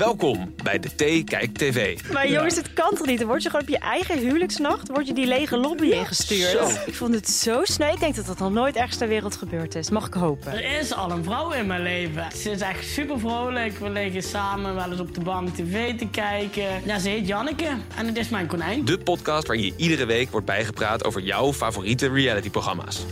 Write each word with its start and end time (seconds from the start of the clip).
Welkom 0.00 0.54
bij 0.62 0.78
de 0.78 0.88
T 0.88 1.24
Kijk 1.24 1.56
TV. 1.56 1.98
Maar 2.12 2.30
jongens, 2.30 2.56
het 2.56 2.72
kan 2.72 2.94
toch 2.94 3.06
niet? 3.06 3.18
Dan 3.18 3.28
word 3.28 3.42
je 3.42 3.50
gewoon 3.50 3.64
op 3.64 3.70
je 3.70 3.78
eigen 3.78 4.18
huwelijksnacht 4.18 4.88
word 4.88 5.06
je 5.06 5.12
die 5.12 5.26
lege 5.26 5.56
lobby 5.56 5.86
ingestuurd. 5.86 6.50
Zo. 6.50 6.68
Ik 6.86 6.94
vond 6.94 7.14
het 7.14 7.28
zo 7.28 7.60
sneu. 7.64 7.92
Ik 7.92 8.00
denk 8.00 8.14
dat 8.14 8.26
dat 8.26 8.38
nog 8.38 8.52
nooit 8.52 8.76
ergens 8.76 8.96
ter 8.96 9.08
wereld 9.08 9.36
gebeurd 9.36 9.74
is. 9.74 9.90
Mag 9.90 10.06
ik 10.06 10.14
hopen? 10.14 10.52
Er 10.52 10.78
is 10.78 10.94
al 10.94 11.10
een 11.10 11.24
vrouw 11.24 11.52
in 11.52 11.66
mijn 11.66 11.82
leven. 11.82 12.26
Ze 12.36 12.50
is 12.50 12.60
echt 12.60 12.86
super 12.86 13.18
vrolijk. 13.18 13.78
We 13.78 13.90
liggen 13.90 14.22
samen 14.22 14.74
wel 14.74 14.90
eens 14.90 15.00
op 15.00 15.14
de 15.14 15.20
bank 15.20 15.48
tv 15.54 15.98
te 15.98 16.06
kijken. 16.06 16.82
Ja, 16.84 16.98
ze 16.98 17.08
heet 17.08 17.26
Janneke 17.26 17.68
en 17.96 18.06
het 18.06 18.16
is 18.16 18.28
mijn 18.28 18.46
konijn. 18.46 18.84
De 18.84 18.98
podcast 18.98 19.46
waarin 19.46 19.64
je 19.64 19.72
iedere 19.76 20.04
week 20.04 20.30
wordt 20.30 20.46
bijgepraat 20.46 21.04
over 21.04 21.22
jouw 21.22 21.52
favoriete 21.52 22.08
realityprogramma's. 22.08 23.06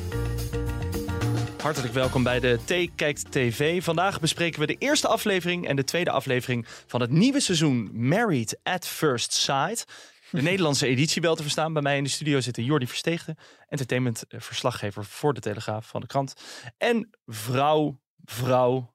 Hartelijk 1.63 1.95
welkom 1.95 2.23
bij 2.23 2.41
de 2.41 2.59
T 2.65 2.95
Kijkt 2.97 3.33
TV. 3.33 3.83
Vandaag 3.85 4.21
bespreken 4.21 4.61
we 4.61 4.67
de 4.67 4.77
eerste 4.79 5.09
aflevering 5.09 5.69
en 5.69 5.77
de 5.77 5.85
tweede 5.85 6.11
aflevering 6.11 6.67
van 6.87 7.01
het 7.01 7.11
nieuwe 7.11 7.41
seizoen 7.41 7.91
Married 7.93 8.59
at 8.63 8.87
First 8.87 9.33
Sight. 9.33 9.85
De 10.31 10.43
Nederlandse 10.43 10.87
editie 10.87 11.23
wel 11.23 11.35
te 11.35 11.43
verstaan. 11.43 11.73
Bij 11.73 11.83
mij 11.83 11.97
in 11.97 12.05
de 12.05 12.11
studio 12.11 12.41
zitten 12.41 12.65
Jordi 12.65 12.87
Versteegde, 12.87 13.37
entertainment-verslaggever 13.69 15.05
voor 15.05 15.35
de 15.35 15.41
Telegraaf 15.41 15.87
van 15.87 16.01
de 16.01 16.07
krant. 16.07 16.35
En 16.77 17.11
vrouw, 17.27 18.01
vrouw. 18.25 18.93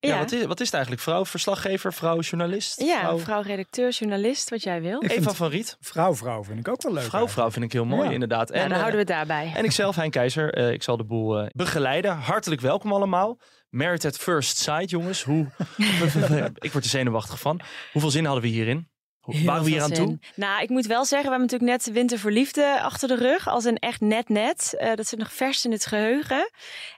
Ja, 0.00 0.18
wat, 0.18 0.32
is, 0.32 0.44
wat 0.44 0.60
is 0.60 0.66
het 0.66 0.74
eigenlijk? 0.74 1.02
Vrouw, 1.02 1.26
verslaggever, 1.26 1.92
vrouw, 1.92 2.20
journalist? 2.20 2.80
Ja, 2.80 3.16
vrouw 3.18 3.42
redacteur, 3.42 3.90
journalist, 3.90 4.50
wat 4.50 4.62
jij 4.62 4.80
wil. 4.82 5.04
Ik 5.04 5.10
Eva 5.10 5.32
van 5.32 5.48
Riet. 5.50 5.76
Vrouw, 5.80 6.14
vrouw 6.14 6.44
vind 6.44 6.58
ik 6.58 6.68
ook 6.68 6.82
wel 6.82 6.92
leuk. 6.92 7.02
Vrouw, 7.02 7.28
vrouw 7.28 7.50
vind 7.50 7.64
ik 7.64 7.72
heel 7.72 7.84
mooi, 7.84 8.06
Ja. 8.06 8.10
inderdaad. 8.10 8.48
Ja, 8.48 8.54
dan 8.54 8.70
eh, 8.70 8.76
houden 8.76 8.92
we 8.92 8.98
het 8.98 9.08
daarbij. 9.08 9.52
En 9.54 9.64
ikzelf, 9.64 9.96
Hein 9.96 10.10
Keizer. 10.10 10.54
Eh, 10.54 10.70
ik 10.72 10.82
zal 10.82 10.96
de 10.96 11.04
boel 11.04 11.38
eh, 11.38 11.46
begeleiden. 11.52 12.16
Hartelijk 12.16 12.60
welkom 12.60 12.92
allemaal. 12.92 13.38
Married 13.68 14.04
at 14.04 14.16
First 14.16 14.56
Sight, 14.56 14.90
jongens. 14.90 15.22
Hoe... 15.22 15.46
ik 16.58 16.72
word 16.72 16.84
er 16.84 16.90
zenuwachtig 16.90 17.40
van. 17.40 17.60
Hoeveel 17.92 18.10
zin 18.10 18.24
hadden 18.24 18.42
we 18.42 18.48
hierin? 18.48 18.88
Hoe, 19.20 19.34
Heel 19.34 19.44
waren 19.44 19.64
we 19.64 19.70
hier 19.70 19.82
aan 19.82 19.94
zin. 19.94 20.06
toe? 20.06 20.18
Nou, 20.34 20.62
ik 20.62 20.68
moet 20.68 20.86
wel 20.86 21.04
zeggen, 21.04 21.30
we 21.30 21.36
hebben 21.36 21.50
natuurlijk 21.50 21.84
net 21.84 21.94
Winter 21.94 22.18
voor 22.18 22.30
Liefde 22.30 22.80
achter 22.82 23.08
de 23.08 23.14
rug. 23.14 23.48
Als 23.48 23.64
een 23.64 23.78
echt 23.78 24.00
net-net. 24.00 24.74
Eh, 24.78 24.94
dat 24.94 25.06
zit 25.06 25.18
nog 25.18 25.32
vers 25.32 25.64
in 25.64 25.72
het 25.72 25.86
geheugen. 25.86 26.50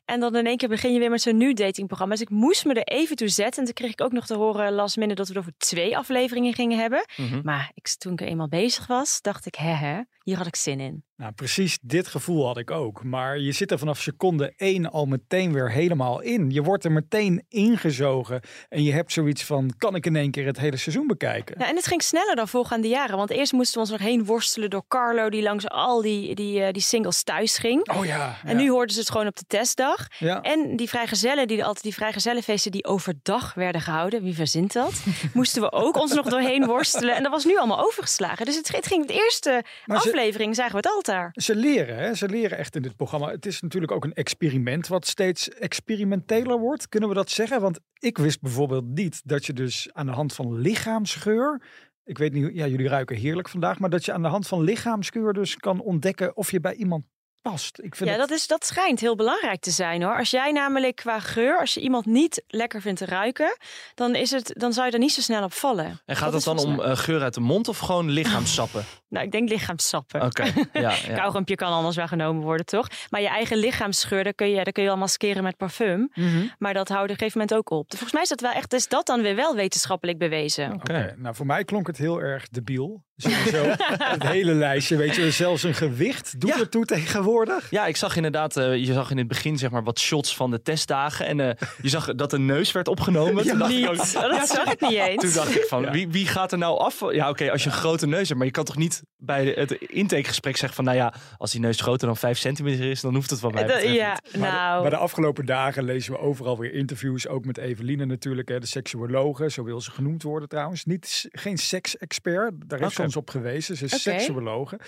En 0.05 0.21
dan 0.21 0.37
in 0.37 0.47
één 0.47 0.57
keer 0.57 0.69
begin 0.69 0.93
je 0.93 0.99
weer 0.99 1.11
met 1.11 1.23
zo'n 1.23 1.37
nieuw 1.37 1.53
datingprogramma. 1.53 2.15
Dus 2.15 2.23
ik 2.23 2.31
moest 2.31 2.65
me 2.65 2.75
er 2.75 2.97
even 2.97 3.17
toe 3.17 3.29
zetten. 3.29 3.59
En 3.59 3.65
toen 3.65 3.75
kreeg 3.75 3.91
ik 3.91 4.01
ook 4.01 4.13
nog 4.13 4.27
te 4.27 4.35
horen 4.35 4.73
last 4.73 4.97
minute 4.97 5.15
dat 5.15 5.29
we 5.29 5.35
er 5.35 5.41
over 5.41 5.53
twee 5.57 5.97
afleveringen 5.97 6.55
gingen 6.55 6.79
hebben. 6.79 7.05
Mhm. 7.17 7.41
Maar 7.43 7.71
ik, 7.75 7.89
toen 7.89 8.13
ik 8.13 8.21
er 8.21 8.27
eenmaal 8.27 8.49
bezig 8.49 8.87
was, 8.87 9.21
dacht 9.21 9.47
ik, 9.47 9.55
hè 9.55 9.73
hè, 9.73 10.01
hier 10.23 10.37
had 10.37 10.47
ik 10.47 10.57
zin 10.57 10.81
in. 10.81 11.05
Nou, 11.23 11.35
precies 11.35 11.79
dit 11.83 12.07
gevoel 12.09 12.47
had 12.47 12.59
ik 12.59 12.71
ook. 12.71 13.05
Maar 13.05 13.39
je 13.39 13.53
zit 13.53 13.71
er 13.71 13.79
vanaf 13.79 14.01
seconde 14.01 14.53
één 14.57 14.91
al 14.91 15.07
meteen 15.07 15.53
weer 15.53 15.71
helemaal 15.71 16.21
in. 16.21 16.51
Je 16.51 16.63
wordt 16.63 16.85
er 16.85 16.93
meteen 16.93 17.45
ingezogen. 17.49 18.41
En 18.69 18.83
je 18.83 18.93
hebt 18.93 19.13
zoiets 19.13 19.45
van, 19.45 19.71
kan 19.79 19.95
ik 19.95 20.07
in 20.07 20.17
één 20.17 20.31
keer 20.31 20.47
het 20.47 20.59
hele 20.59 20.77
seizoen 20.77 21.07
bekijken? 21.07 21.55
Ja, 21.59 21.69
en 21.69 21.77
het 21.77 21.87
ging 21.87 22.03
sneller 22.03 22.37
dan 22.37 22.49
voorgaande 22.49 22.89
jaren. 22.89 23.17
Want 23.17 23.31
eerst 23.31 23.53
moesten 23.53 23.75
we 23.75 23.81
ons 23.81 23.91
nog 23.91 24.01
heen 24.01 24.25
worstelen 24.25 24.71
door 24.71 24.85
Carlo, 24.89 25.31
die 25.31 25.43
langs 25.43 25.69
al 25.69 26.03
die, 26.03 26.35
die, 26.35 26.63
eh, 26.63 26.73
die 26.73 26.83
singles 26.83 27.23
thuis 27.23 27.59
ging. 27.59 27.91
Oh 27.91 28.05
ja. 28.05 28.37
En 28.45 28.57
nu 28.57 28.71
hoorden 28.71 28.95
ze 28.95 29.01
het 29.01 29.11
gewoon 29.11 29.27
op 29.27 29.37
de 29.37 29.45
testdag. 29.47 30.07
Ja. 30.19 30.41
En 30.41 30.77
die 30.77 30.89
vrijgezellen, 30.89 31.49
die 31.49 31.65
altijd 31.65 31.85
die 31.85 31.95
vrijgezellenfeesten 31.95 32.71
die 32.71 32.85
overdag 32.85 33.55
werden 33.55 33.81
gehouden, 33.81 34.23
wie 34.23 34.35
verzint 34.35 34.73
dat? 34.73 35.03
Moesten 35.35 35.63
we 35.63 35.73
ook 35.73 35.97
ons 35.97 36.13
nog 36.15 36.29
doorheen 36.29 36.67
worstelen. 36.67 37.15
En 37.15 37.23
dat 37.23 37.33
was 37.33 37.45
nu 37.45 37.57
allemaal 37.59 37.85
overgeslagen. 37.85 38.47
Dus 38.47 38.57
het, 38.57 38.73
het 38.77 38.87
ging 38.87 39.07
de 39.07 39.15
eerste 39.15 39.65
Maar 39.87 40.01
ze- 40.01 40.09
aflevering, 40.09 40.55
zagen 40.55 40.71
we 40.73 40.77
het 40.77 40.87
Ze 41.33 41.57
leren, 41.57 41.97
hè? 41.97 42.15
ze 42.15 42.29
leren 42.29 42.59
echt 42.59 42.77
in 42.77 42.83
dit 42.83 42.97
programma. 42.97 43.31
Het 43.31 43.47
is 43.47 43.61
natuurlijk 43.61 43.93
ook 43.93 44.05
een 44.05 44.15
experiment 44.15 44.87
wat 44.87 45.07
steeds 45.07 45.49
experimenteler 45.49 46.59
wordt. 46.59 46.89
Kunnen 46.89 47.09
we 47.09 47.15
dat 47.15 47.31
zeggen? 47.31 47.61
Want 47.61 47.81
ik 47.99 48.19
wist 48.19 48.41
bijvoorbeeld 48.41 48.87
niet 48.87 49.21
dat 49.25 49.47
je 49.47 49.53
dus 49.53 49.89
aan 49.93 50.07
de 50.07 50.13
hand 50.13 50.35
van 50.35 50.59
lichaamsgeur... 50.59 51.63
Ik 52.05 52.19
weet 52.19 52.33
niet, 52.33 52.51
ja, 52.55 52.67
jullie 52.67 52.89
ruiken 52.89 53.17
heerlijk 53.17 53.49
vandaag. 53.49 53.79
Maar 53.79 53.91
dat 53.91 54.05
je 54.05 54.13
aan 54.13 54.23
de 54.23 54.29
hand 54.29 54.47
van 54.47 54.63
lichaamsgeur 54.63 55.33
dus 55.33 55.57
kan 55.57 55.81
ontdekken 55.81 56.37
of 56.37 56.51
je 56.51 56.61
bij 56.61 56.75
iemand 56.75 57.05
past. 57.43 57.79
Ik 57.83 57.95
vind 57.97 58.11
Ja, 58.11 58.17
het- 58.19 58.29
dat, 58.29 58.39
is, 58.39 58.47
dat 58.47 58.67
schijnt 58.67 59.01
heel 59.01 59.17
belangrijk 59.17 59.61
te 59.61 59.71
zijn 59.71 60.03
hoor. 60.03 60.17
Als 60.19 60.31
jij 60.31 60.53
namelijk 60.53 60.97
qua 60.97 61.21
geur, 61.21 61.59
als 61.59 61.75
je 61.75 61.81
iemand 61.81 62.07
niet 62.07 62.43
lekker 62.47 62.81
vindt 62.81 62.99
te 62.99 63.07
ruiken, 63.07 63.57
dan, 63.95 64.15
is 64.15 64.31
het, 64.31 64.55
dan 64.57 64.73
zou 64.73 64.87
je 64.87 64.93
er 64.93 64.99
niet 64.99 65.13
zo 65.13 65.21
snel 65.21 65.43
op 65.45 65.53
vallen. 65.53 65.85
En 65.85 66.01
Dat 66.05 66.17
gaat 66.17 66.27
het 66.27 66.39
is 66.39 66.45
dan 66.45 66.59
om 66.59 66.81
eh, 66.81 66.97
geur 66.97 67.23
uit 67.23 67.35
de 67.35 67.41
mond 67.41 67.69
of 67.69 67.79
gewoon 67.79 68.11
lichaamssappen? 68.11 68.85
Nou, 69.09 69.25
ik 69.25 69.33
denk 69.33 69.49
lichaamssappen. 69.49 70.23
Oké, 70.23 70.43
ja. 70.73 70.95
ja. 71.09 71.31
Kan 71.55 71.73
anders 71.73 71.97
wel 71.97 72.07
genomen 72.07 72.43
worden, 72.43 72.67
toch? 72.67 72.89
Maar 73.11 73.21
je 73.21 73.29
eigen 73.29 73.57
lichaamsgeur, 73.57 74.25
dat 74.25 74.35
kun 74.35 74.51
je, 74.51 74.65
dat 74.65 74.73
kun 74.73 74.83
je 74.83 74.91
al 74.91 74.97
maskeren 74.97 75.43
met 75.43 75.57
parfum. 75.57 76.11
Mhm. 76.15 76.47
Maar 76.59 76.75
dat 76.75 76.89
houdt 76.89 77.05
op 77.05 77.11
een 77.11 77.17
gegeven 77.17 77.39
moment 77.41 77.59
ook 77.59 77.71
op. 77.71 77.91
Volgens 77.91 78.13
mij 78.13 78.23
is 78.23 78.29
dat 78.29 78.41
wel 78.41 78.51
echt, 78.53 78.73
is 78.73 78.89
dat 78.89 79.07
dan 79.07 79.23
weer 79.23 79.35
wel 79.37 79.55
wetenschappelijk 79.55 80.19
bewezen. 80.19 80.73
Oké. 80.73 81.15
Nou, 81.17 81.35
voor 81.35 81.47
mij 81.47 81.65
klonk 81.65 81.87
het 81.87 81.97
heel 81.99 82.21
erg 82.21 82.49
debiel. 82.49 83.03
Sowieso. 83.23 83.65
het 84.17 84.23
hele 84.23 84.55
lijstje, 84.55 84.97
weet 84.97 85.15
je, 85.15 85.31
zelfs 85.31 85.63
een 85.63 85.75
gewicht 85.75 86.41
doet 86.41 86.51
Ja. 86.51 86.59
ertoe 86.59 86.85
tegenwoordig. 86.85 87.71
Ja, 87.71 87.87
ik 87.87 87.97
zag 87.97 88.17
inderdaad, 88.17 88.57
eh, 88.57 88.77
je 88.77 88.93
zag 88.93 89.11
in 89.11 89.19
het 89.19 89.29
begin 89.29 89.59
zeg 89.59 89.71
maar 89.71 89.83
wat 89.85 89.99
shots 90.01 90.37
van 90.37 90.51
de 90.51 90.63
testdagen. 90.63 91.27
En 91.27 91.41
eh, 91.41 91.69
je 91.83 91.89
zag 91.89 92.15
dat 92.15 92.31
de 92.31 92.39
neus 92.39 92.73
werd 92.73 92.89
opgenomen. 92.89 93.47
Toen 93.47 93.59
dacht 93.59 93.73
ik 93.73 93.89
ook- 93.89 93.93
Niet. 93.97 94.13
Dat 94.13 94.49
zag 94.49 94.73
ik 94.73 94.81
niet 94.81 94.93
eens. 94.93 95.23
Toen 95.23 95.33
dacht 95.33 95.55
ik 95.57 95.65
van, 95.69 95.83
Ja. 95.83 95.91
wie, 95.91 96.09
wie 96.09 96.27
gaat 96.27 96.53
er 96.53 96.59
nou 96.59 96.79
af? 96.79 97.01
Ja, 97.13 97.29
oké, 97.29 97.51
als 97.51 97.63
je 97.65 97.69
een 97.71 97.75
grote 97.77 98.07
neus 98.07 98.27
hebt. 98.27 98.35
Maar 98.37 98.47
je 98.47 98.53
kan 98.53 98.65
toch 98.65 98.77
niet 98.77 99.03
bij 99.17 99.45
de- 99.45 99.61
het 99.61 99.71
intakegesprek 99.73 100.57
zeggen 100.57 100.75
van... 100.77 100.85
Nou 100.85 100.97
ja, 100.97 101.15
als 101.39 101.51
die 101.51 101.61
neus 101.61 101.81
groter 101.81 102.07
dan 102.07 102.17
5 102.17 102.39
centimeter 102.39 102.91
is, 102.91 103.01
dan 103.01 103.15
hoeft 103.15 103.31
het 103.31 103.41
wat 103.41 103.53
mij 103.53 103.65
betreft 103.67 103.85
ja, 103.87 103.91
niet. 103.91 104.37
Maar, 104.41 104.51
de, 104.51 104.57
nou. 104.57 104.81
maar 104.83 104.91
de 104.91 104.97
afgelopen 104.97 105.47
dagen 105.47 105.85
lezen 105.85 106.13
we 106.13 106.19
overal 106.19 106.59
weer 106.59 106.73
interviews. 106.75 107.29
Ook 107.29 107.45
met 107.45 107.59
Eveline 107.59 108.05
natuurlijk, 108.05 108.49
hè, 108.49 108.59
de 108.61 108.67
seksuologe. 108.67 109.51
Zo 109.51 109.65
wil 109.65 109.81
ze 109.81 109.91
genoemd 109.91 110.23
worden 110.23 110.49
trouwens. 110.49 110.85
Niet, 110.85 111.29
geen 111.33 111.59
seksexpert, 111.59 112.53
daar 112.67 112.79
heeft 112.81 112.95
ze 112.95 113.03
Ons 113.13 113.21
op 113.23 113.31
gewezen. 113.31 113.77
Ze 113.77 113.85
is 113.85 113.93
Oké. 113.93 114.01
seksuologe. 114.03 114.79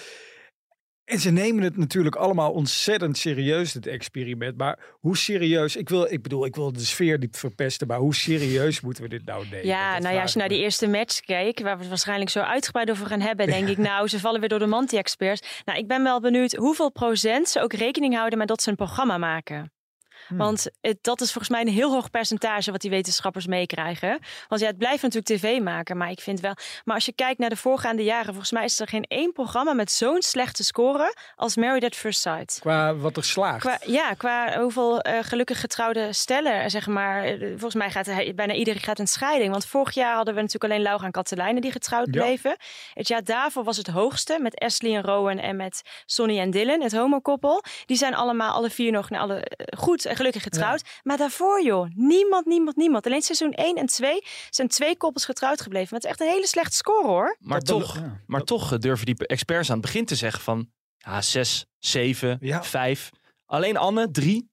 En 1.04 1.18
ze 1.18 1.30
nemen 1.30 1.62
het 1.62 1.76
natuurlijk 1.76 2.16
allemaal 2.16 2.52
ontzettend 2.52 3.18
serieus, 3.18 3.72
dit 3.72 3.86
experiment. 3.86 4.56
Maar 4.56 4.78
hoe 4.90 5.16
serieus, 5.16 5.76
ik, 5.76 5.88
wil, 5.88 6.12
ik 6.12 6.22
bedoel, 6.22 6.44
ik 6.44 6.54
wil 6.54 6.72
de 6.72 6.80
sfeer 6.80 7.18
niet 7.18 7.36
verpesten. 7.36 7.86
Maar 7.86 7.98
hoe 7.98 8.14
serieus 8.14 8.80
moeten 8.80 9.02
we 9.02 9.08
dit 9.08 9.24
nou 9.24 9.44
nemen? 9.50 9.66
Ja, 9.66 9.92
Dat 9.92 10.02
nou 10.02 10.14
ja, 10.14 10.22
als 10.22 10.32
je 10.32 10.38
naar 10.38 10.48
die 10.48 10.58
eerste 10.58 10.86
match 10.86 11.20
keek, 11.20 11.60
waar 11.60 11.74
we 11.74 11.80
het 11.80 11.88
waarschijnlijk 11.88 12.30
zo 12.30 12.40
uitgebreid 12.40 12.90
over 12.90 13.06
gaan 13.06 13.20
hebben, 13.20 13.46
denk 13.46 13.68
ik, 13.68 13.78
nou, 13.78 14.08
ze 14.08 14.20
vallen 14.20 14.40
weer 14.40 14.48
door 14.48 14.58
de 14.58 14.66
manti-experts. 14.66 15.62
Nou, 15.64 15.78
ik 15.78 15.88
ben 15.88 16.02
wel 16.02 16.20
benieuwd 16.20 16.52
hoeveel 16.52 16.92
procent 16.92 17.48
ze 17.48 17.60
ook 17.60 17.72
rekening 17.72 18.14
houden 18.14 18.38
met 18.38 18.48
dat 18.48 18.62
ze 18.62 18.70
een 18.70 18.76
programma 18.76 19.18
maken. 19.18 19.73
Hmm. 20.28 20.38
Want 20.38 20.66
het, 20.80 20.98
dat 21.00 21.20
is 21.20 21.32
volgens 21.32 21.52
mij 21.52 21.60
een 21.60 21.68
heel 21.72 21.92
hoog 21.92 22.10
percentage 22.10 22.70
wat 22.70 22.80
die 22.80 22.90
wetenschappers 22.90 23.46
meekrijgen. 23.46 24.18
Want 24.48 24.60
ja, 24.60 24.66
het 24.66 24.78
blijft 24.78 25.02
natuurlijk 25.02 25.40
tv 25.40 25.60
maken, 25.60 25.96
maar 25.96 26.10
ik 26.10 26.20
vind 26.20 26.40
wel. 26.40 26.54
Maar 26.84 26.94
als 26.94 27.04
je 27.04 27.12
kijkt 27.12 27.38
naar 27.38 27.48
de 27.50 27.56
voorgaande 27.56 28.02
jaren, 28.04 28.26
volgens 28.26 28.52
mij 28.52 28.64
is 28.64 28.80
er 28.80 28.88
geen 28.88 29.04
één 29.08 29.32
programma 29.32 29.72
met 29.72 29.90
zo'n 29.90 30.22
slechte 30.22 30.64
score 30.64 31.14
als 31.36 31.56
Married 31.56 31.84
at 31.84 31.94
First 31.94 32.20
Sight. 32.20 32.58
Qua 32.60 32.94
wat 32.94 33.16
er 33.16 33.24
slaagt. 33.24 33.60
Qua, 33.60 33.78
ja, 33.86 34.12
qua 34.14 34.60
hoeveel 34.60 35.00
eh, 35.00 35.18
gelukkig 35.22 35.60
getrouwde 35.60 36.12
stellen, 36.12 36.70
zeg 36.70 36.86
maar. 36.86 37.24
eh, 37.24 37.40
Volgens 37.50 37.74
mij 37.74 37.90
gaat 37.90 38.06
hij- 38.06 38.32
bijna 38.34 38.52
iedereen 38.54 38.80
gaat 38.82 38.98
een 38.98 39.06
scheiding. 39.06 39.50
Want 39.50 39.66
vorig 39.66 39.94
jaar 39.94 40.14
hadden 40.14 40.34
we 40.34 40.40
natuurlijk 40.40 40.72
alleen 40.72 40.82
Laura 40.84 41.04
en 41.04 41.10
Katelijne 41.12 41.60
die 41.60 41.72
getrouwd 41.72 42.06
Ja. 42.10 42.22
bleven. 42.22 42.56
Het 42.94 43.08
jaar 43.08 43.24
daarvoor 43.24 43.64
was 43.64 43.76
het 43.76 43.86
hoogste 43.86 44.38
met 44.40 44.58
Ashley 44.60 44.94
en 44.94 45.02
Rowan 45.02 45.38
en 45.38 45.56
met 45.56 45.82
Sonny 46.06 46.38
en 46.38 46.50
Dylan, 46.50 46.80
het 46.82 46.92
homokoppel. 46.92 47.62
Die 47.86 47.96
zijn 47.96 48.14
allemaal 48.14 48.52
alle 48.54 48.70
vier 48.70 48.92
nog 48.92 49.10
nou, 49.10 49.22
alle, 49.22 49.40
eh, 49.40 49.78
goed 49.78 50.04
gelukkig 50.16 50.42
getrouwd. 50.42 50.82
Maar 51.02 51.16
daarvoor 51.16 51.62
joh, 51.62 51.88
niemand, 51.94 52.46
niemand, 52.46 52.76
niemand. 52.76 53.06
Alleen 53.06 53.22
seizoen 53.22 53.52
1 53.52 53.76
en 53.76 53.86
2 53.86 54.24
zijn 54.50 54.68
twee 54.68 54.96
koppels 54.96 55.24
getrouwd 55.24 55.60
gebleven. 55.60 55.88
Maar 55.90 56.00
het 56.00 56.04
is 56.04 56.10
echt 56.10 56.20
een 56.28 56.34
hele 56.34 56.46
slechte 56.46 56.76
score 56.76 57.06
hoor. 57.06 57.36
Maar 57.40 57.58
Dat 57.58 57.66
toch, 57.66 57.94
ja. 57.96 58.20
maar 58.26 58.42
toch 58.42 58.72
eh, 58.72 58.78
durven 58.78 59.06
die 59.06 59.26
experts 59.26 59.68
aan 59.70 59.76
het 59.76 59.84
begin 59.84 60.04
te 60.04 60.14
zeggen 60.14 60.42
van... 60.42 60.68
Ja, 60.96 61.20
6, 61.22 61.66
7, 61.78 62.38
Ja. 62.40 62.62
5. 62.62 63.10
Alleen 63.46 63.76
Anne, 63.76 64.10
3. 64.10 64.50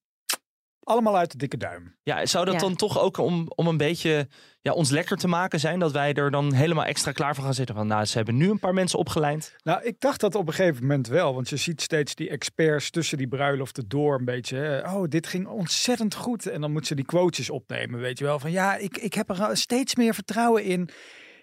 Allemaal 0.84 1.18
uit 1.18 1.32
de 1.32 1.38
dikke 1.38 1.58
duim. 1.58 1.96
Ja, 2.04 2.26
zou 2.26 2.46
dat 2.46 2.54
Ja. 2.54 2.60
dan 2.60 2.76
toch 2.76 3.00
ook 3.00 3.18
om, 3.18 3.52
om 3.56 3.68
een 3.68 3.78
beetje 3.78 4.28
ja, 4.62 4.72
ons 4.72 4.90
lekker 4.90 5.18
te 5.18 5.28
maken 5.28 5.60
zijn? 5.60 5.80
Dat 5.80 5.92
wij 5.92 6.14
er 6.14 6.32
dan 6.32 6.54
helemaal 6.54 6.86
extra 6.86 7.12
klaar 7.12 7.36
voor 7.36 7.44
gaan 7.44 7.54
zitten? 7.54 7.76
Van 7.76 7.88
nou, 7.88 8.06
ze 8.06 8.18
hebben 8.18 8.38
nu 8.38 8.50
een 8.50 8.60
paar 8.60 8.74
mensen 8.74 9.00
opgeleid. 9.00 9.56
Nou, 9.64 9.84
ik 9.84 10.00
dacht 10.00 10.20
dat 10.20 10.36
op 10.36 10.48
een 10.48 10.54
gegeven 10.54 10.82
moment 10.82 11.08
wel. 11.08 11.34
Want 11.34 11.50
je 11.50 11.58
ziet 11.58 11.82
steeds 11.82 12.16
die 12.16 12.30
experts 12.30 12.90
tussen 12.90 13.18
die 13.18 13.28
bruiloften 13.28 13.88
door 13.88 14.20
een 14.20 14.26
beetje. 14.26 14.58
Hè, 14.58 14.92
oh, 14.92 15.04
dit 15.08 15.28
ging 15.28 15.48
ontzettend 15.48 16.16
goed. 16.16 16.48
En 16.48 16.62
dan 16.62 16.72
moet 16.72 16.88
ze 16.88 16.96
die 16.96 17.06
quotes 17.06 17.50
opnemen, 17.50 18.00
weet 18.00 18.18
je 18.18 18.26
wel. 18.26 18.40
Van 18.40 18.52
ja, 18.52 18.76
ik, 18.76 18.98
ik 18.98 19.14
heb 19.14 19.30
er 19.30 19.58
steeds 19.58 19.96
meer 19.96 20.14
vertrouwen 20.14 20.64
in. 20.64 20.90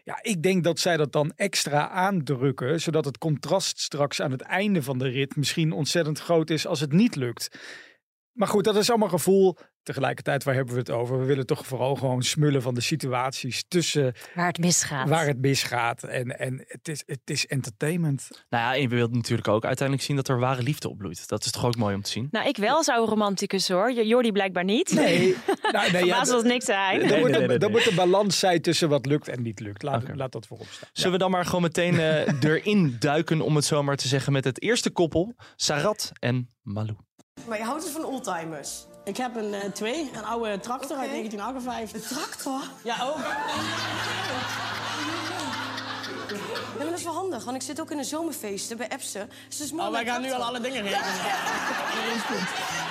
Ja, 0.04 0.18
ik 0.22 0.42
denk 0.42 0.64
dat 0.64 0.78
zij 0.78 0.96
dat 0.96 1.12
dan 1.12 1.32
extra 1.36 1.88
aandrukken. 1.88 2.80
Zodat 2.80 3.04
het 3.04 3.18
contrast 3.18 3.80
straks 3.80 4.20
aan 4.20 4.30
het 4.30 4.40
einde 4.40 4.82
van 4.82 4.98
de 4.98 5.08
rit 5.08 5.36
misschien 5.36 5.72
ontzettend 5.72 6.18
groot 6.18 6.50
is 6.50 6.66
als 6.66 6.80
het 6.80 6.92
niet 6.92 7.16
lukt. 7.16 7.58
Maar 8.38 8.48
goed, 8.48 8.64
dat 8.64 8.76
is 8.76 8.90
allemaal 8.90 9.08
gevoel. 9.08 9.56
Tegelijkertijd, 9.82 10.44
waar 10.44 10.54
hebben 10.54 10.74
we 10.74 10.80
het 10.80 10.90
over? 10.90 11.18
We 11.18 11.24
willen 11.24 11.46
toch 11.46 11.66
vooral 11.66 11.94
gewoon 11.94 12.22
smullen 12.22 12.62
van 12.62 12.74
de 12.74 12.80
situaties 12.80 13.64
tussen 13.68 14.14
Waar 14.34 14.46
het 14.46 14.58
misgaat. 14.58 15.08
waar 15.08 15.26
het 15.26 15.40
misgaat. 15.40 16.02
En, 16.02 16.38
en 16.38 16.64
het, 16.66 16.88
is, 16.88 17.02
het 17.06 17.20
is 17.24 17.46
entertainment. 17.46 18.28
Nou 18.48 18.64
ja, 18.64 18.74
en 18.74 18.80
je 18.80 18.88
wilt 18.88 19.14
natuurlijk 19.14 19.48
ook 19.48 19.64
uiteindelijk 19.64 20.06
zien 20.06 20.16
dat 20.16 20.28
er 20.28 20.38
ware 20.38 20.62
liefde 20.62 20.88
opbloeit. 20.88 21.28
Dat 21.28 21.44
is 21.44 21.50
toch 21.50 21.64
ook 21.66 21.76
mooi 21.76 21.94
om 21.94 22.02
te 22.02 22.10
zien? 22.10 22.28
Nou, 22.30 22.48
ik 22.48 22.56
wel 22.56 22.82
zou 22.84 23.06
romanticus 23.08 23.68
hoor. 23.68 23.92
Jordi 23.92 24.32
blijkbaar 24.32 24.64
niet. 24.64 24.92
Nee, 24.94 25.36
nou, 25.72 25.92
nee, 25.92 26.04
ja, 26.04 26.24
was 26.24 26.42
niks 26.42 26.64
zijn. 26.64 27.00
er 27.00 27.06
Nee, 27.08 27.20
moet, 27.20 27.30
nee, 27.30 27.40
een- 27.40 27.46
nee, 27.46 27.58
er 27.58 27.62
nee. 27.64 27.70
moet 27.70 27.86
een 27.86 27.94
balans 27.94 28.38
zijn 28.38 28.60
tussen 28.62 28.88
wat 28.88 29.06
lukt 29.06 29.28
en 29.28 29.42
niet 29.42 29.60
lukt. 29.60 29.82
Laat, 29.82 30.02
laat 30.14 30.32
dat 30.32 30.46
voorop 30.46 30.66
staan. 30.68 30.88
Zullen 30.92 31.12
we 31.12 31.18
dan 31.18 31.30
maar 31.30 31.44
gewoon 31.44 31.62
meteen 31.62 31.98
eh, 32.00 32.32
erin 32.52 32.96
duiken, 32.98 33.40
om 33.40 33.56
het 33.56 33.64
zo 33.64 33.82
maar 33.82 33.96
te 33.96 34.08
zeggen, 34.08 34.32
met 34.32 34.44
het 34.44 34.62
eerste 34.62 34.90
koppel, 34.90 35.34
Sarat 35.56 36.12
en 36.18 36.48
Malou. 36.62 36.96
Maar 37.46 37.58
je 37.58 37.64
houdt 37.64 37.82
dus 37.84 37.92
van 37.92 38.04
oldtimers. 38.04 38.86
Ik 39.04 39.16
heb 39.16 39.36
een 39.36 39.54
eh, 39.54 39.70
twee, 39.70 40.10
een 40.14 40.24
oude 40.24 40.60
tractor 40.60 40.96
uit 40.96 41.06
Oké. 41.08 41.14
1958. 41.16 42.10
Een 42.10 42.16
tractor? 42.16 42.60
Ja, 42.82 42.96
ook. 43.02 43.16
Ja, 43.18 43.34
maar 46.76 46.86
dat 46.86 46.98
is 46.98 47.04
wel 47.04 47.12
handig, 47.14 47.44
want 47.44 47.56
ik 47.56 47.62
zit 47.62 47.80
ook 47.80 47.90
in 47.90 47.96
de 47.96 48.04
zomerfeesten 48.04 48.76
bij 48.76 48.88
Epsen. 48.88 49.30
Dus 49.58 49.72
Oh, 49.72 49.90
wij 49.90 50.04
gaan 50.04 50.22
nu 50.22 50.32
al 50.32 50.42
alle 50.42 50.60
dingen 50.60 50.82
regelen. 50.82 51.02
Dat 52.06 52.14
is 52.16 52.22
goed. 52.22 52.87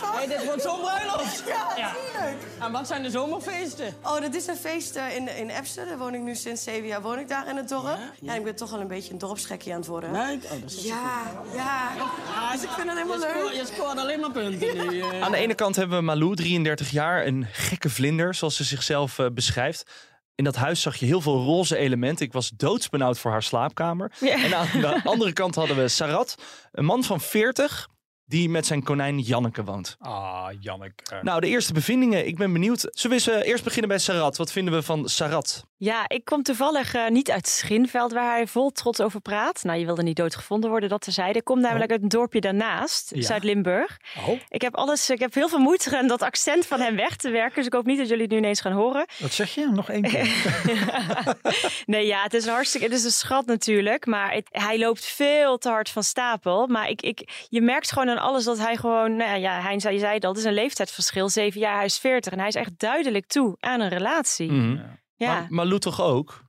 Wel. 0.00 0.12
Hey, 0.12 0.26
dit 0.26 0.44
wordt 0.44 0.62
zo'n 0.62 0.80
bruiloft. 0.80 1.42
Ja, 1.46 1.72
Ja. 1.76 1.92
tuurlijk. 2.12 2.42
En 2.60 2.72
wat 2.72 2.86
zijn 2.86 3.02
de 3.02 3.10
zomerfeesten? 3.10 3.94
Oh, 4.02 4.20
dat 4.20 4.34
is 4.34 4.46
een 4.46 4.56
feest 4.56 4.96
eh, 4.96 5.16
in, 5.16 5.36
in 5.36 5.48
Epsen. 5.50 5.86
Daar 5.86 5.98
woon 5.98 6.14
ik 6.14 6.20
nu 6.20 6.34
sinds 6.34 6.62
zeven 6.62 6.86
jaar 6.86 7.02
woon 7.02 7.18
ik 7.18 7.28
daar 7.28 7.48
in 7.48 7.56
het 7.56 7.68
dorp. 7.68 7.98
Ja, 8.20 8.32
en 8.32 8.38
ik 8.38 8.44
ben 8.44 8.56
toch 8.56 8.72
al 8.72 8.80
een 8.80 8.88
beetje 8.88 9.12
een 9.12 9.18
dorpsgekkie 9.18 9.72
aan 9.72 9.78
het 9.78 9.88
worden. 9.88 10.12
Leuk. 10.12 10.44
Oh, 10.44 10.50
dat 10.50 10.70
is 10.70 10.84
Ja, 10.84 11.22
ja. 11.54 12.52
Dus 12.52 12.62
ik 12.62 12.70
vind 12.70 12.88
het 12.88 12.96
helemaal 12.98 13.18
je, 13.20 13.28
scoort, 13.30 13.52
leuk. 13.52 13.66
je 13.66 13.72
scoort 13.74 13.98
alleen 13.98 14.20
maar 14.20 14.30
punten 14.30 14.76
nu. 14.88 15.00
eh. 15.00 15.20
Aan 15.22 15.30
de 15.30 15.36
ene 15.36 15.54
kant 15.54 15.76
hebben 15.76 15.98
we 15.98 16.04
Malou, 16.04 16.34
33 16.36 16.90
jaar, 16.90 17.26
een 17.26 17.46
gekke 17.52 17.90
vlinder, 17.90 18.34
zoals 18.34 18.56
ze 18.56 18.64
zichzelf 18.64 19.18
eh, 19.18 19.26
beschrijft. 19.32 19.90
In 20.34 20.44
dat 20.44 20.56
huis 20.56 20.80
zag 20.82 20.96
je 20.96 21.06
heel 21.06 21.20
veel 21.20 21.44
roze 21.44 21.76
elementen. 21.76 22.26
Ik 22.26 22.32
was 22.32 22.48
doodsbenauwd 22.56 23.18
voor 23.18 23.30
haar 23.30 23.42
slaapkamer. 23.42 24.12
En 24.20 24.54
aan 24.56 24.68
de 24.72 25.00
andere 25.04 25.32
kant 25.32 25.54
hadden 25.54 25.76
we 25.76 25.88
Sarat, 25.88 26.34
een 26.72 26.84
man 26.84 27.04
van 27.04 27.20
40, 27.20 27.88
die 28.26 28.48
met 28.48 28.66
zijn 28.66 28.82
konijn 28.82 29.18
Janneke 29.18 29.64
woont. 29.64 29.96
Ah, 29.98 30.46
Janneke. 30.60 31.18
Nou, 31.22 31.40
de 31.40 31.46
eerste 31.46 31.72
bevindingen. 31.72 32.26
Ik 32.26 32.36
ben 32.36 32.52
benieuwd. 32.52 32.80
Zullen 32.80 33.18
we 33.18 33.30
eens 33.32 33.42
eh, 33.42 33.48
eerst 33.50 33.64
beginnen 33.64 33.88
bij 33.88 33.98
Sarat? 33.98 34.36
Wat 34.36 34.52
vinden 34.52 34.74
we 34.74 34.82
van 34.82 35.08
Sarat? 35.08 35.64
Ja, 35.76 36.08
ik 36.08 36.24
kom 36.24 36.42
toevallig 36.42 36.94
eh, 36.94 37.08
niet 37.08 37.30
uit 37.30 37.48
Schinveld, 37.48 38.12
waar 38.12 38.34
hij 38.34 38.46
vol 38.46 38.70
trots 38.70 39.00
over 39.00 39.20
praat. 39.20 39.62
Nou, 39.64 39.78
je 39.78 39.84
wilde 39.84 40.02
niet 40.02 40.16
doodgevonden 40.16 40.70
worden, 40.70 40.88
dat 40.88 41.00
terzijde. 41.02 41.38
Ik 41.38 41.44
kom 41.44 41.60
namelijk 41.60 41.90
uit 41.90 42.02
een 42.02 42.08
dorpje 42.08 42.40
daarnaast, 42.40 43.10
Ja. 43.14 43.22
Zuid-Limburg. 43.22 43.96
Oh, 44.26 44.38
Ik 44.48 44.62
heb 44.62 44.74
alles, 44.76 45.10
ik 45.10 45.18
heb 45.20 45.34
heel 45.34 45.48
veel 45.48 45.58
moeite 45.58 45.88
gedaan 45.88 46.06
dat 46.06 46.22
accent 46.22 46.66
van 46.66 46.80
hem 46.80 46.96
weg 46.96 47.16
te 47.16 47.30
werken. 47.30 47.54
Dus 47.56 47.66
ik 47.66 47.72
hoop 47.72 47.86
niet 47.86 47.98
dat 47.98 48.08
jullie 48.08 48.22
het 48.22 48.30
nu 48.32 48.36
ineens 48.38 48.60
gaan 48.60 48.72
horen. 48.72 49.06
wat 49.18 49.32
zeg 49.32 49.54
je? 49.54 49.68
Nog 49.72 49.90
één 49.90 50.02
keer. 50.02 50.32
Nee, 51.86 52.06
ja, 52.06 52.22
het 52.22 52.34
is 52.34 52.44
een 52.46 52.52
hartstikke, 52.52 52.86
het 52.86 52.94
is 52.96 53.04
een 53.04 53.10
schat 53.10 53.46
natuurlijk. 53.46 54.06
Maar 54.06 54.32
het- 54.32 54.48
hij 54.50 54.78
loopt 54.78 55.04
veel 55.04 55.58
te 55.58 55.68
hard 55.68 55.88
van 55.88 56.02
stapel. 56.02 56.66
Maar 56.66 56.88
ik, 56.88 57.02
ik, 57.02 57.46
je 57.48 57.60
merkt 57.60 57.92
gewoon 57.92 58.08
aan 58.16 58.24
alles 58.24 58.44
dat 58.44 58.58
hij 58.58 58.76
gewoon, 58.76 59.16
nou 59.16 59.38
ja, 59.38 59.60
hij 59.60 59.80
zei, 59.80 59.94
je 59.94 60.00
zei 60.00 60.18
het 60.18 60.36
is 60.36 60.44
een 60.44 60.52
leeftijdsverschil. 60.52 61.28
Zeven 61.28 61.60
jaar, 61.60 61.76
hij 61.76 61.84
is 61.84 61.98
veertig. 61.98 62.32
En 62.32 62.38
hij 62.38 62.48
is 62.48 62.54
echt 62.54 62.78
duidelijk 62.78 63.26
toe 63.26 63.56
aan 63.60 63.80
een 63.80 63.88
relatie. 63.88 64.52
Mhm. 64.52 64.82
Ja. 65.16 65.34
Maar 65.34 65.46
Malou 65.48 65.78
toch 65.78 66.00
ook? 66.00 66.42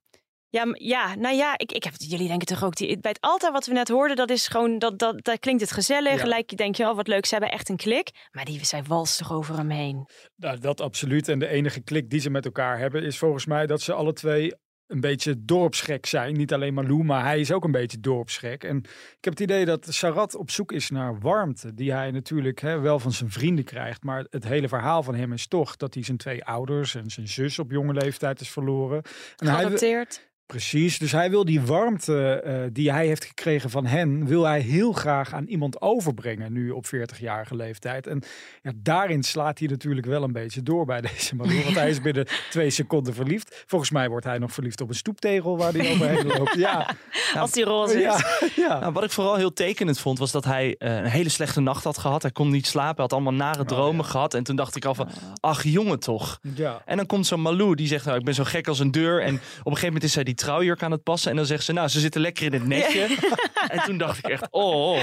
Ja, 0.50 0.66
ja, 0.74 1.16
nou 1.16 1.36
ja, 1.36 1.58
ik, 1.58 1.72
ik 1.72 1.84
heb, 1.84 1.94
jullie 1.98 2.28
denken 2.28 2.48
toch 2.48 2.64
ook, 2.64 2.76
die, 2.76 3.00
bij 3.00 3.12
het 3.12 3.22
altaar 3.22 3.52
wat 3.52 3.66
we 3.66 3.74
net 3.74 3.88
hoorden, 3.88 4.16
dat 4.16 4.30
is 4.30 4.48
gewoon, 4.48 4.80
dat, 4.80 5.00
dat, 5.00 5.24
dat 5.24 5.40
klinkt 5.40 5.62
het 5.62 5.72
gezellig. 5.72 6.14
Ja. 6.14 6.18
Gelijk 6.18 6.58
denk 6.58 6.76
je, 6.76 6.90
oh 6.90 6.96
wat 6.96 7.08
leuk, 7.08 7.26
ze 7.26 7.34
hebben 7.34 7.52
echt 7.52 7.70
een 7.70 7.78
klik. 7.78 8.12
Maar 8.32 8.46
die, 8.46 8.66
zij 8.66 8.84
walst 8.84 9.18
toch 9.18 9.34
over 9.34 9.58
hem 9.58 9.70
heen. 9.70 10.08
Nou, 10.36 10.60
dat 10.60 10.82
absoluut. 10.82 11.28
En 11.28 11.40
de 11.40 11.48
enige 11.48 11.82
klik 11.82 12.10
die 12.10 12.20
ze 12.20 12.30
met 12.30 12.46
elkaar 12.46 12.80
hebben 12.80 13.04
is 13.04 13.18
volgens 13.18 13.46
mij 13.46 13.66
dat 13.66 13.82
ze 13.82 13.94
alle 13.94 14.14
twee 14.14 14.54
een 14.88 15.00
beetje 15.00 15.46
dorpsgek 15.46 16.06
zijn. 16.06 16.34
Niet 16.34 16.54
alleen 16.54 16.74
Malou, 16.74 17.04
maar 17.04 17.24
hij 17.24 17.40
is 17.40 17.52
ook 17.52 17.64
een 17.64 17.72
beetje 17.72 18.00
dorpsgek. 18.00 18.64
En 18.64 18.78
ik 19.18 19.24
heb 19.24 19.34
het 19.34 19.40
idee 19.40 19.66
dat 19.66 19.88
Sarat 19.90 20.36
op 20.36 20.52
zoek 20.52 20.72
is 20.72 20.90
naar 20.90 21.20
warmte. 21.20 21.74
Die 21.74 21.92
hij 21.92 22.12
natuurlijk 22.12 22.60
hè, 22.62 22.80
wel 22.80 23.00
van 23.00 23.12
zijn 23.12 23.32
vrienden 23.32 23.66
krijgt. 23.66 24.04
Maar 24.04 24.26
het 24.30 24.44
hele 24.44 24.68
verhaal 24.68 25.04
van 25.04 25.16
hem 25.16 25.34
is 25.34 25.48
toch 25.48 25.76
dat 25.76 25.94
hij 25.94 26.04
zijn 26.04 26.18
twee 26.18 26.46
ouders 26.46 26.96
en 26.96 27.10
zijn 27.10 27.28
zus 27.28 27.60
op 27.60 27.72
jonge 27.72 27.94
leeftijd 27.94 28.42
is 28.42 28.50
verloren. 28.50 29.02
En. 29.36 30.35
Precies, 30.46 30.98
dus 30.98 31.12
hij 31.12 31.30
wil 31.30 31.46
die 31.46 31.62
warmte 31.62 32.42
eh, 32.42 32.62
die 32.72 32.92
hij 32.92 33.08
heeft 33.08 33.26
gekregen 33.26 33.70
van 33.70 33.86
hen, 33.86 34.26
wil 34.26 34.44
hij 34.44 34.60
heel 34.60 34.92
graag 34.92 35.34
aan 35.34 35.46
iemand 35.46 35.82
overbrengen 35.82 36.54
nu 36.54 36.70
op 36.72 36.86
40-jarige 36.86 37.56
leeftijd. 37.56 38.08
En 38.08 38.24
ja, 38.62 38.72
daarin 38.76 39.24
slaat 39.24 39.60
hij 39.60 39.68
natuurlijk 39.68 40.08
wel 40.08 40.24
een 40.24 40.32
beetje 40.32 40.64
door 40.64 40.86
bij 40.86 41.02
deze 41.12 41.36
man, 41.36 41.64
want 41.64 41.76
hij 41.76 41.90
is 41.90 42.02
binnen 42.02 42.28
twee 42.50 42.70
seconden 42.70 43.14
verliefd. 43.14 43.64
Volgens 43.68 43.92
mij 43.92 44.10
wordt 44.10 44.26
hij 44.26 44.38
nog 44.38 44.52
verliefd 44.54 44.82
op 44.82 44.90
een 44.90 44.96
stoeptegel 44.96 45.58
waar 45.58 45.74
hij 45.74 45.92
overheen 45.92 46.28
loopt. 46.38 46.56
Ja, 46.56 46.96
Als 47.42 47.52
die 47.52 47.64
roze 47.64 47.98
is. 47.98 48.02
ja, 48.02 48.50
ja. 48.56 48.80
Nou, 48.80 48.94
wat 48.94 49.04
ik 49.04 49.12
vooral 49.12 49.36
heel 49.36 49.54
tekenend 49.54 50.00
vond, 50.00 50.20
was 50.20 50.32
dat 50.32 50.46
hij 50.46 50.76
eh, 50.78 50.96
een 50.96 51.06
hele 51.06 51.30
slechte 51.30 51.62
nacht 51.62 51.84
had 51.84 51.98
gehad. 51.98 52.22
Hij 52.22 52.32
kon 52.32 52.50
niet 52.50 52.68
slapen, 52.68 52.94
hij 52.96 53.04
had 53.04 53.14
allemaal 53.14 53.34
nare 53.34 53.66
dromen 53.66 54.06
gehad. 54.06 54.34
En 54.34 54.44
toen 54.44 54.56
dacht 54.56 54.76
ik 54.76 54.86
al 54.86 54.96
van, 54.96 55.10
ach 55.40 55.64
jongen 55.64 56.00
toch. 56.00 56.40
ja. 56.56 56.82
En 56.86 56.98
dan 56.98 57.06
komt 57.06 57.26
zo'n 57.28 57.42
Malou, 57.42 57.76
die 57.76 57.88
zegt, 57.88 58.06
nou, 58.06 58.18
ik 58.18 58.26
ben 58.26 58.34
zo 58.34 58.44
gek 58.44 58.68
als 58.68 58.80
een 58.80 58.92
deur. 58.92 59.22
En 59.22 59.34
op 59.36 59.40
een 59.40 59.64
gegeven 59.64 59.86
moment 59.86 60.04
is 60.04 60.12
zij 60.12 60.24
die 60.24 60.35
trouwjurk 60.36 60.84
aan 60.84 60.92
het 60.92 61.04
passen. 61.04 61.32
En 61.32 61.38
dan 61.38 61.46
zegt 61.46 61.64
ze, 61.64 61.74
nou, 61.74 61.88
ze 61.88 62.00
zitten 62.00 62.22
lekker 62.22 62.46
in 62.46 62.54
het 62.54 62.68
netje. 62.68 63.08
En 63.68 63.84
toen 63.84 63.98
dacht 63.98 64.18
ik 64.18 64.28
echt, 64.28 64.48
oh, 64.52 64.92
oh. 64.92 65.02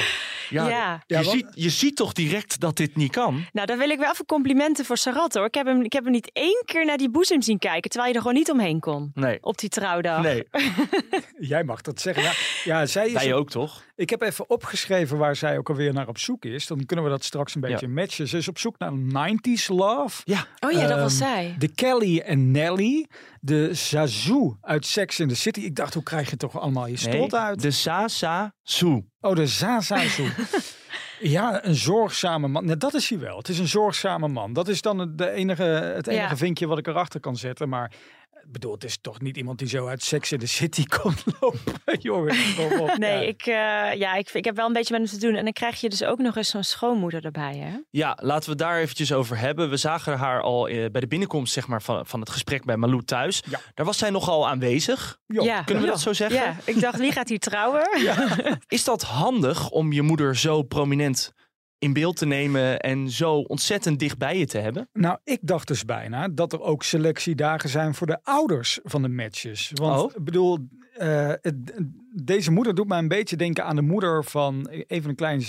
Ja, 0.52 0.68
Ja. 0.68 1.02
Je, 1.06 1.14
Ja, 1.14 1.22
ziet, 1.22 1.46
je 1.54 1.70
ziet 1.70 1.96
toch 1.96 2.12
direct 2.12 2.60
dat 2.60 2.76
dit 2.76 2.96
niet 2.96 3.12
kan? 3.12 3.44
Nou, 3.52 3.66
dan 3.66 3.78
wil 3.78 3.90
ik 3.90 3.98
wel 3.98 4.10
even 4.10 4.26
complimenten 4.26 4.84
voor 4.84 4.96
Sarat 4.96 5.34
hoor. 5.34 5.44
Ik 5.46 5.54
heb, 5.54 5.66
hem, 5.66 5.82
ik 5.82 5.92
heb 5.92 6.02
hem 6.02 6.12
niet 6.12 6.30
één 6.32 6.62
keer 6.64 6.84
naar 6.84 6.96
die 6.96 7.10
boezem 7.10 7.42
zien 7.42 7.58
kijken, 7.58 7.90
terwijl 7.90 8.10
je 8.10 8.16
er 8.16 8.22
gewoon 8.24 8.38
niet 8.38 8.50
omheen 8.50 8.80
kon. 8.80 9.10
Nee. 9.14 9.38
Op 9.42 9.58
die 9.58 9.68
trouwdag. 9.68 10.22
Nee, 10.22 10.48
Jij 11.38 11.64
mag 11.64 11.80
dat 11.80 12.00
zeggen. 12.00 12.22
Ja, 12.22 12.32
ja 12.64 12.86
zij 12.86 13.06
is 13.06 13.12
wij 13.12 13.34
ook 13.34 13.50
toch? 13.50 13.82
Ik 13.96 14.10
heb 14.10 14.22
even 14.22 14.50
opgeschreven 14.50 15.18
waar 15.18 15.36
zij 15.36 15.58
ook 15.58 15.68
alweer 15.68 15.92
naar 15.92 16.08
op 16.08 16.18
zoek 16.18 16.44
is. 16.44 16.66
Dan 16.66 16.84
kunnen 16.86 17.04
we 17.04 17.10
dat 17.10 17.24
straks 17.24 17.54
een 17.54 17.60
beetje 17.60 17.88
matchen. 17.88 18.28
Ze 18.28 18.36
is 18.36 18.48
op 18.48 18.58
zoek 18.58 18.78
naar 18.78 18.92
90s 18.92 19.66
love. 19.66 20.22
Ja. 20.24 20.46
Oh 20.60 20.70
ja, 20.72 20.86
dat 20.86 20.98
was 20.98 21.20
Ehm, 21.20 21.30
zij. 21.30 21.54
De 21.58 21.68
Kelly 21.74 22.18
en 22.18 22.50
Nelly. 22.50 23.06
De 23.40 23.74
Zazu 23.74 24.52
uit 24.60 24.86
Sex 24.86 25.20
in 25.20 25.28
the 25.28 25.34
City. 25.34 25.60
Ik 25.60 25.74
dacht, 25.76 25.94
hoe 25.94 26.02
krijg 26.02 26.30
je 26.30 26.36
toch 26.36 26.60
allemaal 26.60 26.86
je 26.86 26.96
strot 26.96 27.34
uit? 27.34 27.62
de 27.62 27.70
Sa-Sa 27.70 28.54
Soe. 28.62 29.04
Oh, 29.24 29.34
de 29.34 29.46
Zazazu. 29.46 30.28
ja, 31.20 31.64
een 31.64 31.74
zorgzame 31.74 32.48
man. 32.48 32.64
Nou, 32.64 32.76
dat 32.78 32.94
is 32.94 33.08
hij 33.08 33.18
wel. 33.18 33.36
Het 33.36 33.48
is 33.48 33.58
een 33.58 33.68
zorgzame 33.68 34.28
man. 34.28 34.52
Dat 34.52 34.68
is 34.68 34.82
dan 34.82 34.98
het- 34.98 35.18
de 35.18 35.30
enige, 35.30 35.62
het 35.62 36.06
enige 36.06 36.28
Ja. 36.28 36.36
vinkje 36.36 36.66
wat 36.66 36.78
ik 36.78 36.86
erachter 36.86 37.20
kan 37.20 37.36
zetten. 37.36 37.68
Maar 37.68 37.92
ik 38.46 38.52
bedoel, 38.52 38.72
het 38.72 38.84
is 38.84 38.98
toch 39.00 39.20
niet 39.20 39.36
iemand 39.36 39.58
die 39.58 39.68
zo 39.68 39.86
uit 39.86 40.02
Sex 40.02 40.32
in 40.32 40.38
the 40.38 40.46
City 40.46 40.84
komt 41.00 41.24
lopen. 41.40 41.60
Jongen, 42.00 42.36
op. 42.80 42.96
Nee, 42.98 43.20
Ja. 43.20 43.20
ik, 43.28 43.40
eh, 43.46 43.98
ja, 44.00 44.14
ik, 44.14 44.30
ik 44.30 44.44
heb 44.44 44.56
wel 44.56 44.66
een 44.66 44.72
beetje 44.72 44.98
met 44.98 45.10
hem 45.10 45.18
te 45.20 45.26
doen. 45.26 45.36
En 45.36 45.44
dan 45.44 45.52
krijg 45.52 45.80
je 45.80 45.88
dus 45.88 46.04
ook 46.04 46.18
nog 46.18 46.36
eens 46.36 46.48
zo'n 46.50 46.62
schoonmoeder 46.64 47.24
erbij, 47.24 47.56
hè? 47.56 47.78
Ja, 47.90 48.18
laten 48.20 48.44
we 48.44 48.50
het 48.50 48.58
daar 48.58 48.78
eventjes 48.78 49.12
over 49.12 49.38
hebben. 49.38 49.70
We 49.70 49.76
zagen 49.76 50.18
haar 50.18 50.40
al 50.42 50.68
eh, 50.68 50.90
bij 50.90 51.00
de 51.00 51.06
binnenkomst 51.06 51.52
zeg 51.52 51.66
maar, 51.66 51.82
van, 51.82 52.06
van 52.06 52.20
het 52.20 52.30
gesprek 52.30 52.64
bij 52.64 52.76
Malou 52.76 53.02
thuis. 53.04 53.42
Ja. 53.50 53.60
Daar 53.74 53.86
was 53.86 53.98
zij 53.98 54.10
nogal 54.10 54.48
aanwezig. 54.48 55.18
Jo. 55.26 55.42
Ja. 55.42 55.62
Kunnen 55.62 55.82
we 55.82 55.88
Ja. 55.88 55.94
dat 55.94 56.02
zo 56.02 56.12
zeggen? 56.12 56.40
Ja, 56.40 56.56
ik 56.64 56.80
dacht, 56.80 56.98
wie 56.98 57.12
gaat 57.12 57.28
hier 57.28 57.38
trouwen? 57.38 57.88
Is 58.68 58.84
dat 58.84 59.02
handig 59.02 59.70
om 59.70 59.92
je 59.92 60.02
moeder 60.02 60.36
zo 60.36 60.62
prominent 60.62 61.32
in 61.82 61.92
beeld 61.92 62.16
te 62.16 62.26
nemen 62.26 62.80
en 62.80 63.10
zo 63.10 63.34
ontzettend 63.34 63.98
dicht 63.98 64.18
bij 64.18 64.38
je 64.38 64.46
te 64.46 64.58
hebben? 64.58 64.88
Nou, 64.92 65.18
ik 65.24 65.38
dacht 65.42 65.68
dus 65.68 65.84
bijna 65.84 66.28
dat 66.28 66.52
er 66.52 66.60
ook 66.60 66.82
selectiedagen 66.82 67.68
zijn 67.68 67.94
voor 67.94 68.06
de 68.06 68.18
ouders 68.22 68.78
van 68.82 69.02
de 69.02 69.08
matches. 69.08 69.70
Want 69.74 70.02
Oh. 70.02 70.10
ik 70.16 70.24
bedoel, 70.24 70.58
eh, 71.02 71.28
het- 71.40 71.72
deze 72.14 72.50
moeder 72.50 72.74
doet 72.74 72.88
mij 72.88 72.98
een 72.98 73.08
beetje 73.08 73.36
denken 73.36 73.64
aan 73.64 73.76
de 73.76 73.82
moeder 73.82 74.24
van, 74.24 74.68
even 74.86 75.10
een 75.10 75.16
klein 75.16 75.42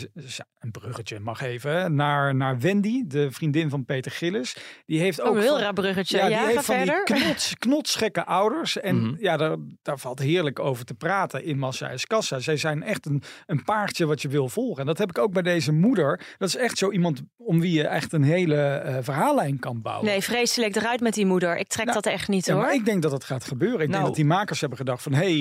een 0.59 0.71
bruggetje 0.71 1.19
mag 1.19 1.41
even, 1.41 1.95
naar, 1.95 2.35
naar 2.35 2.59
Wendy, 2.59 3.03
de 3.07 3.31
vriendin 3.31 3.69
van 3.69 3.85
Peter 3.85 4.11
Gillis. 4.11 4.57
Die 4.85 4.99
heeft 4.99 5.21
ook 5.21 5.29
Oh, 5.29 5.35
een 5.35 5.41
heel 5.41 5.51
van- 5.51 5.61
raar 5.61 5.73
bruggetje. 5.73 6.17
Ja, 6.17 6.23
ja, 6.23 6.29
die 6.29 6.37
ga 6.37 6.45
heeft 6.53 6.65
van 6.65 6.75
verder. 6.75 7.05
die 7.05 7.15
knots, 7.15 7.55
knotsgekke 7.65 8.25
ouders. 8.25 8.79
En 8.79 8.95
Mhm. 8.95 9.15
ja, 9.19 9.37
daar, 9.37 9.55
daar 9.81 9.97
valt 9.99 10.19
heerlijk 10.19 10.59
over 10.59 10.85
te 10.85 10.93
praten 10.93 11.43
in 11.43 11.57
Massa 11.59 11.89
is 11.89 12.05
Kassa. 12.05 12.39
Zij 12.39 12.57
zijn 12.57 12.83
echt 12.83 13.05
een, 13.05 13.23
een 13.45 13.63
paardje 13.63 14.05
wat 14.05 14.21
je 14.21 14.27
wil 14.27 14.49
volgen. 14.49 14.79
En 14.81 14.85
dat 14.85 14.97
heb 14.97 15.09
ik 15.09 15.17
ook 15.17 15.31
bij 15.33 15.41
deze 15.41 15.71
moeder. 15.71 16.21
Dat 16.37 16.47
is 16.47 16.55
echt 16.55 16.77
zo 16.77 16.91
iemand 16.91 17.21
om 17.37 17.59
wie 17.59 17.73
je 17.73 17.87
echt 17.87 18.13
een 18.13 18.23
hele 18.23 18.55
eh, 18.55 18.97
verhaallijn 19.01 19.59
kan 19.59 19.81
bouwen. 19.81 20.05
Nee, 20.05 20.21
vreselijk 20.21 20.75
eruit 20.75 20.99
met 21.01 21.13
die 21.13 21.25
moeder. 21.25 21.57
Ik 21.57 21.67
trek 21.67 21.85
Nou, 21.85 22.01
dat 22.01 22.13
echt 22.13 22.27
niet 22.27 22.45
Ja, 22.45 22.53
hoor. 22.53 22.61
maar 22.63 22.73
ik 22.73 22.85
denk 22.85 23.01
dat 23.01 23.11
het 23.11 23.23
gaat 23.23 23.43
gebeuren. 23.45 23.79
Ik 23.79 23.87
Nou. 23.87 23.91
denk 23.93 24.05
dat 24.05 24.15
die 24.15 24.25
makers 24.25 24.59
hebben 24.59 24.77
gedacht 24.77 25.03
van... 25.03 25.13
hey, 25.13 25.31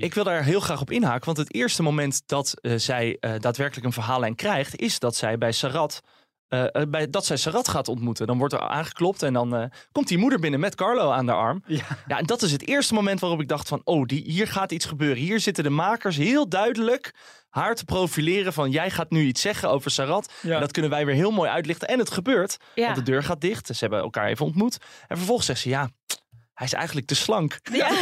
Ik 0.00 0.14
wil 0.14 0.24
daar 0.24 0.44
heel 0.44 0.60
graag 0.60 0.80
op 0.80 0.90
inhaken, 0.90 1.24
want 1.24 1.36
het 1.36 1.54
eerste 1.54 1.82
moment 1.82 2.22
dat 2.26 2.54
eh, 2.60 2.74
zij 2.76 3.16
eh, 3.20 3.32
daadwerkelijk 3.38 3.86
een 3.86 3.92
verhaallijn 3.92 4.34
krijgt, 4.34 4.76
is 4.76 4.98
dat 4.98 5.16
zij 5.16 5.38
bij 5.38 5.52
Sarat 5.52 6.02
eh, 6.52 6.82
bij, 6.88 7.10
dat 7.10 7.26
zij 7.26 7.36
Sarat 7.36 7.68
gaat 7.68 7.88
ontmoeten. 7.88 8.26
Dan 8.26 8.38
wordt 8.38 8.54
er 8.54 8.60
aangeklopt 8.60 9.22
en 9.22 9.32
dan 9.32 9.56
eh, 9.56 9.64
komt 9.92 10.08
die 10.08 10.18
moeder 10.18 10.38
binnen 10.38 10.60
met 10.60 10.74
Carlo 10.74 11.10
aan 11.10 11.26
de 11.26 11.32
arm. 11.32 11.62
Ja. 11.66 11.84
Ja, 12.06 12.18
en 12.18 12.26
dat 12.26 12.42
is 12.42 12.52
het 12.52 12.66
eerste 12.66 12.94
moment 12.94 13.20
waarop 13.20 13.40
ik 13.40 13.48
dacht 13.48 13.68
van... 13.68 13.80
oh, 13.84 14.06
die, 14.06 14.22
hier 14.26 14.46
gaat 14.46 14.72
iets 14.72 14.84
gebeuren. 14.84 15.22
Hier 15.22 15.40
zitten 15.40 15.64
de 15.64 15.70
makers 15.70 16.16
heel 16.16 16.48
duidelijk 16.48 17.14
haar 17.48 17.74
te 17.74 17.84
profileren 17.84 18.52
van... 18.52 18.70
jij 18.70 18.90
gaat 18.90 19.10
nu 19.10 19.22
iets 19.22 19.40
zeggen 19.40 19.70
over 19.70 19.90
Sarat. 19.90 20.32
Ja. 20.42 20.54
En 20.54 20.60
dat 20.60 20.72
kunnen 20.72 20.90
wij 20.90 21.06
weer 21.06 21.14
heel 21.14 21.30
mooi 21.30 21.50
uitlichten. 21.50 21.88
En 21.88 21.98
het 21.98 22.10
gebeurt, 22.10 22.56
Ja. 22.74 22.84
want 22.84 22.96
de 22.96 23.02
deur 23.02 23.22
gaat 23.22 23.40
dicht. 23.40 23.66
Ze 23.66 23.76
hebben 23.78 23.98
elkaar 23.98 24.26
even 24.26 24.46
ontmoet. 24.46 24.78
En 25.08 25.16
vervolgens 25.16 25.46
zegt 25.46 25.60
ze, 25.60 25.68
ja, 25.68 25.90
hij 26.54 26.66
is 26.66 26.72
eigenlijk 26.72 27.06
te 27.06 27.14
slank. 27.14 27.58
Ja. 27.72 27.90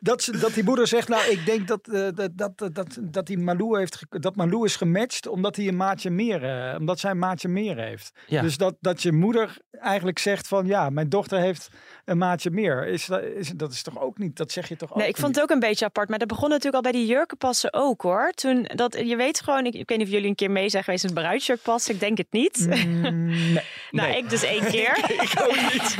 Dat, 0.00 0.22
ze- 0.22 0.38
dat 0.38 0.54
die 0.54 0.64
moeder 0.64 0.86
zegt, 0.86 1.08
nou, 1.08 1.30
ik 1.30 1.46
denk 1.46 1.68
dat, 1.68 1.88
eh, 1.88 2.00
dat, 2.14 2.30
dat, 2.32 2.58
dat, 2.58 2.74
dat, 2.74 2.98
dat 3.00 3.26
die 3.26 3.38
Malou 3.38 3.78
heeft, 3.78 3.98
dat 4.08 4.36
Malou 4.36 4.64
is 4.64 4.76
gematcht 4.76 5.26
omdat 5.26 5.56
hij 5.56 5.68
een 5.68 5.76
maatje 5.76 6.10
meer, 6.10 6.44
eh, 6.44 6.78
omdat 6.78 6.98
zij 7.00 7.10
een 7.10 7.18
maatje 7.18 7.48
meer 7.48 7.76
heeft. 7.76 8.10
Ja. 8.26 8.42
Dus 8.42 8.56
dat, 8.56 8.74
dat 8.80 9.02
je 9.02 9.12
moeder 9.12 9.56
eigenlijk 9.70 10.18
zegt 10.18 10.48
van, 10.48 10.66
ja, 10.66 10.90
mijn 10.90 11.08
dochter 11.08 11.38
heeft 11.38 11.68
een 12.04 12.18
maatje 12.18 12.50
meer. 12.50 12.86
Is, 12.86 13.06
dat- 13.06 13.22
is, 13.22 13.48
dat 13.48 13.72
is 13.72 13.82
toch 13.82 14.00
ook 14.00 14.18
niet, 14.18 14.36
dat 14.36 14.52
zeg 14.52 14.68
je 14.68 14.76
toch 14.76 14.90
ook 14.90 14.96
Nee, 14.98 15.08
ik 15.08 15.16
vond 15.16 15.34
het 15.34 15.44
ook 15.44 15.50
een 15.50 15.58
beetje 15.60 15.84
apart. 15.84 16.08
Maar 16.08 16.18
dat 16.18 16.28
begon 16.28 16.48
natuurlijk 16.48 16.74
al 16.76 16.82
bij 16.90 16.92
die 16.92 17.06
jurkenpassen 17.06 17.72
ook 17.72 18.02
hoor. 18.02 18.32
Toen 18.34 18.62
dat, 18.74 18.98
je 19.04 19.16
weet 19.16 19.40
gewoon, 19.40 19.66
ik, 19.66 19.74
ik 19.74 19.88
weet 19.88 19.98
niet 19.98 20.06
of 20.06 20.12
jullie 20.12 20.28
een 20.28 20.34
keer 20.34 20.50
mee 20.50 20.68
zijn 20.68 20.84
geweest 20.84 21.02
het 21.02 21.14
bruidsjurkpas. 21.14 21.88
Ik 21.88 22.00
denk 22.00 22.18
het 22.18 22.26
niet. 22.32 22.66
Mm, 22.66 23.26
nee. 23.26 23.64
Nou, 23.90 24.08
Nee. 24.08 24.18
ik 24.18 24.30
dus 24.30 24.42
één 24.42 24.64
keer. 24.74 24.98
ik 25.08 25.32
ook 25.40 25.72
niet. 25.72 25.96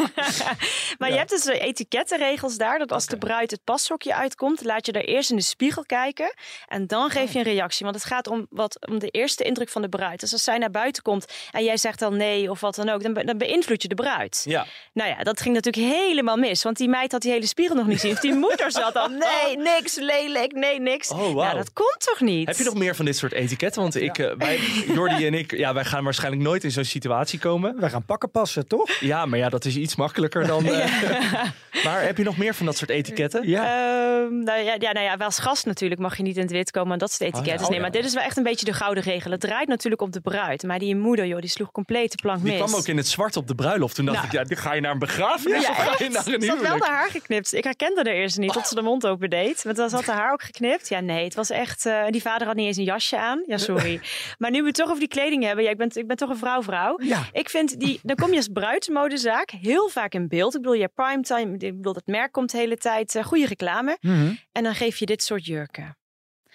maar 0.99 1.11
je 1.11 1.17
hebt 1.17 1.31
dus 1.31 1.45
etikettenregels 1.63 2.57
daar. 2.57 2.79
Dat 2.79 2.93
als 2.93 3.07
de 3.07 3.19
bruid 3.19 3.51
het 3.51 3.65
pashokje 3.65 4.15
uitkomt, 4.15 4.65
laat 4.65 4.87
je 4.87 4.93
daar 4.93 5.03
eerst 5.03 5.31
in 5.31 5.37
de 5.37 5.43
spiegel 5.43 5.85
kijken. 5.87 6.35
En 6.67 6.87
dan 6.87 7.11
geef 7.11 7.33
je 7.33 7.39
een 7.39 7.45
reactie. 7.45 7.85
Want 7.85 7.97
het 7.97 8.05
gaat 8.05 8.27
om, 8.27 8.47
wat, 8.51 8.87
om 8.89 8.99
de 8.99 9.09
eerste 9.09 9.45
indruk 9.45 9.69
van 9.69 9.83
de 9.83 9.89
bruid. 9.89 10.21
Dus 10.21 10.33
als 10.33 10.45
zij 10.45 10.59
naar 10.59 10.71
buiten 10.71 11.03
komt 11.03 11.33
en 11.51 11.65
jij 11.65 11.77
zegt 11.77 11.99
dan 11.99 12.17
nee 12.17 12.51
of 12.51 12.61
wat 12.61 12.75
dan 12.75 12.89
ook, 12.89 13.03
dan, 13.03 13.13
be- 13.13 13.25
dan 13.25 13.39
beïnvloed 13.39 13.83
je 13.83 13.89
de 13.89 13.95
bruid. 13.95 14.43
Ja. 14.45 14.67
Nou 14.93 15.11
ja, 15.11 15.23
dat 15.23 15.41
ging 15.41 15.55
natuurlijk 15.55 15.95
helemaal 15.95 16.37
mis. 16.37 16.63
Want 16.63 16.77
die 16.77 16.89
meid 16.89 17.13
had 17.13 17.23
die 17.23 17.33
hele 17.33 17.47
spiegel 17.47 17.77
nog 17.77 17.87
niet 17.87 18.01
zien. 18.01 18.13
Of 18.13 18.21
die 18.21 18.35
moeder 18.47 18.73
zat 18.73 18.97
al, 18.97 19.09
nee, 19.09 19.57
niks, 19.57 19.97
lelijk, 19.97 20.53
nee, 20.53 20.81
niks. 20.81 21.09
Oh, 21.09 21.19
wauw. 21.19 21.33
Nou, 21.35 21.57
dat 21.57 21.73
komt 21.73 21.97
toch 21.99 22.21
niet? 22.21 22.47
Heb 22.47 22.57
je 22.57 22.65
nog 22.65 22.75
meer 22.75 22.97
van 22.97 23.05
dit 23.05 23.17
soort 23.17 23.33
etiketten? 23.33 23.83
Want 23.83 23.95
ik, 23.95 24.19
eh, 24.19 24.33
wij, 24.39 24.59
Jordi 24.87 25.27
en 25.27 25.35
ik, 25.35 25.57
ja, 25.57 25.75
wij 25.75 25.85
gaan 25.85 26.05
waarschijnlijk 26.05 26.43
nooit 26.43 26.65
in 26.65 26.71
zo'n 26.71 26.85
situatie 26.85 27.39
komen. 27.39 27.81
Wij 27.81 27.91
gaan 27.91 28.05
pakken 28.05 28.31
passen, 28.31 28.67
toch? 28.67 28.91
Ja, 29.01 29.27
maar 29.27 29.39
ja, 29.39 29.49
dat 29.49 29.65
is 29.65 29.77
iets 29.77 29.97
makkelijker 29.97 30.47
dan... 30.47 30.65
eh, 30.67 31.45
Maar 31.85 32.03
heb 32.03 32.17
je 32.17 32.25
nog 32.25 32.37
meer 32.37 32.55
van 32.55 32.67
dat 32.67 32.77
soort 32.77 32.91
etiketten? 32.91 33.49
Ja. 33.49 33.63
Ehm, 33.65 34.39
nou, 34.43 34.61
ja, 34.61 34.77
ja, 34.79 34.93
nou 34.93 35.07
ja, 35.07 35.17
wel 35.17 35.27
als 35.27 35.39
gast 35.39 35.67
natuurlijk 35.67 36.01
mag 36.01 36.17
je 36.17 36.23
niet 36.23 36.37
in 36.37 36.43
het 36.43 36.51
wit 36.51 36.71
komen 36.71 36.93
en 36.93 36.99
dat 36.99 37.11
soort 37.11 37.21
etiketten. 37.23 37.53
Oh 37.53 37.61
ja. 37.63 37.69
nee, 37.69 37.77
Oh 37.77 37.83
maar 37.83 37.91
dit 37.91 38.05
is 38.05 38.15
wel 38.15 38.23
echt 38.23 38.37
een 38.37 38.43
beetje 38.43 38.65
de 38.65 38.73
gouden 38.73 39.03
regel. 39.03 39.31
Het 39.31 39.41
draait 39.41 39.69
natuurlijk 39.69 40.03
om 40.03 40.11
de 40.11 40.21
bruid. 40.21 40.63
Maar 40.63 40.79
die 40.79 40.97
moeder, 40.97 41.27
joh, 41.27 41.41
die 41.41 41.51
sloeg 41.51 41.71
compleet 41.73 42.11
de 42.11 42.19
plank 42.23 42.43
Die 42.43 42.53
mis. 42.53 42.61
kwam 42.63 42.75
ook 42.81 42.87
in 42.87 42.97
het 42.97 43.09
zwart 43.09 43.37
op 43.37 43.49
de 43.49 43.55
bruiloft. 43.55 43.95
Toen 43.95 44.05
dacht 44.05 44.17
Nou. 44.17 44.29
ik, 44.29 44.33
ja, 44.33 44.45
die- 44.45 44.57
ga 44.57 44.73
je 44.75 44.81
naar 44.81 44.93
een 44.93 44.99
begrafenis 44.99 45.63
Ja, 45.63 45.71
of 45.71 45.77
ga 45.77 45.83
je 46.05 46.11
naar 46.11 46.27
een 46.27 46.41
Ze 46.43 46.49
had 46.51 46.61
wel 46.61 46.79
de 46.79 46.85
haar 46.85 47.11
geknipt. 47.11 47.53
Ik 47.53 47.65
herkende 47.65 48.03
haar 48.05 48.15
eerst 48.15 48.39
niet 48.39 48.53
tot 48.53 48.67
ze 48.69 48.75
de 48.75 48.83
mond 48.83 49.07
open 49.07 49.31
deed. 49.31 49.63
Want 49.63 49.77
dan 49.77 49.91
had 49.91 50.05
haar 50.07 50.17
haar 50.17 50.33
ook 50.33 50.43
geknipt. 50.43 50.89
Ja, 50.89 51.01
nee, 51.01 51.25
het 51.25 51.35
was 51.35 51.51
echt... 51.51 51.87
eh, 51.87 52.03
die 52.11 52.23
vader 52.23 52.47
had 52.47 52.57
niet 52.57 52.67
eens 52.67 52.77
een 52.77 52.85
jasje 52.85 53.19
aan. 53.19 53.43
Ja, 53.47 53.59
sorry. 53.59 54.01
maar 54.39 54.51
nu 54.51 54.61
we 54.61 54.67
het 54.67 54.75
toch 54.77 54.87
over 54.89 55.01
die 55.01 55.09
kleding 55.09 55.45
hebben. 55.45 55.65
Ja, 55.65 55.71
ik 55.71 55.77
ben, 55.77 55.91
ik 55.93 56.07
ben 56.07 56.17
toch 56.17 56.29
een 56.29 56.37
vrouw-vrouw. 56.37 56.99
Ja. 57.03 57.23
Ik 57.33 57.49
vind 57.49 57.81
die... 57.81 58.01
Dan 58.03 58.17
kom 58.17 58.31
je 58.31 58.37
als 58.37 58.49
bruidsmodezaak 58.53 59.51
heel 59.51 59.89
vaak 59.89 60.13
in 60.15 60.29
beeld. 60.29 60.55
Ik 60.55 60.61
bedoel, 60.61 60.77
je 60.77 60.83
hebt 60.83 60.95
primetime. 60.95 61.42
Ik 61.43 61.59
bedoel, 61.77 61.95
het 61.95 62.07
merk 62.07 62.33
komt 62.33 62.51
de 62.51 62.57
hele 62.59 62.77
tijd. 62.77 63.15
eh, 63.15 63.25
goede 63.25 63.47
reclame. 63.47 63.97
Mhm. 64.01 64.35
En 64.53 64.63
dan 64.63 64.75
geef 64.75 64.97
je 64.99 65.07
dit 65.07 65.23
soort 65.23 65.45
jurken. 65.45 65.97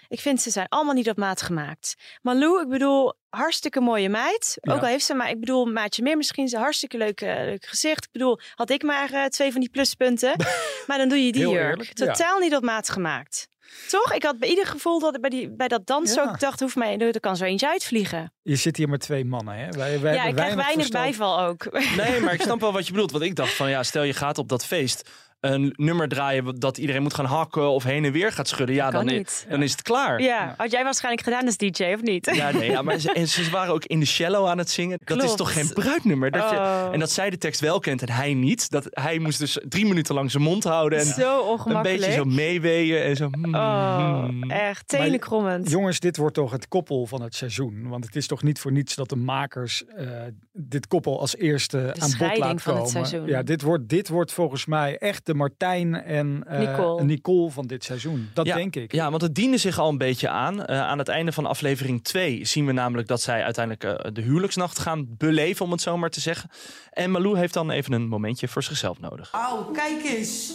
Ik 0.09 0.19
vind 0.19 0.41
ze 0.41 0.49
zijn 0.49 0.65
allemaal 0.69 0.93
niet 0.93 1.09
op 1.09 1.17
maat 1.17 1.41
gemaakt. 1.41 1.95
Malou, 2.21 2.61
ik 2.61 2.69
bedoel, 2.69 3.13
hartstikke 3.29 3.79
mooie 3.81 4.09
meid. 4.09 4.57
Ja. 4.61 4.73
Ook 4.73 4.81
al 4.81 4.87
heeft 4.87 5.05
ze 5.05 5.13
maar, 5.13 5.29
ik 5.29 5.39
bedoel, 5.39 5.65
maatje 5.65 6.03
meer 6.03 6.17
misschien. 6.17 6.47
Ze 6.47 6.57
hartstikke 6.57 6.97
leuk, 6.97 7.21
eh, 7.21 7.35
leuk 7.35 7.65
gezicht. 7.65 8.03
Ik 8.05 8.11
bedoel, 8.11 8.39
had 8.55 8.69
ik 8.69 8.83
maar 8.83 9.11
eh, 9.13 9.25
twee 9.25 9.51
van 9.51 9.61
die 9.61 9.69
pluspunten. 9.69 10.33
maar 10.87 10.97
dan 10.97 11.09
doe 11.09 11.25
je 11.25 11.31
die 11.31 11.41
Heel 11.41 11.51
jurk. 11.51 11.69
eerlijk, 11.69 11.97
ja. 11.97 12.05
Totaal 12.05 12.39
niet 12.39 12.55
op 12.55 12.63
maat 12.63 12.89
gemaakt. 12.89 13.47
Toch? 13.89 14.13
Ik 14.13 14.23
had 14.23 14.39
bij 14.39 14.49
ieder 14.49 14.65
gevoel 14.65 14.99
dat 14.99 15.15
ik 15.15 15.21
bij, 15.21 15.29
die, 15.29 15.49
bij 15.49 15.67
dat 15.67 15.85
dansen 15.87 16.23
Ja. 16.23 16.29
ook 16.29 16.39
dacht, 16.39 16.59
hoeft 16.59 16.75
mij, 16.75 16.97
er 16.97 17.19
kan 17.19 17.35
zo 17.37 17.43
eentje 17.43 17.69
uitvliegen. 17.69 18.33
Je 18.41 18.55
zit 18.55 18.77
hier 18.77 18.89
met 18.89 18.99
twee 18.99 19.25
mannen, 19.25 19.55
hè? 19.55 19.69
Wij, 19.69 19.99
wij 19.99 20.13
ja, 20.13 20.19
ik 20.19 20.25
hebben 20.25 20.33
krijg 20.33 20.55
weinig 20.55 20.75
verstand. 20.75 21.03
bijval 21.05 21.39
ook. 21.39 21.71
Nee, 21.97 22.19
maar 22.19 22.33
ik 22.33 22.41
snap 22.47 22.59
wel 22.59 22.73
wat 22.73 22.85
je 22.85 22.91
bedoelt. 22.91 23.11
Want 23.11 23.23
ik 23.23 23.35
dacht 23.35 23.53
van, 23.53 23.69
ja, 23.69 23.83
stel 23.83 24.03
je 24.03 24.13
gaat 24.13 24.37
op 24.37 24.49
dat 24.49 24.65
feest 24.65 25.09
een 25.39 25.73
nummer 25.75 26.07
draaien 26.07 26.59
dat 26.59 26.77
iedereen 26.77 27.01
moet 27.01 27.13
gaan 27.13 27.25
hakken 27.25 27.69
of 27.69 27.83
heen 27.83 28.05
en 28.05 28.11
weer 28.11 28.31
gaat 28.31 28.47
schudden. 28.47 28.75
Ja, 28.75 28.91
dan, 28.91 29.09
i- 29.09 29.17
niet. 29.17 29.45
dan 29.49 29.61
is 29.63 29.71
het 29.71 29.81
klaar. 29.81 30.21
ja, 30.21 30.53
had 30.57 30.71
jij 30.71 30.83
waarschijnlijk 30.83 31.23
gedaan 31.23 31.45
als 31.45 31.57
DJ 31.57 31.83
of 31.93 32.01
niet? 32.01 32.29
Ja, 32.35 32.51
nee, 32.51 32.71
ja, 32.71 32.81
maar 32.81 32.99
ze, 32.99 33.11
en 33.13 33.27
ze 33.27 33.49
waren 33.49 33.73
ook 33.73 33.85
in 33.85 33.99
de 33.99 34.05
cello 34.05 34.45
aan 34.45 34.57
het 34.57 34.69
zingen. 34.69 34.99
Dat 35.03 35.23
is 35.23 35.35
toch 35.35 35.53
geen 35.53 35.73
bruidnummer? 35.73 36.31
Dat 36.31 36.49
je, 36.49 36.55
Oh. 36.55 36.89
en 36.91 36.99
dat 36.99 37.11
zij 37.11 37.29
de 37.29 37.37
tekst 37.37 37.59
wel 37.61 37.79
kent 37.79 38.01
en 38.01 38.09
hij 38.09 38.33
niet. 38.33 38.69
Dat, 38.69 38.87
hij 38.89 39.19
moest 39.19 39.39
dus 39.39 39.59
drie 39.69 39.85
minuten 39.85 40.15
lang 40.15 40.31
zijn 40.31 40.43
mond 40.43 40.63
houden 40.63 40.99
en 40.99 41.05
Zo 41.05 41.57
een 41.65 41.81
beetje 41.81 42.11
zo 42.11 42.23
meeweeën 42.25 43.01
en 43.01 43.15
zo. 43.15 43.29
hmm, 43.31 43.55
Oh, 43.55 44.27
echt 44.47 44.87
tenenkrommend. 44.87 45.69
Jongens, 45.69 45.99
dit 45.99 46.17
wordt 46.17 46.35
toch 46.35 46.51
het 46.51 46.67
koppel 46.67 47.05
van 47.05 47.21
het 47.21 47.35
seizoen. 47.35 47.87
Want 47.87 48.05
het 48.05 48.15
is 48.15 48.27
toch 48.27 48.43
niet 48.43 48.59
voor 48.59 48.71
niets 48.71 48.95
dat 48.95 49.09
de 49.09 49.15
makers 49.15 49.85
eh, 49.85 50.07
dit 50.53 50.87
koppel 50.87 51.19
als 51.19 51.35
eerste 51.37 51.93
aan 51.99 52.11
bod 52.17 52.37
laten 52.37 52.59
van 52.59 52.75
het 52.75 52.83
komen. 52.83 52.89
seizoen. 53.07 53.25
Ja, 53.27 53.43
dit 53.43 53.61
wordt, 53.61 53.89
dit 53.89 54.07
wordt 54.09 54.31
volgens 54.33 54.65
mij 54.65 54.97
echt 54.97 55.25
de 55.27 55.33
Martijn 55.33 56.03
en 56.03 56.43
eh, 56.47 56.59
Nicole. 56.59 57.03
Nicole 57.03 57.51
van 57.51 57.67
dit 57.67 57.83
seizoen. 57.83 58.29
Dat 58.33 58.45
Ja, 58.45 58.55
denk 58.55 58.75
ik. 58.75 58.91
Ja, 58.91 59.09
want 59.09 59.21
het 59.21 59.35
diende 59.35 59.57
zich 59.57 59.79
al 59.79 59.89
een 59.89 59.97
beetje 59.97 60.29
aan. 60.29 60.65
Eh, 60.65 60.81
aan 60.81 60.97
het 60.97 61.07
einde 61.07 61.31
van 61.31 61.45
aflevering 61.45 62.03
2 62.03 62.45
zien 62.45 62.65
we 62.65 62.71
namelijk 62.71 63.07
dat 63.07 63.21
zij 63.21 63.43
uiteindelijk 63.43 63.83
eh, 63.83 64.11
de 64.13 64.21
huwelijksnacht 64.21 64.79
gaan 64.79 65.07
beleven, 65.17 65.65
om 65.65 65.71
het 65.71 65.81
zo 65.81 65.97
maar 65.97 66.09
te 66.09 66.19
zeggen. 66.19 66.49
En 66.91 67.11
Malou 67.11 67.37
heeft 67.37 67.53
dan 67.53 67.71
even 67.71 67.93
een 67.93 68.07
momentje 68.07 68.47
voor 68.47 68.63
zichzelf 68.63 68.99
nodig. 68.99 69.31
Auw, 69.31 69.63
kijk 69.63 70.03
eens. 70.03 70.51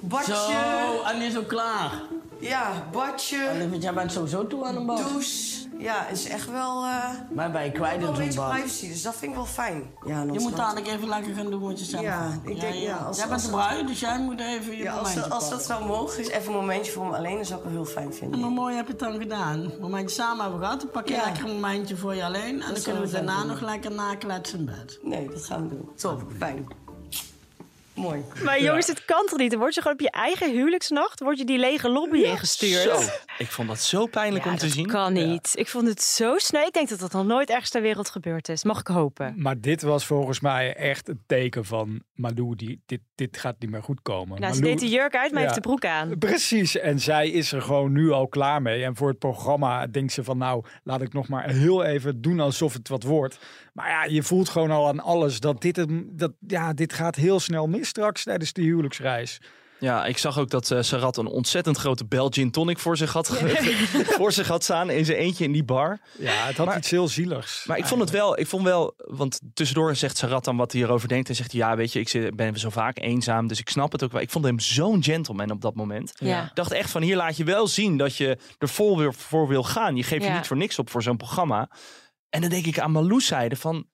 Badje. 0.00 0.34
Zo, 0.34 1.02
en 1.02 1.22
is 1.22 1.36
ook 1.38 1.48
klaar. 1.48 1.92
Ja, 2.40 2.88
want 2.92 3.82
jij 3.82 3.94
bent 3.94 4.12
sowieso 4.12 4.46
toe 4.46 4.64
aan 4.64 4.76
een 4.76 4.86
bad. 4.86 4.98
Douche. 4.98 5.68
Ja, 5.80 6.06
is 6.06 6.28
echt 6.28 6.50
wel, 6.50 6.84
eh 6.84 7.08
Maar 7.34 7.64
je 7.64 7.72
kwijt 7.72 8.00
wel 8.00 8.08
een 8.08 8.14
zo'n 8.16 8.24
beetje 8.24 8.40
privacy. 8.48 8.88
Dus 8.88 9.02
dat 9.02 9.14
vind 9.16 9.30
ik 9.30 9.36
wel 9.36 9.46
fijn. 9.46 9.82
Ja, 10.06 10.22
Je 10.32 10.40
moet 10.40 10.56
dadelijk 10.56 10.86
even 10.86 11.08
lekker 11.08 11.34
gaan 11.34 11.50
doen 11.50 11.60
wat 11.60 11.78
je 11.78 11.84
zelf 11.84 12.02
Ja, 12.02 12.38
ik 12.44 12.60
denk, 12.60 12.74
ja, 12.74 12.96
als- 12.96 13.16
jij 13.16 13.28
bent 13.28 13.40
de 13.40 13.46
het- 13.46 13.56
bruid, 13.56 13.86
dus 13.86 14.00
jij 14.00 14.18
moet 14.20 14.40
even 14.40 14.76
je 14.76 14.82
Ja, 14.82 14.90
als, 14.92 14.98
momentje 15.08 15.20
dat, 15.20 15.30
als 15.30 15.50
dat 15.50 15.62
zou 15.64 15.84
mogen, 15.86 16.20
is 16.20 16.28
even 16.28 16.52
een 16.52 16.58
momentje 16.58 16.92
voor 16.92 17.06
me 17.06 17.16
alleen, 17.16 17.36
dat 17.36 17.46
zou 17.46 17.58
ik 17.58 17.64
wel 17.64 17.74
heel 17.74 17.84
fijn 17.84 18.06
En 18.06 18.12
vinden. 18.14 18.40
hoe 18.40 18.50
mooi 18.50 18.74
heb 18.76 18.84
je 18.86 18.90
het 18.92 19.00
dan 19.00 19.18
gedaan? 19.18 19.58
Een 19.58 19.72
momentje 19.80 20.14
samen 20.14 20.40
hebben 20.42 20.58
we 20.60 20.64
gehad, 20.64 20.80
dan 20.80 20.90
pak 20.90 21.08
je 21.08 21.14
Ja. 21.14 21.24
lekker 21.24 21.44
een 21.44 21.52
momentje 21.54 21.96
voor 21.96 22.14
je 22.14 22.24
alleen. 22.24 22.62
En 22.62 22.72
dan 22.74 22.82
kunnen 22.82 23.02
we 23.02 23.10
daarna 23.10 23.44
nog 23.44 23.60
lekker 23.60 23.90
nakletsen 23.92 24.58
in 24.58 24.64
bed. 24.64 24.98
Nee, 25.02 25.28
dat 25.28 25.44
gaan 25.44 25.62
we 25.62 25.68
doen. 25.68 25.90
Top, 25.96 26.22
fijn. 26.38 26.66
Mooi. 28.00 28.24
Maar 28.44 28.62
jongens, 28.62 28.86
het 28.86 29.04
kan 29.04 29.26
toch 29.26 29.38
niet? 29.38 29.50
Dan 29.50 29.58
word 29.60 29.74
je 29.74 29.80
gewoon 29.80 29.96
op 29.96 30.02
je 30.02 30.10
eigen 30.10 30.50
huwelijksnacht 30.50 31.20
word 31.20 31.38
je 31.38 31.44
die 31.44 31.58
lege 31.58 31.88
lobby 31.88 32.18
ingestuurd. 32.18 32.82
Zo, 32.82 33.00
ik 33.38 33.46
vond 33.50 33.68
dat 33.68 33.80
zo 33.80 34.06
pijnlijk 34.06 34.44
Ja, 34.44 34.50
om 34.50 34.56
te 34.56 34.64
dat 34.64 34.74
zien. 34.74 34.86
kan 34.86 35.12
niet. 35.12 35.50
Ik 35.54 35.68
vond 35.68 35.86
het 35.88 36.02
zo 36.02 36.38
sneu. 36.38 36.62
Ik 36.66 36.72
denk 36.72 36.88
dat 36.88 36.98
dat 37.00 37.12
nog 37.12 37.26
nooit 37.26 37.50
ergens 37.50 37.70
ter 37.70 37.82
wereld 37.82 38.10
gebeurd 38.10 38.48
is. 38.48 38.64
Mag 38.64 38.80
ik 38.80 38.86
hopen. 38.86 39.34
Maar 39.36 39.60
dit 39.60 39.82
was 39.82 40.06
volgens 40.06 40.40
mij 40.40 40.74
echt 40.74 41.08
een 41.08 41.22
teken 41.26 41.64
van 41.64 42.02
Malou, 42.20 42.54
die, 42.56 42.82
dit, 42.86 43.00
dit 43.14 43.36
gaat 43.36 43.56
niet 43.58 43.70
meer 43.70 43.82
goed 43.82 44.02
komen. 44.02 44.40
Nou, 44.40 44.54
ze 44.54 44.60
Malou- 44.60 44.78
deed 44.78 44.88
de 44.88 44.94
jurk 44.96 45.14
uit, 45.16 45.30
maar 45.30 45.40
Ja. 45.40 45.46
heeft 45.48 45.62
de 45.62 45.68
broek 45.68 45.84
aan. 45.84 46.18
Precies, 46.18 46.76
en 46.78 47.00
zij 47.00 47.28
is 47.30 47.52
er 47.52 47.62
gewoon 47.62 47.92
nu 47.92 48.10
al 48.10 48.28
klaar 48.28 48.62
mee. 48.62 48.84
En 48.84 48.96
voor 48.96 49.08
het 49.08 49.18
programma 49.18 49.86
denkt 49.86 50.12
ze 50.12 50.24
van 50.24 50.38
nou, 50.38 50.64
laat 50.84 51.02
ik 51.02 51.12
nog 51.12 51.28
maar 51.28 51.48
heel 51.50 51.84
even 51.84 52.20
doen 52.20 52.40
alsof 52.40 52.72
het 52.72 52.88
wat 52.88 53.02
wordt. 53.02 53.38
Maar 53.72 53.88
ja, 53.88 54.04
je 54.04 54.22
voelt 54.22 54.48
gewoon 54.48 54.70
al 54.70 54.88
aan 54.88 55.00
alles 55.00 55.40
dat 55.40 55.60
dit, 55.62 55.86
dat, 56.12 56.32
ja, 56.46 56.72
dit 56.72 56.92
gaat 56.92 57.14
heel 57.16 57.40
snel 57.40 57.66
mis 57.66 57.88
straks 57.88 58.24
tijdens 58.24 58.52
de 58.52 58.62
huwelijksreis. 58.62 59.40
Ja, 59.80 60.04
ik 60.06 60.18
zag 60.18 60.38
ook 60.38 60.50
dat 60.50 60.70
eh, 60.70 60.82
Sarat 60.82 61.16
een 61.16 61.26
ontzettend 61.26 61.76
grote 61.76 62.04
Belgian 62.06 62.50
tonic 62.50 62.78
voor 62.78 62.96
zich 62.96 63.12
had, 63.12 63.28
voor 64.18 64.32
zich 64.32 64.48
had 64.48 64.64
staan 64.64 64.90
in 64.90 65.04
zijn 65.04 65.18
eentje 65.18 65.44
in 65.44 65.52
die 65.52 65.64
bar. 65.64 66.00
Ja, 66.18 66.32
het 66.46 66.56
had 66.56 66.66
Maar- 66.66 66.76
iets 66.76 66.90
heel 66.90 67.08
zieligs. 67.08 67.64
Maar 67.66 67.78
ik 67.78 67.86
vond 67.86 68.00
het 68.00 68.10
wel, 68.10 68.38
ik 68.38 68.46
vond 68.46 68.62
wel, 68.64 68.94
want 68.96 69.40
tussendoor 69.54 69.96
zegt 69.96 70.16
Sarat 70.16 70.44
dan 70.44 70.56
wat 70.56 70.72
hij 70.72 70.82
erover 70.82 71.08
denkt. 71.08 71.28
En 71.28 71.34
zegt 71.34 71.52
hij, 71.52 71.60
ja, 71.60 71.76
weet 71.76 71.92
je, 71.92 72.00
ik 72.00 72.08
zit- 72.08 72.36
ben 72.36 72.58
zo 72.58 72.70
vaak 72.70 72.98
eenzaam, 72.98 73.46
dus 73.46 73.60
ik 73.60 73.68
snap 73.68 73.92
het 73.92 74.04
ook 74.04 74.12
wel. 74.12 74.20
Ik 74.20 74.30
vond 74.30 74.44
hem 74.44 74.58
zo'n 74.60 75.02
gentleman 75.02 75.50
op 75.50 75.60
dat 75.60 75.74
moment. 75.74 76.12
Ja. 76.14 76.42
Ik 76.44 76.54
dacht 76.54 76.72
echt 76.72 76.90
van, 76.90 77.02
hier 77.02 77.16
laat 77.16 77.36
je 77.36 77.44
wel 77.44 77.66
zien 77.66 77.96
dat 77.96 78.16
je 78.16 78.38
er 78.58 78.68
vol 78.68 78.98
weer 78.98 79.14
voor 79.14 79.48
wil 79.48 79.62
gaan. 79.62 79.96
Je 79.96 80.02
geeft 80.02 80.24
je 80.24 80.30
niet 80.30 80.46
voor 80.46 80.56
niks 80.56 80.78
op 80.78 80.90
voor 80.90 81.02
zo'n 81.02 81.16
programma. 81.16 81.70
En 82.28 82.40
dan 82.40 82.50
denk 82.50 82.66
ik 82.66 82.78
aan 82.78 82.90
Malou 82.92 83.20
zijde 83.20 83.56
van, 83.56 83.86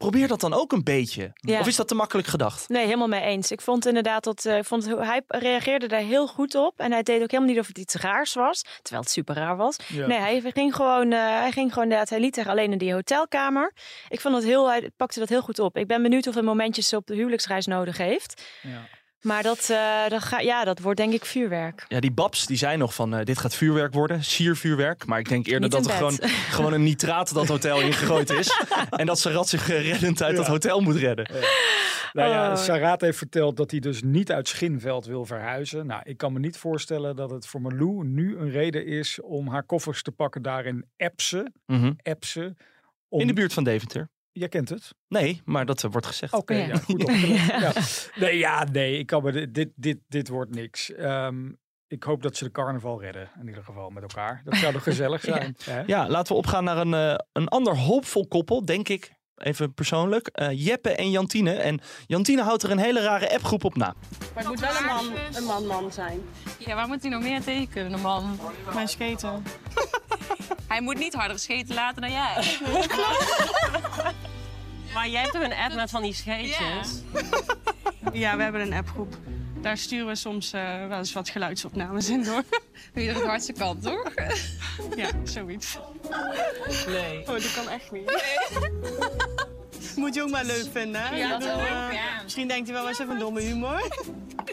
probeer 0.00 0.28
dat 0.28 0.40
dan 0.40 0.54
ook 0.54 0.72
een 0.72 0.84
beetje. 0.84 1.32
Ja. 1.34 1.60
Of 1.60 1.66
is 1.66 1.76
dat 1.76 1.88
te 1.88 1.94
makkelijk 1.94 2.28
gedacht? 2.28 2.68
Nee, 2.68 2.84
helemaal 2.84 3.08
mee 3.08 3.20
eens. 3.20 3.50
Ik 3.50 3.60
vond 3.60 3.86
inderdaad 3.86 4.24
dat 4.24 4.44
eh, 4.44 4.56
ik 4.56 4.64
vond 4.64 4.86
hij 4.86 5.22
reageerde 5.28 5.86
daar 5.86 6.00
heel 6.00 6.26
goed 6.26 6.54
op. 6.54 6.78
En 6.80 6.92
hij 6.92 7.02
deed 7.02 7.22
ook 7.22 7.30
helemaal 7.30 7.52
niet 7.52 7.60
of 7.60 7.66
het 7.66 7.78
iets 7.78 7.94
raars 7.94 8.34
was. 8.34 8.62
Terwijl 8.82 9.02
het 9.02 9.10
super 9.10 9.34
raar 9.34 9.56
was. 9.56 9.76
Ja. 9.86 10.06
Nee, 10.06 10.18
hij 10.18 10.42
ging 10.54 10.74
gewoon, 10.74 11.12
eh, 11.12 11.18
hij 11.18 11.52
ging 11.52 11.68
gewoon 11.68 11.84
inderdaad, 11.84 12.08
hij 12.08 12.20
liet 12.20 12.36
haar 12.36 12.48
alleen 12.48 12.72
in 12.72 12.78
die 12.78 12.92
hotelkamer. 12.92 13.72
Ik 14.08 14.20
vond 14.20 14.34
dat 14.34 14.44
heel, 14.44 14.68
hij 14.68 14.90
pakte 14.96 15.18
dat 15.18 15.28
heel 15.28 15.42
goed 15.42 15.58
op. 15.58 15.76
Ik 15.76 15.86
ben 15.86 16.02
benieuwd 16.02 16.24
hoeveel 16.24 16.42
momentjes 16.42 16.88
ze 16.88 16.96
op 16.96 17.06
de 17.06 17.14
huwelijksreis 17.14 17.66
nodig 17.66 17.96
heeft. 17.96 18.42
Ja. 18.62 18.88
Maar 19.20 19.42
dat, 19.42 19.68
eh, 19.70 20.08
dat, 20.08 20.22
ga, 20.22 20.38
ja, 20.40 20.64
dat 20.64 20.78
wordt 20.78 20.98
denk 20.98 21.12
ik 21.12 21.24
vuurwerk. 21.24 21.84
Ja, 21.88 22.00
die 22.00 22.12
babs 22.12 22.46
die 22.46 22.56
zei 22.56 22.76
nog 22.76 22.94
van 22.94 23.14
eh, 23.14 23.24
dit 23.24 23.38
gaat 23.38 23.54
vuurwerk 23.54 23.92
worden, 23.92 24.24
siervuurwerk. 24.24 25.06
Maar 25.06 25.18
ik 25.18 25.28
denk 25.28 25.46
eerder 25.46 25.60
Niet 25.60 25.70
dat 25.70 25.86
er 25.86 25.92
gewoon, 25.92 26.16
bed. 26.16 26.30
gewoon 26.56 26.72
een 26.72 26.82
nitraat 26.82 27.34
dat 27.34 27.48
hotel 27.48 27.80
ingegooid 27.90 28.30
is. 28.30 28.64
en 28.90 29.06
dat 29.06 29.18
Sarat 29.18 29.48
zich 29.48 29.70
eh, 29.70 29.90
reddend 29.90 30.22
uit 30.22 30.36
dat 30.36 30.46
hotel 30.46 30.80
moet 30.80 30.96
redden. 30.96 31.30
Nou 32.12 32.30
ja, 32.30 32.50
Oh. 32.50 32.56
Sarat 32.56 33.00
heeft 33.00 33.18
verteld 33.18 33.56
dat 33.56 33.70
hij 33.70 33.80
dus 33.80 34.02
niet 34.02 34.32
uit 34.32 34.48
Schinveld 34.48 35.06
wil 35.06 35.24
verhuizen. 35.24 35.86
Nou, 35.86 36.02
ik 36.04 36.16
kan 36.16 36.32
me 36.32 36.38
niet 36.38 36.56
voorstellen 36.56 37.16
dat 37.16 37.30
het 37.30 37.46
voor 37.46 37.60
Malou 37.60 38.04
nu 38.04 38.36
een 38.36 38.50
reden 38.50 38.86
is 38.86 39.20
om 39.20 39.48
haar 39.48 39.62
koffers 39.62 40.02
te 40.02 40.12
pakken 40.12 40.42
daar 40.42 40.66
in 40.66 40.84
Epse. 40.96 41.52
Mhm. 41.66 41.92
Epse. 42.02 42.56
Om... 43.08 43.20
In 43.20 43.26
de 43.26 43.32
buurt 43.32 43.52
van 43.52 43.64
Deventer. 43.64 44.08
Jij 44.32 44.48
kent 44.48 44.68
het? 44.68 44.94
Nee, 45.08 45.40
maar 45.44 45.66
dat 45.66 45.84
eh, 45.84 45.90
wordt 45.90 46.06
gezegd. 46.06 46.32
Oké, 46.32 46.54
Ja. 46.54 46.66
ja. 46.66 46.76
goed 46.76 47.02
ja. 47.46 47.72
Nee, 48.16 48.38
ja, 48.38 48.64
nee, 48.72 48.98
ik 48.98 49.06
kan 49.06 49.22
me, 49.22 49.50
dit- 49.50 49.72
dit, 49.76 49.98
dit, 50.08 50.28
wordt 50.28 50.54
niks. 50.54 50.92
Ehm, 50.92 51.48
ik 51.86 52.02
hoop 52.02 52.22
dat 52.22 52.36
ze 52.36 52.44
de 52.44 52.50
carnaval 52.50 53.00
redden, 53.00 53.30
in 53.40 53.46
ieder 53.48 53.64
geval 53.64 53.90
met 53.90 54.02
elkaar. 54.02 54.42
Dat 54.44 54.56
zou 54.56 54.72
toch 54.72 54.82
gezellig 54.92 55.20
zijn? 55.20 55.56
Ja, 55.86 56.08
laten 56.08 56.32
we 56.32 56.38
opgaan 56.38 56.64
naar 56.64 56.76
een, 56.76 56.94
eh, 56.94 57.14
een 57.32 57.48
ander 57.48 57.76
hoopvol 57.78 58.28
koppel, 58.28 58.64
denk 58.64 58.88
ik. 58.88 59.18
Even 59.34 59.74
persoonlijk. 59.74 60.26
Eh, 60.28 60.66
Jeppe 60.66 60.90
en 60.94 61.10
Jantine. 61.10 61.52
En 61.52 61.80
Jantine 62.06 62.42
houdt 62.42 62.62
er 62.62 62.70
een 62.70 62.78
hele 62.78 63.00
rare 63.02 63.30
appgroep 63.34 63.64
op 63.64 63.76
na. 63.76 63.94
Maar 64.34 64.42
het 64.42 64.46
moet 64.48 64.60
wel 64.60 64.76
een 64.76 64.84
man, 64.84 65.12
een 65.34 65.44
man-man 65.44 65.92
zijn. 65.92 66.20
Ja, 66.58 66.74
waar 66.74 66.88
moet 66.88 67.02
hij 67.02 67.10
nog 67.10 67.22
meer 67.22 67.40
tekenen, 67.42 67.90
de 67.90 67.96
man? 67.96 68.38
Mijn 68.74 68.88
skaten. 68.88 69.42
Hij 70.70 70.80
moet 70.80 70.98
niet 70.98 71.14
harder 71.14 71.38
scheten 71.38 71.74
laten 71.74 72.02
dan 72.02 72.10
jij. 72.12 72.34
Maar 74.94 75.08
jij 75.08 75.20
hebt 75.20 75.32
toch 75.32 75.42
een 75.42 75.52
app 75.52 75.74
met 75.74 75.90
van 75.90 76.02
die 76.02 76.14
scheetjes? 76.14 77.02
Ja, 78.12 78.36
we 78.36 78.42
hebben 78.42 78.60
een 78.60 78.72
appgroep. 78.72 79.16
Daar 79.60 79.76
sturen 79.76 80.06
we 80.06 80.14
soms 80.14 80.52
eh, 80.52 80.86
wel 80.86 80.98
eens 80.98 81.12
wat 81.12 81.28
geluidsopnames 81.28 82.08
in 82.08 82.22
door. 82.24 82.42
Wie 82.92 83.08
er 83.08 83.14
het 83.14 83.24
hardste 83.24 83.52
kan, 83.52 83.80
toch? 83.80 84.12
Ja, 84.96 85.08
zoiets. 85.24 85.78
Nee. 86.86 87.20
Oh, 87.20 87.26
dat 87.26 87.54
kan 87.54 87.68
echt 87.68 87.90
niet. 87.92 88.22
Moet 89.96 90.14
je 90.14 90.22
ook 90.22 90.30
maar 90.30 90.44
leuk 90.44 90.66
vinden, 90.72 91.02
hè? 91.02 91.16
Ja, 91.16 91.38
dat 91.38 91.50
ook, 91.50 91.58
eh, 91.58 91.88
ja. 91.92 92.22
Misschien 92.22 92.48
denkt 92.48 92.68
hij 92.68 92.76
wel 92.76 92.88
eens 92.88 92.98
even 92.98 93.18
domme 93.18 93.40
humor. 93.40 93.88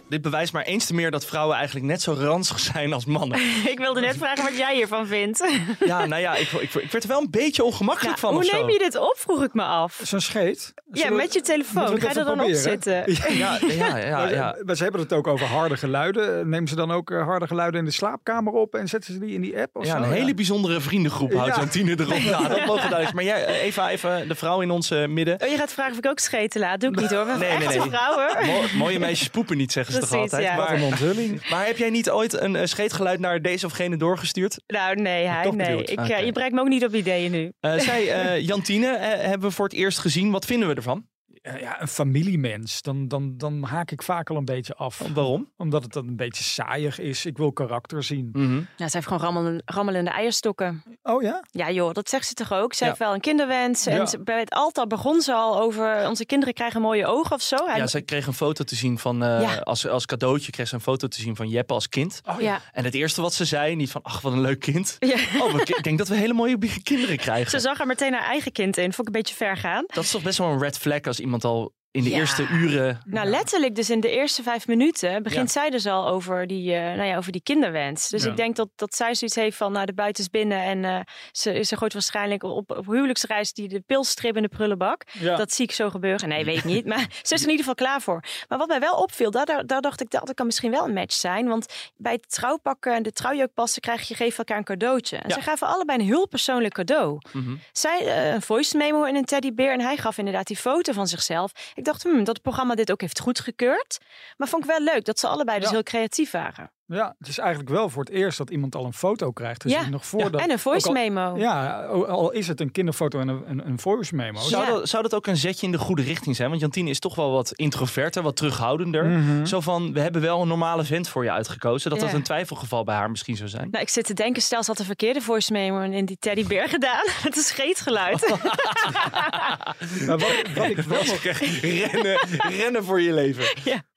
Dit 0.10 0.22
bewijst 0.22 0.54
maar 0.54 0.64
eens 0.64 0.86
te 0.86 0.94
meer 0.94 1.12
dat 1.12 1.26
vrouwen 1.26 1.56
eigenlijk 1.56 1.86
net 1.86 2.02
zo 2.02 2.14
ranzig 2.20 2.60
zijn 2.60 2.94
als 2.94 3.06
mannen. 3.06 3.40
ik 3.74 3.78
wilde 3.78 4.00
net 4.02 4.18
vragen 4.18 4.44
wat 4.44 4.58
jij 4.58 4.76
hiervan 4.76 5.08
vindt. 5.08 5.48
Ja, 5.86 6.06
nou 6.06 6.22
ja, 6.22 6.36
ik, 6.36 6.52
ik, 6.52 6.74
ik 6.74 6.92
werd 6.92 7.04
er 7.04 7.10
wel 7.10 7.22
een 7.22 7.30
beetje 7.32 7.64
ongemakkelijk 7.64 8.18
van 8.18 8.30
hoe 8.34 8.40
of 8.40 8.46
zo. 8.46 8.58
neem 8.58 8.70
je 8.70 8.78
dit 8.80 8.96
op, 8.98 9.16
vroeg 9.18 9.44
ik 9.44 9.54
me 9.54 9.64
af. 9.64 10.00
Zo'n 10.04 10.20
scheet. 10.22 10.74
Ja, 10.92 11.02
Zullen 11.02 11.18
met 11.18 11.34
je 11.34 11.42
telefoon. 11.42 11.94
we 11.94 12.00
Ga 12.02 12.10
je 12.12 12.20
er 12.20 12.26
dan 12.26 12.42
op 12.42 12.50
zitten? 12.54 13.04
Ja, 13.38 13.58
ja, 13.68 13.98
ja, 13.98 14.18
Maar, 14.18 14.34
ja. 14.34 14.56
maar 14.66 14.76
ze 14.76 14.84
hebben 14.84 15.02
het 15.02 15.14
ook 15.14 15.28
over 15.28 15.48
harde 15.48 15.78
geluiden. 15.78 16.50
Nemen 16.50 16.68
ze 16.70 16.76
dan 16.76 16.92
ook 16.92 17.12
eh, 17.12 17.24
harde 17.24 17.48
geluiden 17.48 17.80
in 17.80 17.86
de 17.86 17.92
slaapkamer 17.92 18.54
op 18.54 18.76
en 18.76 18.88
zetten 18.88 19.14
ze 19.14 19.20
die 19.20 19.34
in 19.34 19.42
die 19.42 19.60
app? 19.60 19.76
Of 19.76 19.86
Ja, 19.86 19.98
zo? 19.98 20.04
een 20.04 20.12
hele 20.12 20.34
bijzondere 20.34 20.80
vriendengroep 20.82 21.34
houdt 21.34 21.56
Ja. 21.56 21.60
Jantine 21.62 21.92
erop. 22.00 22.18
Ja, 22.28 22.48
dat 22.48 22.66
mogen 22.66 22.90
duidelijk. 22.90 23.14
Maar 23.14 23.24
jij, 23.24 23.46
eh, 23.46 23.64
Eva, 23.64 23.90
even 23.90 24.28
de 24.28 24.36
vrouw 24.36 24.62
in 24.62 24.72
ons 24.72 24.92
eh, 24.92 25.08
midden. 25.08 25.42
Oh, 25.42 25.48
je 25.48 25.58
gaat 25.58 25.74
vragen 25.74 25.92
of 25.92 25.98
ik 25.98 26.06
ook 26.06 26.20
scheten 26.20 26.60
laat. 26.60 26.80
Doe 26.82 26.90
ik 26.92 27.00
niet 27.00 27.10
hoor. 27.10 27.26
We 27.26 27.32
Nee, 27.38 27.58
nee, 27.58 27.68
nee. 27.68 27.82
vrouwen. 27.82 28.46
Mo- 28.46 28.78
mooie 28.78 29.00
meisjes 29.00 29.28
poepen 29.30 29.58
niet, 29.58 29.72
zeggen 29.72 29.94
ze 29.94 29.97
toch 30.00 30.10
Precies, 30.10 30.32
altijd. 30.32 30.50
ja. 30.50 30.56
Wat 30.56 30.68
Maar, 30.68 30.78
een 30.78 30.84
onthulling. 30.84 31.42
maar 31.52 31.66
heb 31.66 31.78
jij 31.78 31.90
niet 31.90 32.10
ooit 32.10 32.42
een 32.42 32.56
eh, 32.56 32.66
scheetgeluid 32.66 33.20
naar 33.20 33.42
deze 33.42 33.66
of 33.66 33.72
gene 33.72 33.98
doorgestuurd? 33.98 34.60
Nou, 34.68 34.96
nee, 34.96 35.26
hij, 35.26 35.44
toch 35.44 35.56
nee. 35.56 35.84
Ik, 35.84 36.00
eh, 36.00 36.26
je 36.26 36.32
brengt 36.32 36.54
me 36.54 36.60
ook 36.60 36.68
niet 36.68 36.86
op 36.86 36.94
ideeën 36.94 37.32
nu. 37.32 37.52
Eh, 37.60 37.80
zij, 37.80 38.12
eh, 38.12 38.42
Jantine, 38.48 38.98
hebben 39.00 39.50
we 39.50 39.56
voor 39.56 39.66
het 39.66 39.74
eerst 39.74 40.00
gezien. 40.00 40.32
Wat 40.32 40.46
vinden 40.46 40.68
we 40.70 40.76
ervan? 40.76 41.06
Ja, 41.48 41.58
ja, 41.58 41.82
een 41.82 41.88
familiemens. 41.88 42.82
Dan, 42.82 43.08
dan, 43.08 43.38
dan 43.38 43.64
haak 43.64 43.92
ik 43.92 44.02
vaak 44.04 44.30
al 44.30 44.36
een 44.36 44.46
beetje 44.46 44.76
af. 44.76 45.02
Waarom? 45.14 45.52
Omdat 45.58 45.84
het 45.84 45.94
dan 45.94 46.08
een 46.08 46.16
beetje 46.16 46.44
saaiig 46.44 47.00
is. 47.00 47.26
Ik 47.26 47.38
wil 47.38 47.52
karakter 47.52 48.04
zien. 48.04 48.30
Mhm. 48.34 48.56
Ja, 48.78 48.88
ze 48.88 48.96
heeft 48.98 49.08
gewoon 49.08 49.22
rammelen, 49.22 49.62
rammelende 49.66 50.12
eierstokken. 50.12 50.84
Oh 51.04 51.22
ja? 51.22 51.44
Ja 51.52 51.72
joh, 51.72 51.94
dat 51.94 52.10
zegt 52.10 52.28
ze 52.28 52.34
toch 52.34 52.54
ook? 52.54 52.74
Ze 52.74 52.84
Ja. 52.84 52.90
heeft 52.90 53.02
wel 53.02 53.14
een 53.14 53.20
kinderwens. 53.20 53.86
En 53.86 53.96
Ja. 53.96 54.06
ze, 54.06 54.20
bij 54.24 54.40
het 54.40 54.50
altaar 54.52 54.88
begon 54.88 55.22
ze 55.22 55.34
al 55.34 55.60
over... 55.62 56.08
onze 56.08 56.26
kinderen 56.26 56.54
krijgen 56.54 56.82
mooie 56.82 57.06
ogen 57.06 57.36
of 57.36 57.42
zo. 57.42 57.56
Hij- 57.66 57.78
Ja, 57.78 57.88
zij 57.88 58.02
kreeg 58.02 58.28
een 58.28 58.34
foto 58.34 58.64
te 58.64 58.76
zien 58.76 59.00
van, 59.00 59.24
eh, 59.24 59.42
Ja. 59.42 59.58
als, 59.58 59.88
als 59.88 60.06
cadeautje 60.06 60.52
kreeg 60.52 60.68
ze 60.68 60.76
een 60.76 60.82
foto 60.82 61.08
te 61.08 61.22
zien 61.22 61.36
van 61.36 61.50
Jeppe 61.50 61.74
als 61.74 61.90
kind. 61.90 62.22
ja. 62.40 62.62
En 62.74 62.84
het 62.84 62.94
eerste 62.94 63.22
wat 63.22 63.34
ze 63.34 63.46
zei, 63.46 63.76
niet 63.76 63.92
van, 63.92 64.02
ach 64.04 64.22
wat 64.22 64.34
een 64.34 64.42
leuk 64.42 64.60
kind. 64.60 64.96
Ja. 65.00 65.16
Oh, 65.42 65.54
ik 65.60 65.84
denk 65.84 65.98
dat 65.98 66.08
we 66.08 66.16
hele 66.16 66.34
mooie 66.34 66.58
kinderen 66.84 67.18
krijgen. 67.28 67.52
Ze 67.52 67.60
zag 67.60 67.80
er 67.80 67.86
meteen 67.88 68.14
haar 68.14 68.24
eigen 68.28 68.52
kind 68.52 68.78
in. 68.78 68.94
Vond 68.94 69.08
ik 69.08 69.16
een 69.16 69.22
beetje 69.22 69.36
ver 69.36 69.58
gaan. 69.58 69.84
Dat 69.88 70.04
is 70.04 70.12
toch 70.12 70.22
best 70.24 70.38
wel 70.38 70.48
een 70.48 70.60
red 70.60 70.78
flag 70.78 71.02
als 71.02 71.20
iemand 71.20 71.37
al 71.46 71.74
in 71.92 72.04
de 72.04 72.10
Ja. 72.10 72.18
eerste 72.18 72.48
uren... 72.52 73.02
Nou, 73.06 73.28
letterlijk 73.28 73.76
dus 73.76 73.90
in 73.90 74.00
de 74.00 74.10
eerste 74.10 74.44
vijf 74.44 74.68
minuten 74.68 75.24
begint 75.24 75.52
zij 75.52 75.70
dus 75.70 75.86
al 75.86 76.08
over 76.08 76.48
die, 76.48 76.74
eh, 76.74 76.82
nou 76.82 77.04
ja, 77.04 77.18
over 77.18 77.32
die 77.32 77.42
kinderwens. 77.44 78.10
Dus 78.10 78.24
Ja. 78.24 78.30
ik 78.30 78.38
denk 78.38 78.56
dat, 78.56 78.70
dat 78.76 78.96
zij 78.96 79.16
zoiets 79.16 79.36
heeft 79.38 79.58
van, 79.58 79.72
nou, 79.72 79.86
de 79.86 79.94
buiten 79.94 80.24
is 80.24 80.30
binnen. 80.30 80.62
En 80.62 80.86
eh, 80.86 81.00
ze, 81.32 81.64
ze 81.64 81.78
gooit 81.78 81.94
waarschijnlijk 81.94 82.44
op, 82.44 82.72
op 82.72 82.86
huwelijksreis 82.86 83.54
die 83.54 83.68
de 83.68 83.80
pilstrip 83.80 84.36
in 84.36 84.42
de 84.42 84.48
prullenbak. 84.48 85.04
Ja. 85.20 85.36
Dat 85.36 85.54
zie 85.54 85.66
ik 85.66 85.72
zo 85.72 85.90
gebeuren. 85.90 86.30
Nee, 86.30 86.46
weet 86.46 86.58
ik 86.58 86.64
niet. 86.74 86.86
Maar 86.86 87.08
ze 87.22 87.34
is 87.34 87.42
er 87.42 87.46
in 87.46 87.52
ieder 87.52 87.58
geval 87.58 87.76
klaar 87.76 88.02
voor. 88.02 88.24
Maar 88.48 88.58
wat 88.58 88.68
mij 88.68 88.80
wel 88.80 88.96
opviel, 88.96 89.32
daar, 89.32 89.46
daar, 89.46 89.66
daar 89.66 89.82
dacht 89.82 90.02
ik, 90.02 90.10
dat 90.10 90.34
kan 90.34 90.46
misschien 90.46 90.72
wel 90.72 90.84
een 90.86 90.94
match 90.94 91.14
zijn. 91.16 91.48
Want 91.48 91.66
bij 91.98 92.14
het 92.14 92.30
trouwpakken 92.32 92.94
en 92.96 93.04
de 93.04 93.12
trouwjurk 93.12 93.54
passen 93.54 93.82
krijg 93.82 94.08
je, 94.08 94.16
geef 94.16 94.38
elkaar 94.38 94.58
een 94.58 94.64
cadeautje. 94.64 95.18
En 95.18 95.30
Ja. 95.30 95.36
ze 95.36 95.42
gaven 95.42 95.68
allebei 95.68 96.00
een 96.00 96.06
heel 96.06 96.28
persoonlijk 96.28 96.74
cadeau. 96.74 97.18
Mhm. 97.34 97.56
Zij 97.72 98.00
eh, 98.08 98.34
een 98.34 98.42
voice 98.42 98.78
memo 98.78 99.04
en 99.04 99.16
een 99.16 99.26
teddybeer. 99.26 99.72
En 99.72 99.82
hij 99.82 99.98
gaf 99.98 100.18
inderdaad 100.18 100.48
die 100.48 100.58
foto 100.58 100.94
van 100.94 101.08
zichzelf. 101.08 101.52
Ik 101.78 101.84
dacht, 101.84 102.04
hmm, 102.04 102.18
dat 102.24 102.28
het 102.36 102.42
programma 102.42 102.76
dit 102.76 102.92
ook 102.92 103.02
heeft 103.02 103.20
goedgekeurd. 103.20 103.98
Maar 104.38 104.48
vond 104.48 104.64
ik 104.64 104.70
wel 104.70 104.80
leuk 104.82 105.06
dat 105.06 105.20
ze 105.20 105.28
allebei 105.28 105.58
dus 105.60 105.68
Ja. 105.68 105.74
heel 105.74 105.84
creatief 105.84 106.32
waren. 106.32 106.72
Ja, 106.90 107.16
het 107.20 107.28
is 107.28 107.38
eigenlijk 107.38 107.70
wel 107.70 107.90
voor 107.90 108.04
het 108.04 108.14
eerst 108.14 108.38
dat 108.38 108.50
iemand 108.50 108.76
al 108.76 108.86
een 108.86 108.94
foto 108.94 109.32
krijgt. 109.32 109.62
Dus 109.62 109.72
Ja. 109.72 109.90
nog 109.90 110.06
voordat, 110.06 110.42
en 110.42 110.52
een 110.52 110.60
voice 110.60 110.88
al- 110.88 110.94
memo. 110.94 111.38
Ja, 111.38 111.82
al 111.86 112.32
is 112.32 112.48
het 112.48 112.62
een 112.62 112.72
kinderfoto 112.72 113.20
en 113.20 113.28
een, 113.28 113.44
een, 113.50 113.68
een 113.68 113.80
voice 113.80 114.16
memo. 114.16 114.40
Zou, 114.40 114.64
Ja. 114.66 114.70
dat, 114.72 114.90
zou 114.90 115.04
dat 115.04 115.16
ook 115.16 115.28
een 115.28 115.38
zetje 115.38 115.66
in 115.66 115.72
de 115.72 115.78
goede 115.78 116.02
richting 116.02 116.36
zijn? 116.36 116.50
Want 116.50 116.62
Jantine 116.62 116.90
is 116.90 117.00
toch 117.00 117.16
wel 117.16 117.32
wat 117.32 117.52
introverter, 117.54 118.22
wat 118.24 118.36
terughoudender. 118.36 119.06
Mhm. 119.06 119.46
Zo 119.46 119.60
van, 119.60 119.94
we 119.94 120.00
hebben 120.00 120.22
wel 120.22 120.42
een 120.42 120.48
normale 120.48 120.84
vent 120.84 121.10
voor 121.10 121.24
je 121.24 121.32
uitgekozen. 121.32 121.90
Dat 121.90 122.00
dat 122.00 122.10
Ja. 122.10 122.16
een 122.16 122.24
twijfelgeval 122.24 122.84
bij 122.84 122.96
haar 122.96 123.10
misschien 123.10 123.36
zou 123.38 123.50
zijn. 123.50 123.68
Nou, 123.72 123.84
ik 123.84 123.90
zit 123.90 124.06
te 124.06 124.14
denken, 124.14 124.42
stel 124.42 124.62
ze 124.64 124.70
had 124.70 124.78
de 124.78 124.86
verkeerde 124.86 125.22
voice 125.22 125.52
memo 125.52 125.80
in 125.82 126.06
die 126.06 126.18
teddybeer 126.20 126.70
gedaan. 126.70 127.04
Het 127.24 127.36
is 127.38 127.48
scheetgeluid. 127.48 128.22
Maar 130.08 130.18
wat, 130.18 130.34
wat 130.56 130.66
ik 130.70 130.78
wel 130.78 131.04
nog 131.06 131.22
rennen, 131.62 132.18
rennen 132.50 132.84
voor 132.84 133.02
je 133.02 133.14
leven. 133.14 133.44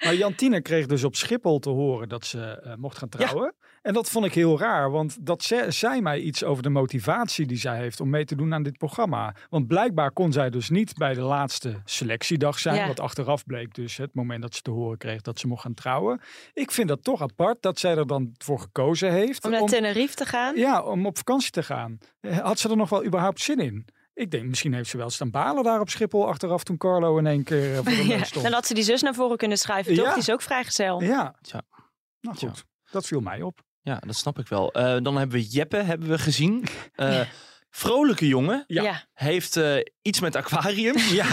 Maar 0.04 0.14
Jantine 0.14 0.60
kreeg 0.62 0.86
dus 0.86 1.04
op 1.04 1.16
Schiphol 1.16 1.58
te 1.58 1.70
horen 1.70 2.08
dat 2.08 2.24
ze 2.26 2.40
eh, 2.64 2.72
mocht 2.80 2.98
gaan 2.98 3.08
trouwen. 3.08 3.54
En 3.82 3.92
dat 3.94 4.10
vond 4.10 4.24
ik 4.24 4.34
heel 4.34 4.58
raar, 4.58 4.90
want 4.90 5.26
dat 5.26 5.42
ze, 5.42 5.64
zei 5.68 6.00
mij 6.00 6.20
iets 6.20 6.44
over 6.44 6.62
de 6.62 6.68
motivatie 6.68 7.46
die 7.46 7.56
zij 7.58 7.76
heeft 7.78 8.00
om 8.00 8.10
mee 8.10 8.24
te 8.24 8.34
doen 8.36 8.54
aan 8.54 8.62
dit 8.62 8.78
programma. 8.78 9.34
Want 9.48 9.66
blijkbaar 9.66 10.10
kon 10.12 10.32
zij 10.32 10.50
dus 10.50 10.70
niet 10.70 10.94
bij 10.94 11.14
de 11.14 11.20
laatste 11.20 11.80
selectiedag 11.84 12.58
zijn, 12.58 12.74
Ja. 12.76 12.86
wat 12.86 13.00
achteraf 13.00 13.44
bleek 13.44 13.74
dus 13.74 13.96
het 13.96 14.14
moment 14.14 14.42
dat 14.42 14.54
ze 14.54 14.62
te 14.62 14.70
horen 14.70 14.98
kreeg 14.98 15.20
dat 15.20 15.38
ze 15.38 15.46
mocht 15.46 15.62
gaan 15.62 15.74
trouwen. 15.74 16.20
Ik 16.52 16.70
vind 16.70 16.88
dat 16.88 17.02
toch 17.04 17.22
apart 17.22 17.62
dat 17.62 17.78
zij 17.78 17.96
er 17.96 18.06
dan 18.06 18.34
voor 18.38 18.60
gekozen 18.60 19.12
heeft. 19.12 19.44
Om 19.44 19.50
naar 19.50 19.60
Tenerife 19.66 20.14
te 20.14 20.24
gaan. 20.24 20.56
ja, 20.56 20.82
om 20.82 21.06
op 21.06 21.16
vakantie 21.16 21.50
te 21.50 21.62
gaan. 21.62 21.98
Eh, 22.20 22.38
Had 22.38 22.58
ze 22.58 22.68
er 22.68 22.76
nog 22.76 22.88
wel 22.88 23.04
überhaupt 23.04 23.40
zin 23.40 23.58
in? 23.58 23.86
Ik 24.14 24.30
denk, 24.30 24.44
misschien 24.44 24.74
heeft 24.74 24.90
ze 24.90 24.96
wel 24.96 25.10
staan 25.10 25.30
balen 25.30 25.64
daar 25.64 25.80
op 25.80 25.88
Schiphol 25.90 26.28
achteraf 26.28 26.64
toen 26.64 26.76
Carlo 26.76 27.18
in 27.18 27.26
één 27.26 27.44
keer 27.44 27.70
eh, 27.70 27.76
voor 27.76 27.84
de 27.84 28.06
Ja, 28.16 28.24
stond. 28.24 28.44
Dan 28.44 28.52
had 28.54 28.66
ze 28.66 28.74
die 28.74 28.82
zus 28.84 29.02
naar 29.02 29.14
voren 29.14 29.36
kunnen 29.36 29.58
schuiven, 29.58 29.94
toch? 29.94 30.04
Ja. 30.04 30.10
Die 30.10 30.20
is 30.22 30.30
ook 30.30 30.42
vrijgezel. 30.42 31.02
Ja. 31.02 31.34
Tja. 31.42 31.62
Nou 32.20 32.36
goed, 32.36 32.64
dat 32.90 33.06
viel 33.06 33.20
mij 33.20 33.42
op. 33.42 33.60
Ja, 33.82 33.96
dat 34.06 34.16
snap 34.16 34.38
ik 34.38 34.48
wel. 34.48 34.72
Eh, 34.72 34.96
dan 35.02 35.16
hebben 35.16 35.38
we 35.38 35.46
Jeppe 35.48 35.76
hebben 35.76 36.08
we 36.08 36.18
gezien. 36.18 36.64
Eh, 36.94 37.20
Vrolijke 37.70 38.26
jongen. 38.26 38.64
Ja. 38.66 38.82
Ja. 38.82 39.04
Heeft 39.12 39.56
eh, 39.56 39.76
iets 40.02 40.20
met 40.20 40.36
aquarium. 40.36 40.94
Ja, 41.20 41.26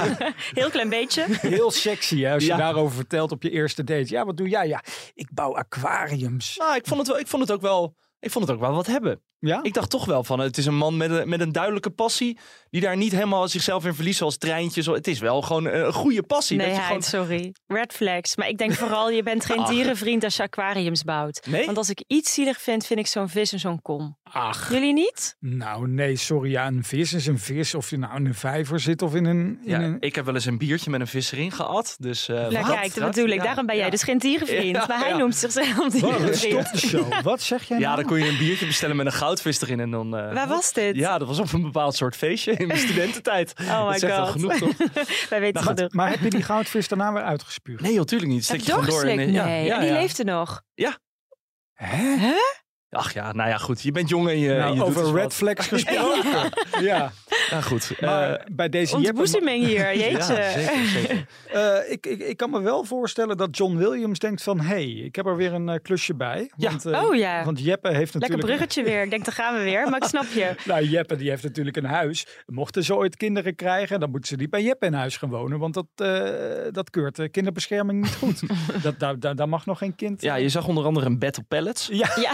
heel 0.54 0.70
klein 0.70 0.90
beetje. 0.90 1.26
heel 1.30 1.72
sexy 1.72 2.22
hè, 2.22 2.34
als 2.34 2.44
je 2.44 2.50
Ja. 2.50 2.58
daarover 2.58 2.96
vertelt 2.96 3.32
op 3.32 3.44
je 3.44 3.50
eerste 3.50 3.84
date. 3.84 4.10
Ja, 4.14 4.26
wat 4.26 4.38
doe 4.38 4.50
jij? 4.50 4.68
Ja, 4.68 4.84
ik 5.14 5.30
bouw 5.34 5.56
aquariums. 5.56 6.58
Nou, 6.58 6.76
ik 6.76 6.86
vond 6.88 7.00
het, 7.00 7.08
wel, 7.08 7.20
ik 7.20 7.28
vond 7.28 7.42
het 7.42 7.52
ook 7.52 7.62
wel. 7.62 7.96
Ik 8.20 8.32
vond 8.32 8.46
het 8.48 8.54
ook 8.56 8.62
wel 8.62 8.74
wat 8.74 8.86
hebben. 8.88 9.22
Ja? 9.40 9.60
Ik 9.64 9.74
dacht 9.74 9.90
toch 9.90 10.06
wel 10.06 10.24
van, 10.24 10.40
het 10.40 10.58
is 10.58 10.66
een 10.66 10.76
man 10.78 10.98
met 10.98 11.10
een, 11.12 11.30
met 11.30 11.40
een 11.42 11.52
duidelijke 11.52 11.90
passie. 11.90 12.38
Die 12.70 12.82
daar 12.82 12.98
niet 12.98 13.12
helemaal 13.12 13.48
zichzelf 13.48 13.86
in 13.86 13.94
verliest 13.94 14.18
zoals 14.18 14.38
treintjes. 14.38 14.86
Het 14.86 15.08
is 15.08 15.20
wel 15.20 15.42
gewoon 15.42 15.66
een 15.66 15.94
goede 15.94 16.24
passie. 16.24 16.58
Nee, 16.58 16.68
dat 16.68 16.76
je 16.76 16.82
gewoon... 16.82 17.04
sorry. 17.04 17.54
Red 17.68 17.94
flags. 17.94 18.36
Maar 18.36 18.48
ik 18.48 18.58
denk 18.58 18.74
vooral, 18.74 19.10
je 19.12 19.24
bent 19.24 19.46
geen 19.46 19.60
Ach. 19.60 19.70
dierenvriend 19.70 20.24
als 20.24 20.36
je 20.36 20.44
aquariums 20.44 21.04
bouwt. 21.04 21.46
Nee? 21.50 21.66
Want 21.66 21.78
als 21.78 21.90
ik 21.90 22.04
iets 22.08 22.34
zielig 22.34 22.62
vind, 22.62 22.86
vind 22.86 23.00
ik 23.00 23.08
zo'n 23.08 23.30
vis 23.30 23.52
en 23.52 23.60
zo'n 23.60 23.82
kom. 23.82 24.18
Ach, 24.24 24.70
Jullie 24.72 24.94
niet? 24.94 25.36
nou 25.40 25.88
nee, 25.88 26.16
sorry. 26.16 26.52
Ja, 26.52 26.68
een 26.68 26.84
vis 26.84 27.14
is 27.14 27.28
een 27.28 27.40
vis. 27.40 27.76
Of 27.76 27.90
je 27.90 27.98
nou 27.98 28.16
in 28.16 28.26
een 28.26 28.36
vijver 28.36 28.80
zit 28.80 29.02
of 29.02 29.16
in 29.16 29.26
een... 29.26 29.38
In 29.64 29.70
Ja, 29.70 29.80
een... 29.82 29.98
ik 30.00 30.16
heb 30.16 30.26
wel 30.26 30.34
eens 30.34 30.46
een 30.46 30.58
biertje 30.58 30.90
met 30.90 31.00
een 31.02 31.08
vis 31.08 31.32
erin 31.32 31.52
gehad. 31.52 31.96
Dus, 32.00 32.28
eh, 32.30 32.36
Nou, 32.36 32.66
wat? 32.66 32.76
kijk, 32.76 32.96
dat 32.96 33.12
bedoel 33.12 33.28
ik. 33.30 33.36
Ja, 33.38 33.44
Daarom 33.44 33.66
ben 33.66 33.76
jij 33.76 33.86
ja. 33.86 33.92
dus 33.92 34.04
geen 34.04 34.18
dierenvriend. 34.18 34.76
Ja, 34.78 34.86
maar 34.88 35.00
hij 35.00 35.10
ja. 35.10 35.18
noemt 35.18 35.36
zichzelf 35.36 35.76
Wat, 35.76 35.92
dierenvriend. 35.92 36.38
stop 36.68 36.72
de 36.72 36.78
show. 36.88 37.22
Wat 37.22 37.42
zeg 37.42 37.64
jij 37.64 37.80
Ja, 37.80 37.84
nou? 37.86 37.96
dan 37.96 38.06
kon 38.06 38.20
je 38.20 38.28
een 38.30 38.38
biertje 38.38 38.66
bestellen 38.66 38.96
met 38.96 39.06
een 39.06 39.12
goudvis 39.28 39.62
erin 39.62 39.80
en 39.80 39.92
dan... 39.92 40.18
eh, 40.18 40.34
Waar 40.34 40.48
was 40.48 40.74
dit? 40.74 40.96
Ja, 40.96 41.18
dat 41.18 41.28
was 41.28 41.40
op 41.40 41.54
een 41.54 41.62
bepaald 41.62 41.96
soort 41.96 42.16
feestje 42.16 42.52
in 42.52 42.68
mijn 42.68 42.80
studententijd. 42.88 43.54
Oh 43.62 43.68
dat 43.84 43.90
my 43.92 43.98
zegt 44.00 44.18
al 44.18 44.26
god. 44.26 44.32
genoeg, 44.32 44.54
toch? 44.58 44.76
Wij 45.30 45.40
weten 45.40 45.64
Maar, 45.64 45.76
genoeg. 45.76 45.94
maar 45.94 46.10
heb 46.10 46.20
je 46.20 46.30
die 46.30 46.44
goudvis 46.44 46.88
daarna 46.88 47.14
weer 47.14 47.24
uitgespuugd? 47.24 47.82
Nee, 47.82 47.96
natuurlijk 47.98 48.32
niet. 48.32 48.48
Je 48.48 48.60
gewoon 48.60 48.80
door. 48.80 48.86
doorgeslikt? 48.90 49.22
in- 49.28 49.32
ja, 49.34 49.46
Nee, 49.46 49.66
ja, 49.66 49.74
en 49.76 49.80
die 49.82 49.90
ja. 49.90 49.96
leefde 50.00 50.24
nog. 50.24 50.62
Hè? 51.74 52.34
Ach 52.90 53.14
ja, 53.14 53.32
nou 53.32 53.50
ja, 53.50 53.58
goed. 53.58 53.82
Je 53.82 53.92
bent 53.92 54.10
jong 54.10 54.28
en 54.30 54.40
je, 54.40 54.52
en 54.54 54.58
Nou, 54.60 54.76
je 54.76 54.84
over 54.84 55.04
dus 55.04 55.12
red 55.12 55.34
flags 55.34 55.68
gesproken. 55.74 56.52
ja, 56.82 57.12
Ja, 57.50 57.62
goed. 57.72 58.02
maar 58.02 58.34
Eh, 58.34 58.46
bij 58.52 58.70
deze 58.70 58.92
Jeppe... 58.92 59.08
Ontboezeming 59.08 59.66
hier, 59.66 59.98
jeetje. 59.98 60.34
ja, 60.34 60.52
zeker, 60.52 60.86
zeker. 60.86 61.26
Eh, 61.48 61.92
ik, 61.92 62.06
ik, 62.06 62.20
ik 62.20 62.38
kan 62.38 62.50
me 62.50 62.62
wel 62.62 62.84
voorstellen 62.84 63.38
dat 63.38 63.58
John 63.58 63.76
Williams 63.78 64.20
denkt 64.20 64.44
van... 64.44 64.60
hé, 64.60 64.66
hey, 64.66 64.86
ik 64.86 65.16
heb 65.16 65.26
er 65.26 65.36
weer 65.36 65.54
een 65.54 65.70
eh, 65.70 65.76
klusje 65.82 66.16
bij. 66.16 66.52
Ja. 66.58 66.70
Want, 66.70 66.86
eh, 66.86 67.04
Oh 67.04 67.16
ja. 67.16 67.44
Want 67.44 67.60
Jeppe 67.60 67.88
heeft 67.88 68.14
Lekker 68.14 68.20
natuurlijk... 68.20 68.48
bruggetje 68.48 68.84
weer. 68.84 69.04
Ik 69.04 69.10
denk, 69.10 69.26
daar 69.26 69.34
gaan 69.34 69.58
we 69.58 69.64
weer. 69.64 69.90
Maar 69.90 70.02
ik 70.02 70.08
snap 70.08 70.26
je. 70.34 70.56
Nou, 70.66 70.84
Jeppe 70.84 71.16
die 71.16 71.30
heeft 71.30 71.44
natuurlijk 71.44 71.78
een 71.78 71.86
huis. 71.86 72.28
Mochten 72.46 72.84
ze 72.84 72.96
ooit 72.96 73.18
kinderen 73.18 73.56
krijgen, 73.56 74.00
dan 74.00 74.10
moeten 74.10 74.30
ze 74.30 74.36
niet 74.36 74.50
bij 74.50 74.64
Jeppe 74.64 74.86
in 74.86 74.94
huis 74.94 75.18
gaan 75.18 75.30
wonen. 75.30 75.60
Want 75.60 75.74
dat, 75.74 75.86
eh, 75.96 76.32
dat 76.72 76.90
keurt 76.90 77.16
de 77.16 77.30
kinderbescherming 77.30 78.02
niet 78.02 78.16
goed. 78.16 78.42
dat, 78.84 79.00
daar, 79.00 79.20
daar, 79.20 79.36
daar 79.36 79.50
mag 79.50 79.66
nog 79.66 79.78
geen 79.78 79.96
kind... 79.96 80.22
Ja, 80.22 80.36
je 80.36 80.50
zag 80.50 80.68
onder 80.68 80.86
andere 80.86 81.06
een 81.06 81.20
bed 81.20 81.38
op 81.38 81.44
pallets. 81.48 81.88
Ja, 81.92 82.10
Ja, 82.16 82.34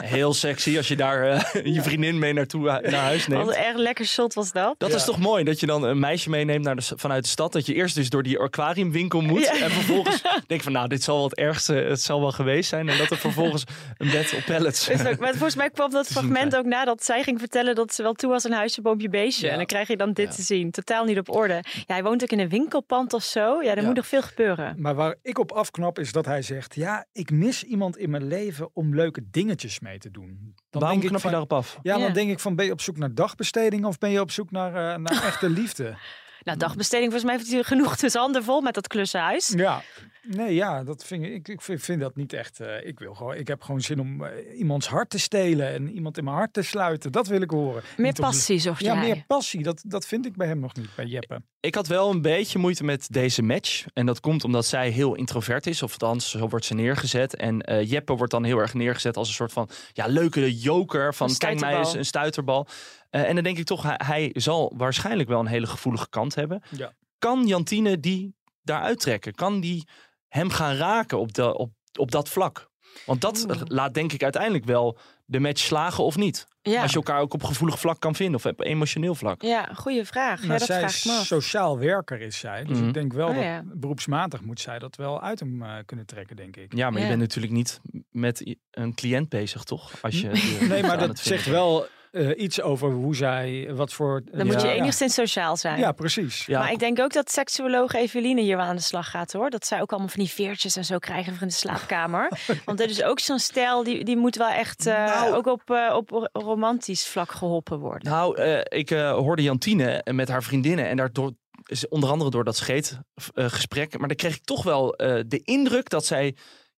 Heel 0.00 0.34
sexy 0.34 0.76
als 0.76 0.88
je 0.88 0.96
daar 0.96 1.50
je 1.64 1.82
vriendin 1.82 2.18
mee 2.18 2.32
naartoe 2.32 2.62
naar 2.64 2.94
huis 2.94 3.26
neemt. 3.26 3.48
een 3.48 3.54
erg 3.54 3.76
lekker 3.76 4.06
shot 4.14 4.34
was 4.34 4.52
dat. 4.52 4.74
Dat 4.78 4.92
is 4.94 5.04
toch 5.04 5.18
mooi 5.18 5.44
dat 5.44 5.60
je 5.60 5.66
dan 5.66 5.82
een 5.82 5.98
meisje 5.98 6.30
meeneemt 6.30 6.64
naar 6.64 6.76
de, 6.76 6.82
vanuit 6.96 7.22
de 7.24 7.28
stad. 7.30 7.52
Dat 7.52 7.66
je 7.66 7.74
eerst 7.74 7.94
dus 7.94 8.10
door 8.10 8.22
die 8.22 8.38
aquariumwinkel 8.38 9.20
moet. 9.20 9.44
Ja. 9.44 9.60
En 9.60 9.70
vervolgens 9.70 10.22
denk 10.46 10.62
van 10.62 10.72
nou, 10.72 10.88
dit 10.88 11.02
zal 11.02 11.14
wel 11.16 11.24
het 11.24 11.36
ergste 11.38 11.74
het 11.74 12.00
zal 12.00 12.20
wel 12.20 12.32
geweest 12.32 12.68
zijn. 12.68 12.88
En 12.88 12.98
dat 12.98 13.10
er 13.10 13.16
vervolgens 13.16 13.64
een 13.96 14.10
bed 14.10 14.34
op 14.34 14.44
pallets. 14.46 14.88
Is 14.88 15.06
ook- 15.06 15.18
maar 15.18 15.30
volgens 15.30 15.56
mij 15.56 15.70
kwam 15.70 15.90
dat 15.90 16.06
fragment 16.12 16.56
ook 16.56 16.64
nadat 16.64 17.04
zij 17.04 17.22
ging 17.22 17.38
vertellen 17.38 17.74
dat 17.74 17.94
ze 17.94 18.02
wel 18.02 18.12
toe 18.12 18.30
was 18.30 18.44
aan 18.46 18.52
huisje, 18.52 18.82
boompje, 18.82 19.08
beestje. 19.08 19.46
Ja. 19.46 19.50
En 19.52 19.56
dan 19.58 19.66
krijg 19.66 19.88
je 19.88 19.96
dan 19.96 20.12
dit 20.12 20.28
Ja. 20.28 20.34
te 20.34 20.42
zien. 20.42 20.70
Totaal 20.70 21.04
niet 21.04 21.18
op 21.18 21.30
orde. 21.34 21.62
Ja, 21.64 21.82
hij 21.94 22.02
woont 22.02 22.22
ook 22.22 22.30
in 22.30 22.38
een 22.40 22.48
winkelpand 22.48 23.12
of 23.12 23.22
zo. 23.22 23.62
Ja, 23.62 23.70
er 23.70 23.80
Ja. 23.80 23.86
moet 23.86 23.96
nog 23.96 24.06
veel 24.06 24.22
gebeuren. 24.22 24.74
Maar 24.78 24.94
waar 24.94 25.14
ik 25.22 25.38
op 25.38 25.52
afknap 25.52 25.98
is 25.98 26.12
dat 26.12 26.24
hij 26.26 26.42
zegt... 26.42 26.74
ja, 26.74 27.06
ik 27.12 27.30
mis 27.30 27.62
iemand 27.64 27.96
in 27.96 28.10
mijn 28.10 28.26
leven 28.26 28.68
om 28.72 28.94
leuke 28.94 29.20
dingetjes 29.30 29.80
mee 29.80 29.98
te 29.98 30.10
doen. 30.10 30.26
Dan 30.70 30.82
Waarom 30.82 31.00
denk 31.00 31.02
ik 31.02 31.08
knap 31.08 31.12
je 31.16 31.20
van, 31.20 31.30
daarop 31.30 31.52
af? 31.52 31.78
Ja, 31.82 31.96
Ja. 31.96 32.04
dan 32.04 32.12
denk 32.12 32.30
ik 32.30 32.40
van 32.40 32.56
ben 32.56 32.64
je 32.66 32.72
op 32.72 32.80
zoek 32.80 32.96
naar 32.96 33.14
dagbesteding... 33.14 33.84
of 33.84 33.93
ben 33.98 34.10
je 34.10 34.20
op 34.20 34.30
zoek 34.30 34.50
naar, 34.50 34.68
eh, 34.92 34.98
naar 34.98 35.22
echte 35.30 35.48
liefde? 35.48 35.96
Nou, 36.42 36.58
dagbesteding 36.58 37.10
volgens 37.12 37.30
mij 37.30 37.40
heeft 37.40 37.52
hij 37.52 37.62
genoeg 37.62 37.96
tussen 37.96 38.20
handen 38.20 38.44
vol 38.44 38.60
met 38.60 38.74
dat 38.74 38.86
klussenhuis. 38.86 39.52
Ja. 39.56 39.82
Nee, 40.22 40.54
ja, 40.54 40.82
dat 40.84 41.04
vind 41.04 41.24
ik, 41.24 41.48
ik, 41.48 41.62
vind, 41.62 41.82
vind 41.82 42.00
dat 42.00 42.16
niet 42.16 42.32
echt. 42.32 42.60
eh, 42.60 42.86
ik 42.86 42.98
wil 42.98 43.14
gewoon, 43.14 43.34
ik 43.34 43.48
heb 43.48 43.62
gewoon 43.62 43.80
zin 43.80 44.00
om 44.00 44.24
eh, 44.24 44.58
iemands 44.58 44.88
hart 44.88 45.10
te 45.10 45.18
stelen 45.18 45.68
en 45.72 45.90
iemand 45.90 46.18
in 46.18 46.24
mijn 46.24 46.36
hart 46.36 46.52
te 46.52 46.62
sluiten. 46.62 47.12
Dat 47.12 47.26
wil 47.26 47.40
ik 47.40 47.50
horen. 47.50 47.82
Meer 47.96 48.06
Niet 48.06 48.20
passie, 48.20 48.58
zocht 48.58 48.80
Ja, 48.80 48.94
jij. 48.94 49.02
meer 49.02 49.24
passie. 49.26 49.62
Dat, 49.62 49.82
dat 49.86 50.06
vind 50.06 50.26
ik 50.26 50.36
bij 50.36 50.46
hem 50.46 50.58
nog 50.60 50.74
niet, 50.74 50.88
bij 50.96 51.04
Jeppe. 51.06 51.42
Ik 51.60 51.74
had 51.74 51.86
wel 51.86 52.10
een 52.10 52.22
beetje 52.22 52.58
moeite 52.58 52.84
met 52.84 53.06
deze 53.10 53.42
match. 53.42 53.84
En 53.92 54.06
dat 54.06 54.20
komt 54.20 54.44
omdat 54.44 54.66
zij 54.66 54.90
heel 54.90 55.14
introvert 55.14 55.66
is. 55.66 55.82
Of 55.82 55.92
althans, 55.92 56.30
zo 56.30 56.48
wordt 56.48 56.64
ze 56.64 56.74
neergezet. 56.74 57.36
En 57.36 57.60
eh, 57.60 57.90
Jeppe 57.90 58.14
wordt 58.14 58.32
dan 58.32 58.44
heel 58.44 58.58
erg 58.58 58.74
neergezet 58.74 59.16
als 59.16 59.28
een 59.28 59.34
soort 59.34 59.52
van 59.52 59.68
ja, 59.92 60.06
leuke 60.06 60.54
joker. 60.58 61.14
Van 61.14 61.36
kijk 61.38 61.60
mij 61.60 61.76
eens, 61.78 61.94
een 61.94 62.04
stuiterbal. 62.04 62.66
Eh, 63.14 63.28
en 63.28 63.34
dan 63.34 63.44
denk 63.44 63.58
ik 63.58 63.64
toch, 63.64 63.82
hij, 63.82 63.94
hij 64.04 64.30
zal 64.32 64.72
waarschijnlijk 64.76 65.28
wel 65.28 65.40
een 65.40 65.46
hele 65.46 65.66
gevoelige 65.66 66.08
kant 66.08 66.34
hebben. 66.34 66.62
Ja. 66.70 66.92
Kan 67.18 67.46
Jantine 67.46 68.00
die 68.00 68.34
daaruit 68.62 69.00
trekken? 69.00 69.34
Kan 69.34 69.60
die 69.60 69.88
hem 70.28 70.50
gaan 70.50 70.74
raken 70.76 71.18
op, 71.18 71.32
de, 71.34 71.56
op, 71.58 71.70
op 71.98 72.10
dat 72.10 72.28
vlak? 72.28 72.70
Want 73.06 73.20
dat 73.20 73.44
Oeh. 73.48 73.60
laat 73.64 73.94
denk 73.94 74.12
ik 74.12 74.22
uiteindelijk 74.22 74.64
wel 74.64 74.98
de 75.24 75.38
match 75.40 75.60
slagen 75.62 76.04
of 76.04 76.16
niet. 76.16 76.46
Ja. 76.62 76.82
Als 76.82 76.90
je 76.90 76.96
elkaar 76.96 77.20
ook 77.20 77.34
op 77.34 77.42
gevoelig 77.44 77.78
vlak 77.78 78.00
kan 78.00 78.14
vinden. 78.14 78.34
Of 78.36 78.46
op 78.46 78.60
emotioneel 78.60 79.14
vlak. 79.14 79.42
ja, 79.42 79.64
goede 79.74 80.04
vraag. 80.04 80.40
Ja, 80.40 80.46
Maar 80.46 80.58
dat 80.58 80.66
zij 80.66 80.78
vraag 80.78 80.90
ik 80.90 80.96
is 80.96 81.04
me 81.04 81.12
af. 81.12 81.26
sociaal 81.26 81.78
werker 81.78 82.20
is 82.20 82.38
zij. 82.38 82.64
Dus 82.64 82.78
Mhm. 82.78 82.86
ik 82.88 82.94
denk 82.94 83.12
wel 83.12 83.28
Oh, 83.28 83.34
dat 83.34 83.42
ja. 83.44 83.62
beroepsmatig 83.66 84.40
moet 84.40 84.60
zij 84.60 84.78
dat 84.78 84.96
wel 84.96 85.22
uit 85.22 85.40
hem 85.40 85.62
eh, 85.62 85.74
kunnen 85.86 86.06
trekken, 86.06 86.36
denk 86.36 86.56
ik. 86.56 86.74
Ja, 86.76 86.90
maar 86.90 87.00
je 87.00 87.06
bent 87.08 87.20
natuurlijk 87.20 87.52
niet 87.52 87.80
met 88.10 88.56
een 88.70 88.94
cliënt 88.94 89.28
bezig, 89.28 89.64
toch? 89.64 89.92
Als 90.02 90.20
je, 90.20 90.28
je 90.28 90.66
Nee, 90.68 90.82
maar 90.82 90.98
dat 90.98 91.18
zegt 91.18 91.46
wel 91.46 91.86
eh, 92.14 92.42
iets 92.42 92.60
over 92.60 92.90
hoe 92.90 93.16
zij, 93.16 93.68
wat 93.74 93.92
voor... 93.92 94.22
Dan 94.32 94.46
moet 94.46 94.62
je 94.62 94.68
enigszins 94.68 95.14
sociaal 95.14 95.56
zijn. 95.56 95.78
Ja, 95.78 95.92
precies. 95.92 96.46
Ja, 96.46 96.58
Maar 96.58 96.72
ik 96.72 96.78
denk 96.78 97.00
ook 97.00 97.12
dat 97.12 97.30
seksuoloog 97.30 97.92
Eveline 97.92 98.40
hier 98.40 98.56
wel 98.56 98.66
aan 98.66 98.76
de 98.76 98.82
slag 98.82 99.10
gaat 99.10 99.32
hoor. 99.32 99.50
Dat 99.50 99.66
zij 99.66 99.80
ook 99.80 99.90
allemaal 99.90 100.08
van 100.10 100.20
die 100.20 100.32
veertjes 100.32 100.76
en 100.76 100.84
zo 100.84 100.98
krijgen 100.98 101.32
voor 101.32 101.42
in 101.42 101.48
de 101.48 101.54
slaapkamer. 101.54 102.30
Want 102.64 102.78
dit 102.78 102.90
is 102.90 103.02
ook 103.02 103.18
zo'n 103.20 103.38
stijl, 103.38 103.82
die, 103.84 104.04
die 104.04 104.16
moet 104.16 104.36
wel 104.36 104.48
echt 104.50 104.86
eh, 104.86 104.94
Nou. 105.04 105.34
ook 105.34 105.46
op, 105.46 105.70
eh, 105.70 105.94
op 105.96 106.10
ro- 106.10 106.26
romantisch 106.32 107.06
vlak 107.06 107.32
geholpen 107.32 107.78
worden. 107.78 108.10
Nou, 108.10 108.36
eh, 108.38 108.78
ik 108.78 108.90
eh, 108.90 109.10
hoorde 109.12 109.42
Jantine 109.42 110.02
met 110.10 110.28
haar 110.28 110.42
vriendinnen 110.42 110.88
en 110.88 110.96
daardoor 110.96 111.32
is 111.66 111.88
onder 111.88 112.10
andere 112.10 112.30
door 112.30 112.44
dat 112.44 112.56
scheetgesprek. 112.56 113.98
maar 113.98 114.08
dan 114.08 114.16
kreeg 114.16 114.36
ik 114.36 114.44
toch 114.44 114.62
wel 114.62 114.94
eh, 114.94 115.20
de 115.26 115.40
indruk 115.44 115.88
dat 115.88 116.06
zij 116.06 116.34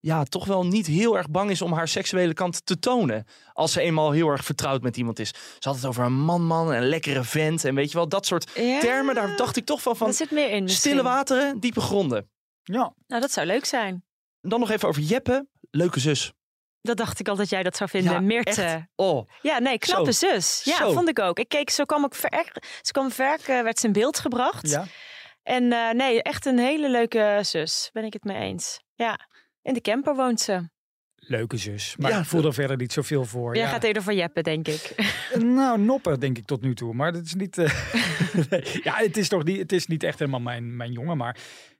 ja, 0.06 0.24
toch 0.24 0.44
wel 0.44 0.66
niet 0.66 0.86
heel 0.86 1.16
erg 1.16 1.30
bang 1.30 1.50
is 1.50 1.62
om 1.62 1.72
haar 1.72 1.88
seksuele 1.88 2.32
kant 2.32 2.66
te 2.66 2.78
tonen. 2.78 3.26
Als 3.52 3.72
ze 3.72 3.80
eenmaal 3.80 4.10
heel 4.10 4.28
erg 4.28 4.44
vertrouwd 4.44 4.82
met 4.82 4.96
iemand 4.96 5.18
is. 5.18 5.28
Ze 5.58 5.68
had 5.68 5.74
het 5.76 5.84
over 5.86 6.04
een 6.04 6.18
man-man, 6.20 6.72
een 6.72 6.88
lekkere 6.88 7.24
vent 7.24 7.64
en 7.64 7.74
weet 7.74 7.90
je 7.90 7.96
wel, 7.96 8.08
dat 8.08 8.26
soort 8.26 8.50
Ja, 8.54 8.78
termen. 8.80 9.14
Daar 9.14 9.36
dacht 9.36 9.56
ik 9.56 9.64
toch 9.64 9.84
wel 9.84 9.94
van 9.94 10.06
Er 10.08 10.14
zit 10.14 10.30
meer 10.30 10.50
in 10.50 10.62
misschien. 10.62 10.80
stille 10.90 11.02
wateren, 11.02 11.60
diepe 11.60 11.80
gronden. 11.80 12.30
Ja, 12.62 12.94
Nou, 13.06 13.20
dat 13.20 13.30
zou 13.32 13.46
leuk 13.46 13.64
zijn. 13.64 14.04
Dan 14.40 14.60
nog 14.60 14.70
even 14.70 14.88
over 14.88 15.02
Jeppe, 15.02 15.46
leuke 15.70 16.00
zus. 16.00 16.32
Dat 16.80 16.96
dacht 16.96 17.20
ik 17.20 17.28
al 17.28 17.36
dat 17.36 17.48
jij 17.48 17.62
dat 17.62 17.76
zou 17.76 17.90
vinden. 17.90 18.12
Ja, 18.12 18.20
Meerte. 18.20 18.62
echt. 18.62 18.84
Oh, 18.96 19.28
Ja, 19.42 19.58
nee, 19.58 19.78
knappe 19.78 20.12
Zo. 20.12 20.26
zus. 20.28 20.60
Ja, 20.64 20.76
Zo. 20.76 20.92
vond 20.92 21.08
ik 21.08 21.18
ook. 21.18 21.38
Ik 21.38 21.48
keek, 21.48 21.70
zo 21.70 21.84
kwam 21.84 22.04
ik 22.04 22.14
ver, 22.14 22.52
ze 22.82 22.92
kwam 22.92 23.10
ver, 23.10 23.38
eh, 23.46 23.62
werd 23.62 23.78
ze 23.78 23.86
in 23.86 23.92
beeld 23.92 24.18
gebracht. 24.18 24.70
ja. 24.70 24.84
En 25.42 25.72
eh, 25.72 25.90
nee, 25.90 26.22
echt 26.22 26.46
een 26.46 26.58
hele 26.58 26.90
leuke 26.90 27.38
zus. 27.42 27.90
Ben 27.92 28.04
ik 28.04 28.12
het 28.12 28.24
mee 28.24 28.36
eens. 28.36 28.80
Ja, 28.94 29.18
in 29.66 29.74
de 29.74 29.80
camper 29.80 30.14
woont 30.14 30.40
ze. 30.40 30.68
leuke 31.14 31.56
zus. 31.56 31.96
Maar 31.96 32.10
Ja, 32.10 32.18
ik 32.18 32.24
voel 32.24 32.44
er 32.44 32.54
verder 32.54 32.76
niet 32.76 32.92
zoveel 32.92 33.24
voor. 33.24 33.54
Jij 33.56 33.64
ja. 33.64 33.70
gaat 33.70 33.82
eerder 33.84 34.02
voor 34.02 34.14
Jeppe, 34.14 34.42
denk 34.42 34.68
ik. 34.68 34.94
Nou, 35.38 35.78
noppen 35.80 36.20
denk 36.20 36.38
ik 36.38 36.46
tot 36.46 36.60
nu 36.62 36.74
toe. 36.74 36.94
Maar 36.94 37.12
dat 37.12 37.24
is 37.24 37.34
niet. 37.34 37.58
eh, 37.58 37.90
nee. 38.50 38.80
ja, 38.82 38.94
het 38.96 39.16
is 39.16 39.28
toch 39.28 39.44
niet. 39.44 39.58
Het 39.58 39.72
is 39.72 39.86
niet 39.86 40.02
echt 40.02 40.18
helemaal 40.18 40.40
mijn, 40.40 40.76
mijn 40.76 40.92
jongen. 40.92 41.16
Maar 41.16 41.36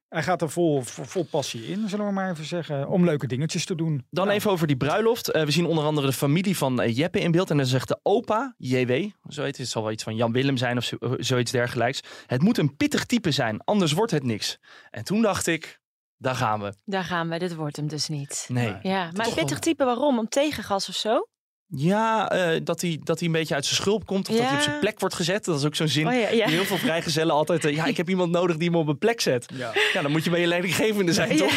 hij 0.08 0.22
gaat 0.22 0.42
er 0.42 0.50
vol, 0.50 0.82
vol, 0.82 1.04
vol 1.04 1.24
passie 1.24 1.66
in, 1.66 1.88
zullen 1.88 2.06
we 2.06 2.12
maar 2.12 2.30
even 2.30 2.44
zeggen. 2.44 2.88
Om 2.88 3.04
leuke 3.04 3.26
dingetjes 3.26 3.64
te 3.64 3.74
doen. 3.74 4.04
Dan 4.10 4.24
Nou, 4.26 4.36
even 4.36 4.50
over 4.50 4.66
die 4.66 4.76
bruiloft. 4.76 5.28
Eh, 5.30 5.44
we 5.44 5.50
zien 5.50 5.66
onder 5.66 5.84
andere 5.84 6.06
de 6.06 6.12
familie 6.12 6.56
van 6.56 6.80
eh, 6.80 6.96
Jeppe 6.96 7.20
in 7.20 7.30
beeld. 7.30 7.50
En 7.50 7.56
dan 7.56 7.66
zegt 7.66 7.88
de 7.88 7.98
opa, 8.02 8.54
JW, 8.58 8.90
zo 9.28 9.40
heet 9.42 9.46
het. 9.46 9.56
Het 9.56 9.68
zal 9.68 9.82
wel 9.82 9.92
iets 9.92 10.02
van 10.02 10.16
Jan 10.16 10.32
Willem 10.32 10.56
zijn 10.56 10.76
of 10.76 10.84
zo- 10.84 10.96
eh, 11.00 11.12
zoiets 11.18 11.50
dergelijks. 11.50 12.00
Het 12.26 12.42
moet 12.42 12.58
een 12.58 12.76
pittig 12.76 13.04
type 13.04 13.30
zijn, 13.30 13.60
anders 13.64 13.92
wordt 13.92 14.12
het 14.12 14.22
niks. 14.24 14.58
En 14.90 15.04
toen 15.04 15.22
dacht 15.22 15.46
ik, 15.46 15.78
daar 16.18 16.34
gaan 16.34 16.60
we. 16.60 16.74
Daar 16.84 17.04
gaan 17.04 17.28
we. 17.28 17.38
Dit 17.38 17.54
wordt 17.54 17.76
hem 17.76 17.88
dus 17.88 18.08
niet. 18.08 18.46
Nee. 18.48 18.76
Ja, 18.82 19.10
maar 19.12 19.26
een 19.26 19.34
pittig 19.34 19.58
type 19.58 19.84
waarom? 19.84 20.18
Om 20.18 20.28
tegengas 20.28 20.88
of 20.88 20.94
zo? 20.94 21.26
Ja, 21.68 22.30
eh, 22.30 22.60
dat 22.64 22.80
hij 22.80 23.00
dat 23.02 23.18
hij 23.18 23.26
een 23.26 23.34
beetje 23.34 23.54
uit 23.54 23.64
zijn 23.64 23.76
schulp 23.80 24.06
komt. 24.06 24.28
Of 24.28 24.36
dat 24.36 24.46
hij 24.46 24.54
op 24.56 24.60
zijn 24.62 24.78
plek 24.78 25.00
wordt 25.00 25.14
gezet. 25.14 25.44
Dat 25.44 25.58
is 25.58 25.64
ook 25.64 25.74
zo'n 25.74 25.88
zin 25.88 26.06
Oh 26.06 26.12
ja, 26.12 26.18
ja. 26.28 26.46
die 26.46 26.54
heel 26.54 26.64
veel 26.64 26.76
vrijgezellen 26.76 27.34
altijd... 27.34 27.64
eh, 27.64 27.74
ja, 27.74 27.84
ik 27.84 27.96
heb 27.96 28.08
iemand 28.08 28.30
nodig 28.32 28.56
die 28.56 28.70
me 28.70 28.76
op 28.78 28.88
een 28.88 28.98
plek 28.98 29.20
zet. 29.20 29.46
Ja. 29.54 29.72
Ja, 29.92 30.02
dan 30.02 30.10
moet 30.10 30.24
je 30.24 30.30
bij 30.30 30.40
je 30.40 30.46
leidinggevende 30.46 31.12
zijn, 31.12 31.32
Ja. 31.32 31.36
toch? 31.36 31.52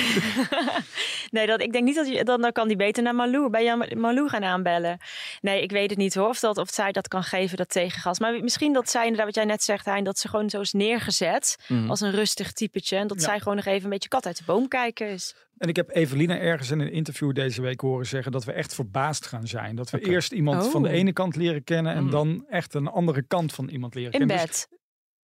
nee, 1.31 1.47
dat, 1.47 1.61
ik 1.61 1.71
denk 1.71 1.83
niet 1.83 1.95
dat 1.95 2.07
je, 2.07 2.23
dan, 2.23 2.41
dan 2.41 2.51
kan 2.51 2.67
die 2.67 2.77
beter 2.77 3.03
naar 3.03 3.15
Malou, 3.15 3.49
bij 3.49 3.63
Jan, 3.63 3.85
Malou 3.97 4.29
gaan 4.29 4.43
aanbellen. 4.43 4.97
Nee, 5.41 5.61
ik 5.61 5.71
weet 5.71 5.89
het 5.89 5.99
niet 5.99 6.15
hoor, 6.15 6.27
of, 6.29 6.39
dat, 6.39 6.57
of 6.57 6.69
zij 6.69 6.91
dat 6.91 7.07
kan 7.07 7.23
geven, 7.23 7.57
dat 7.57 7.69
tegengas. 7.69 8.19
Maar 8.19 8.43
misschien 8.43 8.73
dat 8.73 8.89
zij, 8.89 9.01
inderdaad 9.01 9.25
wat 9.25 9.35
jij 9.35 9.45
net 9.45 9.63
zegt, 9.63 9.85
Hein, 9.85 10.03
dat 10.03 10.19
ze 10.19 10.27
gewoon 10.27 10.49
zo 10.49 10.59
is 10.59 10.71
neergezet 10.73 11.55
Mhm. 11.67 11.89
als 11.89 12.01
een 12.01 12.11
rustig 12.11 12.51
typetje. 12.51 12.97
En 12.97 13.07
dat 13.07 13.19
Ja. 13.19 13.23
zij 13.25 13.39
gewoon 13.39 13.55
nog 13.55 13.65
even 13.65 13.83
een 13.83 13.89
beetje 13.89 14.09
kat 14.09 14.25
uit 14.25 14.37
de 14.37 14.43
boom 14.45 14.67
kijken 14.67 15.07
is. 15.09 15.35
En 15.59 15.67
ik 15.69 15.75
heb 15.75 15.89
Evelina 15.95 16.37
ergens 16.37 16.71
in 16.71 16.79
een 16.79 16.91
interview 16.91 17.33
deze 17.33 17.61
week 17.61 17.81
horen 17.81 18.05
zeggen 18.05 18.31
dat 18.31 18.43
we 18.45 18.51
echt 18.51 18.73
verbaasd 18.75 19.25
gaan 19.27 19.47
zijn. 19.47 19.75
Dat 19.75 19.89
we 19.89 19.99
eerst 19.99 20.31
iemand 20.31 20.63
Oh. 20.65 20.71
van 20.71 20.83
de 20.83 20.89
ene 20.89 21.13
kant 21.13 21.35
leren 21.35 21.63
kennen 21.63 21.93
en 21.93 22.01
Hmm. 22.01 22.11
dan 22.11 22.45
echt 22.49 22.73
een 22.73 22.87
andere 22.87 23.21
kant 23.21 23.53
van 23.53 23.69
iemand 23.69 23.95
leren 23.95 24.11
In 24.11 24.17
kennen. 24.19 24.37
Dus- 24.37 24.45
bed. 24.45 24.67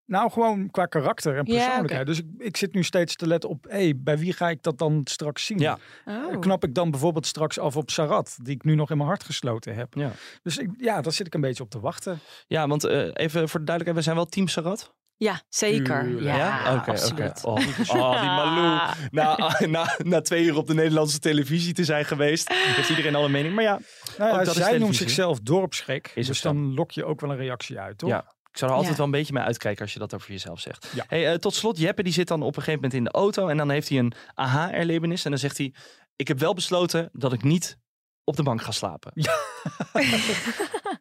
nou, 0.06 0.32
gewoon 0.32 0.72
qua 0.72 0.86
karakter 0.86 1.38
en 1.38 1.46
Ja, 1.46 1.54
persoonlijkheid. 1.66 2.06
Dus 2.08 2.20
ik, 2.20 2.26
ik 2.38 2.58
zit 2.58 2.74
nu 2.74 2.84
steeds 2.84 3.16
te 3.16 3.28
letten 3.28 3.50
op, 3.50 3.66
hey, 3.70 3.94
bij 3.98 4.18
wie 4.18 4.34
ga 4.34 4.50
ik 4.50 4.64
dat 4.64 4.78
dan 4.78 5.02
straks 5.04 5.46
zien? 5.46 5.60
Ja. 5.60 5.78
Oh. 6.06 6.40
Knap 6.40 6.64
ik 6.64 6.74
dan 6.74 6.92
bijvoorbeeld 6.92 7.26
straks 7.26 7.60
af 7.60 7.78
op 7.78 7.90
Sarat, 7.90 8.38
die 8.42 8.56
ik 8.56 8.64
nu 8.64 8.76
nog 8.76 8.90
in 8.92 8.98
mijn 8.98 9.10
hart 9.10 9.24
gesloten 9.24 9.76
heb. 9.76 9.94
Ja. 9.94 10.12
Dus 10.42 10.58
ik, 10.58 10.70
ja, 10.78 11.02
daar 11.02 11.14
zit 11.14 11.28
ik 11.28 11.34
een 11.34 11.42
beetje 11.42 11.64
op 11.64 11.70
te 11.70 11.80
wachten. 11.80 12.20
Ja, 12.48 12.68
want 12.68 12.84
eh, 12.84 13.00
even 13.14 13.50
voor 13.50 13.60
de 13.60 13.66
duidelijkheid, 13.66 13.96
we 13.96 14.02
zijn 14.02 14.16
wel 14.16 14.26
team 14.26 14.48
Sarat. 14.48 14.94
Ja, 15.18 15.42
zeker. 15.50 16.24
Ja, 16.24 16.60
Oké, 16.60 16.80
oké. 16.80 16.92
absoluut. 16.92 17.44
Oh, 17.44 17.54
oh, 17.54 18.22
die 18.22 18.30
Malou. 18.40 18.92
Na, 19.12 19.56
na, 19.68 19.96
na 20.04 20.22
twee 20.22 20.44
uur 20.44 20.58
op 20.58 20.68
de 20.68 20.74
Nederlandse 20.74 21.20
televisie 21.20 21.74
te 21.74 21.84
zijn 21.84 22.06
geweest, 22.06 22.50
heeft 22.54 22.90
iedereen 22.90 23.16
al 23.16 23.26
een 23.26 23.32
mening. 23.32 23.56
Maar 23.56 23.64
ja, 23.64 23.80
Nou 24.18 24.46
ja, 24.46 24.52
zij 24.54 24.78
noemt 24.78 24.96
zichzelf 24.96 25.40
dorpsgek. 25.40 26.12
Is 26.16 26.28
dus 26.28 26.42
dan 26.42 26.74
lok 26.74 26.92
je 26.92 27.06
ook 27.06 27.22
wel 27.22 27.30
een 27.32 27.38
reactie 27.38 27.80
uit, 27.80 27.98
toch? 27.98 28.10
Ja. 28.10 28.20
ik 28.52 28.58
zou 28.58 28.72
er 28.72 28.78
altijd 28.78 28.96
Ja. 28.96 29.04
wel 29.04 29.06
een 29.14 29.20
beetje 29.20 29.34
mee 29.34 29.44
uitkijken 29.44 29.82
als 29.82 29.94
je 29.94 30.00
dat 30.00 30.14
over 30.14 30.32
jezelf 30.32 30.60
zegt. 30.60 30.88
Ja. 30.96 31.06
Hey, 31.08 31.32
eh, 31.32 31.38
tot 31.38 31.54
slot, 31.56 31.78
Jeppe 31.78 32.04
die 32.04 32.14
zit 32.14 32.28
dan 32.28 32.42
op 32.42 32.48
een 32.56 32.64
gegeven 32.64 32.74
moment 32.82 32.94
in 32.94 33.04
de 33.04 33.12
auto 33.12 33.48
en 33.48 33.58
dan 33.58 33.70
heeft 33.70 33.90
hij 33.90 33.98
een 33.98 34.14
aha-erlevenis. 34.34 35.24
En 35.26 35.30
dan 35.32 35.40
zegt 35.40 35.58
hij, 35.58 35.74
ik 36.16 36.28
heb 36.28 36.40
wel 36.40 36.54
besloten 36.54 37.10
dat 37.14 37.34
ik 37.34 37.44
niet 37.44 37.78
op 38.24 38.36
de 38.36 38.44
bank 38.44 38.62
ga 38.62 38.72
slapen. 38.72 39.12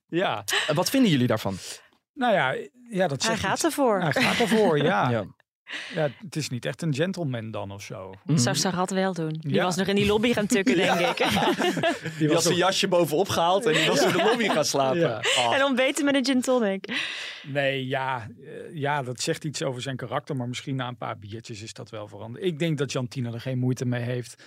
Ja, 0.08 0.44
Eh, 0.66 0.74
Wat 0.74 0.90
vinden 0.90 1.10
jullie 1.10 1.26
daarvan? 1.26 1.56
Nou 2.14 2.32
ja, 2.32 2.56
ja 2.90 3.08
dat 3.08 3.22
Hij 3.26 3.36
gaat 3.36 3.54
iets. 3.54 3.64
ervoor. 3.64 4.00
Hij 4.00 4.12
gaat 4.12 4.38
ervoor, 4.40 4.78
ja. 4.78 5.10
Ja. 5.10 5.24
ja. 5.94 6.08
Het 6.22 6.36
is 6.36 6.48
niet 6.48 6.64
echt 6.64 6.82
een 6.82 6.94
gentleman 6.94 7.50
dan 7.50 7.70
of 7.72 7.82
zo. 7.82 8.10
Dat 8.10 8.18
Mhm. 8.24 8.36
zou 8.38 8.56
Sarat 8.56 8.90
wel 8.90 9.12
doen. 9.12 9.36
Die 9.40 9.54
Ja. 9.54 9.64
was 9.64 9.76
nog 9.76 9.86
in 9.86 9.94
die 9.94 10.06
lobby 10.06 10.32
gaan 10.32 10.46
tukken, 10.46 10.76
denk 10.76 10.98
ik. 11.00 11.16
Die 12.18 12.32
had 12.32 12.42
zijn 12.42 12.56
jasje 12.56 12.88
bovenop 12.88 13.28
gehaald 13.28 13.66
en 13.66 13.72
die 13.72 13.86
was 13.86 14.02
in 14.02 14.12
de 14.12 14.22
lobby 14.22 14.48
gaan 14.48 14.64
slapen. 14.64 14.98
Ja. 15.00 15.22
Ah. 15.36 15.54
En 15.54 15.64
ontbeten 15.64 16.04
met 16.04 16.14
een 16.14 16.24
gin 16.24 16.40
tonic. 16.40 17.02
Nee, 17.46 17.86
ja, 17.86 18.28
eh, 18.44 18.74
ja, 18.74 19.02
dat 19.02 19.20
zegt 19.20 19.44
iets 19.44 19.62
over 19.62 19.82
zijn 19.82 19.96
karakter, 19.96 20.36
maar 20.36 20.48
misschien 20.48 20.76
na 20.76 20.88
een 20.88 20.96
paar 20.96 21.18
biertjes 21.18 21.62
is 21.62 21.72
dat 21.72 21.90
wel 21.90 22.08
veranderd. 22.08 22.44
Ik 22.44 22.58
denk 22.58 22.78
dat 22.78 22.92
Jantina 22.92 23.32
er 23.32 23.40
geen 23.40 23.58
moeite 23.58 23.84
mee 23.84 24.02
heeft, 24.02 24.42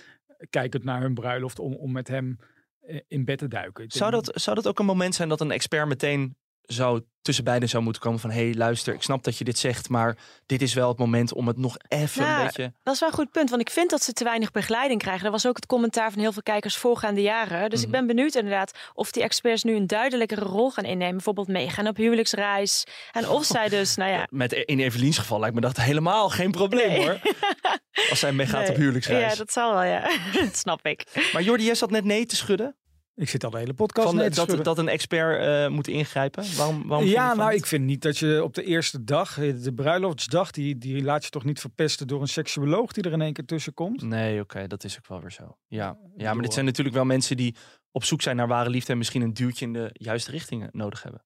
kijkend 0.50 0.84
naar 0.84 1.00
hun 1.00 1.14
bruiloft, 1.14 1.58
om, 1.58 1.74
om 1.74 1.92
met 1.92 2.08
hem 2.08 2.38
eh, 2.80 3.00
in 3.08 3.24
bed 3.24 3.38
te 3.38 3.48
duiken. 3.48 3.84
Ik 3.84 3.92
Zou 3.92 4.10
dat, 4.10 4.30
zou 4.34 4.56
dat 4.56 4.66
ook 4.68 4.78
een 4.78 4.86
moment 4.86 5.14
zijn 5.14 5.28
dat 5.28 5.40
een 5.40 5.50
expert 5.50 5.88
meteen 5.88 6.36
zou 6.72 7.02
tussen 7.22 7.44
beiden 7.46 7.68
zou 7.68 7.82
moeten 7.82 8.02
komen 8.02 8.20
van... 8.20 8.30
hé, 8.30 8.44
hey, 8.44 8.54
luister, 8.54 8.94
ik 8.94 9.02
snap 9.02 9.24
dat 9.24 9.38
je 9.38 9.44
dit 9.44 9.58
zegt, 9.58 9.88
maar 9.88 10.16
dit 10.46 10.62
is 10.62 10.74
wel 10.74 10.88
het 10.88 10.98
moment 10.98 11.32
om 11.32 11.46
het 11.46 11.56
nog 11.56 11.76
even 11.88 12.22
Nou, 12.22 12.38
een 12.40 12.46
beetje... 12.46 12.72
Dat 12.82 12.94
is 12.94 13.00
wel 13.00 13.08
een 13.08 13.14
goed 13.14 13.30
punt, 13.30 13.50
want 13.50 13.62
ik 13.62 13.70
vind 13.70 13.90
dat 13.90 14.02
ze 14.02 14.12
te 14.12 14.24
weinig 14.24 14.50
begeleiding 14.50 15.00
krijgen. 15.00 15.22
Dat 15.22 15.32
was 15.32 15.46
ook 15.46 15.56
het 15.56 15.66
commentaar 15.66 16.10
van 16.12 16.20
heel 16.20 16.32
veel 16.32 16.42
kijkers 16.42 16.76
voorgaande 16.76 17.22
jaren. 17.22 17.70
Dus 17.70 17.80
ik 17.80 17.88
Mhm. 17.88 17.96
ben 17.96 18.06
benieuwd 18.06 18.34
inderdaad 18.34 18.72
of 18.94 19.10
die 19.10 19.22
experts 19.22 19.62
nu 19.62 19.74
een 19.76 19.86
duidelijkere 19.86 20.40
rol 20.44 20.70
gaan 20.70 20.84
innemen. 20.84 21.14
Bijvoorbeeld 21.14 21.48
meegaan 21.48 21.86
op 21.86 21.96
huwelijksreis. 21.96 22.84
En 23.12 23.28
of 23.28 23.44
zij 23.44 23.68
dus, 23.68 23.94
nou 23.96 24.10
ja... 24.10 24.26
Met 24.44 24.52
in 24.52 24.78
Evelien's 24.80 25.18
geval 25.18 25.40
lijkt 25.40 25.54
me 25.54 25.60
dat 25.60 25.76
helemaal 25.76 26.30
geen 26.30 26.50
probleem 26.50 26.88
Nee. 26.88 27.00
hoor. 27.00 27.20
Als 28.10 28.18
zij 28.18 28.32
meegaat 28.32 28.60
Nee. 28.60 28.70
op 28.70 28.76
huwelijksreis. 28.76 29.32
Ja, 29.32 29.38
dat 29.38 29.52
zal 29.52 29.72
wel, 29.72 29.82
ja. 29.82 30.00
dat 30.44 30.56
snap 30.56 30.86
ik. 30.86 31.28
Maar 31.32 31.42
Jordi, 31.42 31.64
jij 31.64 31.74
zat 31.74 31.90
net 31.90 32.04
nee 32.04 32.26
te 32.26 32.36
schudden. 32.36 32.76
Ik 33.18 33.28
zit 33.28 33.44
al 33.44 33.50
de 33.50 33.58
hele 33.58 33.74
podcast 33.74 34.08
Van, 34.08 34.20
eh, 34.20 34.30
dat, 34.30 34.64
dat 34.64 34.78
een 34.78 34.88
expert 34.88 35.40
eh, 35.40 35.68
moet 35.74 35.88
ingrijpen. 35.88 36.44
Waarom, 36.56 36.86
waarom 36.86 37.06
Ja, 37.06 37.34
nou, 37.34 37.54
ik 37.54 37.66
vind 37.66 37.84
niet 37.84 38.02
dat 38.02 38.18
je 38.18 38.44
op 38.44 38.54
de 38.54 38.64
eerste 38.64 39.04
dag, 39.04 39.38
eh, 39.38 39.62
de 39.62 39.72
bruiloftsdag, 39.74 40.50
die, 40.50 40.78
die 40.78 41.02
laat 41.02 41.24
je 41.24 41.30
toch 41.30 41.44
niet 41.44 41.60
verpesten 41.60 42.06
door 42.06 42.20
een 42.20 42.28
seksuoloog 42.28 42.92
die 42.92 43.02
er 43.02 43.12
in 43.12 43.20
één 43.20 43.32
keer 43.32 43.44
tussen 43.44 43.74
komt. 43.74 44.02
Nee, 44.02 44.40
oké, 44.40 44.66
dat 44.66 44.84
is 44.84 44.98
ook 44.98 45.06
wel 45.06 45.20
weer 45.20 45.32
zo. 45.32 45.56
Ja, 45.66 45.98
ja 46.16 46.34
maar 46.34 46.42
dit 46.42 46.52
zijn 46.52 46.64
natuurlijk 46.64 46.96
wel 46.96 47.04
mensen 47.04 47.36
die 47.36 47.54
op 47.90 48.04
zoek 48.04 48.22
zijn 48.22 48.36
naar 48.36 48.48
ware 48.48 48.70
liefde... 48.70 48.92
en 48.92 48.98
misschien 48.98 49.22
een 49.22 49.34
duwtje 49.34 49.64
in 49.64 49.72
de 49.72 49.90
juiste 49.92 50.30
richting 50.30 50.68
nodig 50.72 51.02
hebben. 51.02 51.22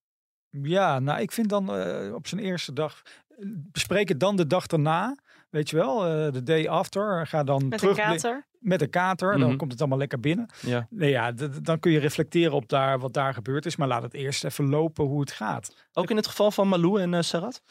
Ja, 0.60 0.98
nou, 0.98 1.20
ik 1.20 1.32
vind 1.32 1.48
dan 1.48 1.74
eh, 1.74 2.14
op 2.14 2.26
zijn 2.26 2.40
eerste 2.40 2.72
dag, 2.72 3.02
eh, 3.28 3.36
bespreek 3.48 4.08
het 4.08 4.20
dan 4.20 4.36
de 4.36 4.46
dag 4.46 4.66
daarna, 4.66 5.16
weet 5.52 5.70
je 5.70 5.76
wel, 5.76 6.06
eh, 6.06 6.32
de 6.32 6.42
day 6.42 6.68
after. 6.68 7.26
Ga 7.26 7.42
dan 7.44 7.68
Met 7.68 7.78
terug 7.78 7.96
een 7.98 8.04
kater. 8.04 8.46
met 8.58 8.80
een 8.82 8.90
kater, 8.90 9.30
Mhm. 9.30 9.40
dan 9.40 9.56
komt 9.56 9.70
het 9.72 9.80
allemaal 9.80 9.98
lekker 9.98 10.20
binnen. 10.20 10.46
Ja. 10.60 10.86
Nee, 10.90 11.10
ja, 11.10 11.32
dan 11.62 11.78
kun 11.80 11.92
je 11.92 11.98
reflecteren 11.98 12.52
op 12.52 12.68
daar, 12.68 12.98
wat 12.98 13.12
daar 13.12 13.34
gebeurd 13.34 13.66
is, 13.66 13.76
maar 13.76 13.88
laat 13.88 14.02
het 14.02 14.14
eerst 14.14 14.44
even 14.44 14.68
lopen 14.68 15.04
hoe 15.04 15.20
het 15.20 15.32
gaat. 15.32 15.76
Ook 15.92 16.10
in 16.10 16.16
het 16.16 16.26
geval 16.26 16.50
van 16.50 16.68
Malou 16.68 17.00
en 17.00 17.14
eh, 17.14 17.20
Sarat? 17.22 17.62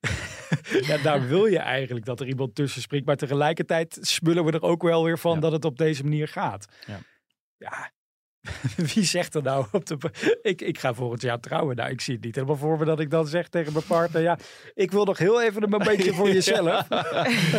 Ja, 0.86 0.98
daar 0.98 1.26
wil 1.28 1.46
je 1.46 1.58
eigenlijk 1.58 2.04
dat 2.04 2.20
er 2.20 2.26
iemand 2.26 2.54
tussen 2.54 2.82
springt, 2.82 3.06
maar 3.06 3.16
tegelijkertijd 3.16 3.98
smullen 4.00 4.44
we 4.44 4.52
er 4.52 4.62
ook 4.62 4.82
wel 4.82 5.04
weer 5.04 5.18
van 5.18 5.34
Ja. 5.34 5.40
dat 5.40 5.52
het 5.52 5.64
op 5.64 5.78
deze 5.78 6.02
manier 6.02 6.28
gaat. 6.28 6.66
Ja. 6.86 6.98
Ja. 7.56 7.90
Wie 8.94 9.04
zegt 9.04 9.34
er 9.34 9.42
nou 9.42 9.66
op 9.72 9.86
de. 9.86 9.96
Ik, 10.42 10.60
ik 10.60 10.78
ga 10.78 10.94
volgend 10.94 11.22
jaar 11.22 11.40
trouwen. 11.40 11.76
Nou, 11.76 11.90
ik 11.90 12.00
zie 12.00 12.14
het 12.14 12.24
niet 12.24 12.34
helemaal 12.34 12.56
voor 12.56 12.78
me 12.78 12.84
dat 12.84 13.00
ik 13.00 13.10
dan 13.10 13.26
zeg 13.26 13.48
tegen 13.48 13.72
mijn 13.72 13.84
partner. 13.84 14.22
Ja, 14.22 14.38
ik 14.74 14.90
wil 14.90 15.04
nog 15.04 15.18
heel 15.18 15.42
even 15.42 15.62
een 15.62 15.68
momentje 15.70 16.12
voor 16.18 16.30
jezelf. 16.30 16.86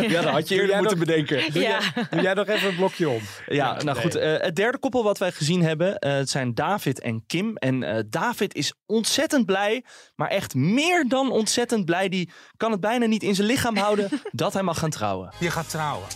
Ja, 0.08 0.22
dat 0.22 0.32
had 0.32 0.48
je 0.48 0.54
eerder 0.60 0.76
moeten 0.76 0.98
nog- 0.98 1.06
bedenken. 1.06 1.52
Doe, 1.52 1.62
Ja. 1.62 1.68
jij, 1.94 2.04
doe 2.10 2.20
jij 2.22 2.34
nog 2.34 2.46
even 2.46 2.68
een 2.68 2.76
blokje 2.76 3.08
om? 3.08 3.20
Ja, 3.46 3.72
nou 3.72 3.84
nee. 3.84 3.94
goed. 3.94 4.14
eh, 4.14 4.40
het 4.40 4.56
derde 4.56 4.78
koppel 4.78 5.02
wat 5.04 5.18
wij 5.18 5.32
gezien 5.32 5.62
hebben, 5.62 5.98
eh, 5.98 6.12
het 6.12 6.30
zijn 6.30 6.54
David 6.54 7.00
en 7.00 7.24
Kim. 7.26 7.56
En 7.56 7.82
eh, 7.82 8.02
David 8.06 8.54
is 8.54 8.72
ontzettend 8.86 9.46
blij, 9.46 9.84
maar 10.16 10.28
echt 10.28 10.54
meer 10.54 11.04
dan 11.08 11.30
ontzettend 11.30 11.84
blij. 11.84 12.08
Die 12.08 12.30
kan 12.56 12.70
het 12.70 12.80
bijna 12.80 13.06
niet 13.06 13.22
in 13.22 13.34
zijn 13.34 13.46
lichaam 13.46 13.76
houden 13.76 14.08
dat 14.32 14.52
hij 14.52 14.62
mag 14.62 14.78
gaan 14.78 14.90
trouwen. 14.90 15.32
Je 15.40 15.50
gaat 15.50 15.70
trouwen. 15.70 16.06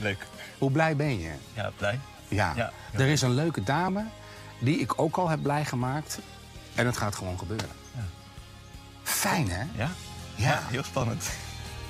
Leuk. 0.00 0.26
Hoe 0.58 0.70
blij 0.70 0.96
ben 0.96 1.18
je? 1.20 1.30
Ja, 1.54 1.70
blij. 1.76 1.98
Ja. 2.28 2.52
Ja. 2.56 2.72
Er 2.92 3.06
is 3.06 3.22
een 3.22 3.34
leuke 3.34 3.62
dame 3.62 4.04
die 4.60 4.78
ik 4.78 5.00
ook 5.00 5.16
al 5.16 5.28
heb 5.28 5.42
blij 5.42 5.64
gemaakt. 5.64 6.18
En 6.74 6.86
het 6.86 6.96
gaat 6.96 7.14
gewoon 7.14 7.38
gebeuren. 7.38 7.68
Fijn, 9.02 9.50
hè? 9.50 9.64
Ja? 9.76 9.90
Ja. 10.34 10.60
heel 10.62 10.82
spannend. 10.82 11.30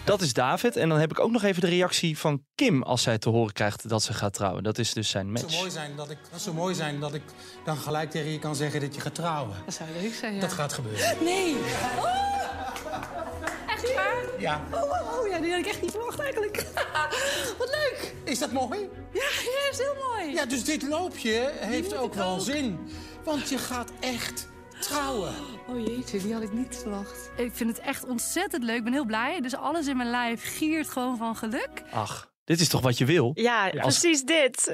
Dat 0.05 0.21
is 0.21 0.33
David. 0.33 0.77
En 0.77 0.89
dan 0.89 0.99
heb 0.99 1.11
ik 1.11 1.19
ook 1.21 1.31
nog 1.31 1.43
even 1.43 1.61
de 1.61 1.69
reactie 1.69 2.19
van 2.19 2.43
Kim 2.55 2.83
als 2.83 3.03
zij 3.03 3.19
te 3.19 3.29
horen 3.29 3.53
krijgt 3.53 3.89
dat 3.89 4.03
ze 4.03 4.13
gaat 4.13 4.33
trouwen. 4.35 4.63
Dat 4.63 4.79
is 4.79 4.93
dus 4.93 5.09
zijn 5.11 5.29
Het 5.29 5.39
zou 5.39 5.51
match. 5.51 5.61
mooi 5.61 5.71
zijn 5.71 5.97
dat 5.97 6.11
ik, 6.11 6.19
het 6.31 6.41
zou 6.41 6.57
mooi 6.57 6.75
zijn 6.75 7.01
dat 7.01 7.15
ik 7.15 7.23
dan 7.65 7.77
gelijk 7.77 8.11
tegen 8.11 8.31
je 8.31 8.39
kan 8.39 8.57
zeggen 8.57 8.81
dat 8.81 8.95
je 8.95 9.01
gaat 9.01 9.15
trouwen. 9.15 9.57
Dat 9.65 9.75
zou 9.75 9.89
leuk 10.01 10.15
zijn, 10.15 10.35
ja. 10.35 10.41
Dat 10.41 10.53
gaat 10.53 10.73
gebeuren. 10.73 11.17
Nee. 11.25 11.57
Echt 13.83 13.95
waar? 13.95 14.17
Ja. 14.39 14.63
Oh, 14.73 14.83
oh, 14.83 15.19
oh, 15.19 15.29
ja, 15.29 15.39
die 15.39 15.51
had 15.51 15.61
ik 15.61 15.67
echt 15.67 15.83
niet 15.83 15.91
verwacht 15.91 16.19
eigenlijk. 16.19 16.57
Wat 17.59 17.69
leuk. 17.69 18.15
Is 18.25 18.39
dat 18.39 18.53
mooi? 18.53 18.79
Ja, 19.13 19.23
ja, 19.45 19.71
is 19.71 19.79
heel 19.79 19.95
mooi. 20.09 20.35
Ja, 20.35 20.47
dus 20.47 20.65
dit 20.65 20.83
loopje 20.83 21.53
heeft 21.55 21.97
ook 21.97 22.15
wel 22.15 22.35
ook. 22.35 22.41
zin. 22.41 22.79
Want 23.25 23.49
je 23.49 23.59
gaat 23.59 23.91
echt 24.01 24.49
trouwen. 24.81 25.35
Oh 25.69 25.87
jeetje, 25.87 26.19
die 26.23 26.33
had 26.33 26.43
ik 26.43 26.53
niet 26.53 26.77
verwacht. 26.83 27.31
Ik 27.37 27.51
vind 27.53 27.77
het 27.77 27.87
echt 27.87 28.05
ontzettend 28.07 28.63
leuk. 28.63 28.77
Ik 28.77 28.85
ben 28.85 28.93
heel 28.93 29.05
blij. 29.05 29.41
Dus 29.41 29.57
alles 29.57 29.87
in 29.87 29.97
mijn 29.97 30.11
lijf 30.11 30.57
giert 30.57 30.89
gewoon 30.89 31.17
van 31.17 31.37
geluk. 31.37 31.83
Ach, 31.91 32.33
dit 32.45 32.61
is 32.61 32.69
toch 32.69 32.81
wat 32.81 32.99
je 32.99 33.05
wil? 33.05 33.31
Ja, 33.35 33.69
precies 33.71 34.23
dit. 34.23 34.73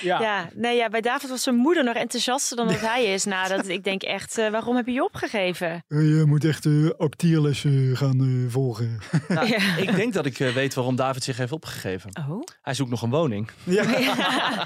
Ja. 0.00 0.20
Ja, 0.20 0.48
nee, 0.54 0.76
ja, 0.76 0.88
bij 0.88 1.00
David 1.00 1.30
was 1.30 1.42
zijn 1.42 1.56
moeder 1.56 1.84
nog 1.84 1.94
enthousiaster 1.94 2.56
dan 2.56 2.68
dat 2.68 2.80
hij 2.80 3.04
is. 3.04 3.24
Nou, 3.24 3.48
dat, 3.48 3.68
ik 3.68 3.84
denk 3.84 4.02
echt, 4.02 4.38
eh, 4.38 4.50
waarom 4.50 4.76
heb 4.76 4.86
je 4.86 4.92
je 4.92 5.04
opgegeven? 5.04 5.84
Je 5.88 6.22
moet 6.26 6.44
echt 6.44 6.64
uh, 6.64 6.90
acteerlessen 6.98 7.96
gaan 7.96 8.20
eh, 8.20 8.52
volgen. 8.52 8.98
Nou, 9.28 9.46
Ja. 9.46 9.76
Ik 9.76 9.96
denk 9.96 10.12
dat 10.12 10.26
ik 10.26 10.40
eh, 10.40 10.52
weet 10.54 10.74
waarom 10.74 10.96
David 10.96 11.22
zich 11.24 11.36
heeft 11.36 11.52
opgegeven. 11.52 12.10
Oh? 12.28 12.42
Hij 12.62 12.74
zoekt 12.74 12.90
nog 12.90 13.02
een 13.02 13.10
woning. 13.10 13.50
Ja, 13.64 13.84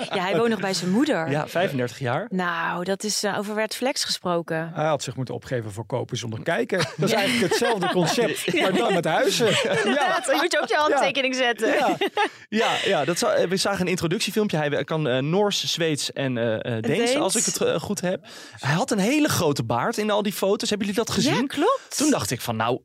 hij 0.08 0.36
woont 0.36 0.48
nog 0.48 0.60
bij 0.60 0.74
zijn 0.74 0.90
moeder. 0.90 1.30
Ja, 1.30 1.48
35 1.48 1.98
jaar. 1.98 2.26
Nou, 2.30 2.84
dat 2.84 3.04
is 3.04 3.24
uh, 3.24 3.38
over 3.38 3.54
Red 3.54 3.76
Flex 3.76 4.04
gesproken. 4.04 4.70
Hij 4.74 4.86
had 4.86 5.02
zich 5.02 5.16
moeten 5.16 5.34
opgeven 5.34 5.72
voor 5.72 5.86
kopen 5.86 6.16
zonder 6.16 6.42
kijken. 6.42 6.78
Dat 6.78 7.08
is 7.08 7.12
eigenlijk 7.12 7.48
hetzelfde 7.50 7.88
concept, 7.88 8.60
maar 8.60 8.72
dan 8.72 8.94
met 8.94 9.04
huizen. 9.04 9.46
Inderdaad, 9.46 10.26
je 10.26 10.38
moet 10.40 10.52
je 10.52 10.60
ook 10.60 10.68
je 10.68 10.74
handtekening 10.74 11.34
zetten. 11.34 11.68
Ja, 11.68 11.96
ja, 12.48 12.76
ja 12.84 13.04
dat 13.04 13.18
zou, 13.18 13.48
we 13.48 13.56
zagen 13.56 13.80
een 13.80 13.86
introductiefilmpje. 13.90 14.56
Hij 14.56 14.84
kan 14.84 15.06
uh, 15.16 15.18
Noors, 15.18 15.72
Zweeds 15.72 16.12
en 16.12 16.36
uh, 16.36 16.60
Deens, 16.62 16.86
Deens. 16.86 17.14
als 17.14 17.36
ik 17.36 17.44
het 17.44 17.60
uh, 17.60 17.80
goed 17.80 18.00
heb. 18.00 18.26
Hij 18.58 18.74
had 18.74 18.90
een 18.90 18.98
hele 18.98 19.28
grote 19.28 19.64
baard 19.64 19.98
in 19.98 20.10
al 20.10 20.22
die 20.22 20.32
foto's. 20.32 20.68
Hebben 20.68 20.86
jullie 20.86 21.04
dat 21.04 21.14
gezien? 21.14 21.34
Ja, 21.34 21.46
klopt. 21.46 21.96
Toen 21.96 22.10
dacht 22.10 22.30
ik 22.30 22.40
van, 22.40 22.56
nou, 22.56 22.80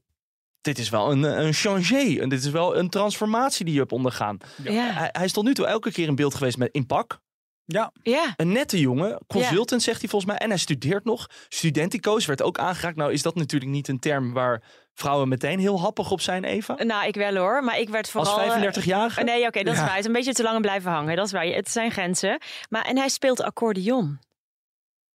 dit 0.61 0.79
is 0.79 0.89
wel 0.89 1.11
een, 1.11 1.23
een 1.23 1.53
changé. 1.53 2.19
En 2.19 2.29
dit 2.29 2.43
is 2.43 2.49
wel 2.49 2.77
een 2.77 2.89
transformatie 2.89 3.65
die 3.65 3.73
je 3.73 3.79
hebt 3.79 3.91
ondergaan. 3.91 4.37
Ja. 4.63 4.91
Hij, 4.91 5.09
hij 5.11 5.25
is 5.25 5.31
tot 5.31 5.43
nu 5.43 5.53
toe 5.53 5.65
elke 5.65 5.91
keer 5.91 6.07
in 6.07 6.15
beeld 6.15 6.35
geweest 6.35 6.57
met 6.57 6.69
in 6.71 6.85
pak. 6.85 7.19
Ja. 7.65 7.91
ja. 8.01 8.33
Een 8.35 8.51
nette 8.51 8.79
jongen, 8.79 9.19
consultant 9.27 9.83
zegt 9.83 9.99
hij 9.99 10.09
volgens 10.09 10.31
mij. 10.31 10.39
En 10.39 10.49
hij 10.49 10.57
studeert 10.57 11.05
nog. 11.05 11.29
Studentico's 11.47 12.25
werd 12.25 12.41
ook 12.41 12.57
aangeraakt. 12.57 12.95
Nou 12.95 13.11
is 13.11 13.21
dat 13.21 13.35
natuurlijk 13.35 13.71
niet 13.71 13.87
een 13.87 13.99
term 13.99 14.33
waar 14.33 14.63
vrouwen 14.95 15.27
meteen 15.27 15.59
heel 15.59 15.79
happig 15.79 16.11
op 16.11 16.21
zijn, 16.21 16.43
Eva? 16.43 16.83
Nou, 16.83 17.07
ik 17.07 17.15
wel 17.15 17.35
hoor. 17.35 17.63
Maar 17.63 17.79
ik 17.79 17.89
werd 17.89 18.09
vooral... 18.09 18.39
Als 18.39 18.53
35-jarige? 18.77 19.23
nee, 19.23 19.37
oké, 19.37 19.47
okay, 19.47 19.63
dat 19.63 19.73
Ja. 19.75 19.79
is 19.79 19.85
waar. 19.85 19.89
Het 19.95 19.99
is 19.99 20.05
een 20.05 20.11
beetje 20.13 20.33
te 20.33 20.43
lang 20.43 20.61
blijven 20.61 20.91
hangen. 20.91 21.15
Dat 21.15 21.25
is 21.25 21.31
waar. 21.31 21.45
Het 21.45 21.69
zijn 21.69 21.91
grenzen. 21.91 22.41
Maar, 22.69 22.85
en 22.85 22.97
hij 22.97 23.09
speelt 23.09 23.41
accordeon. 23.41 24.19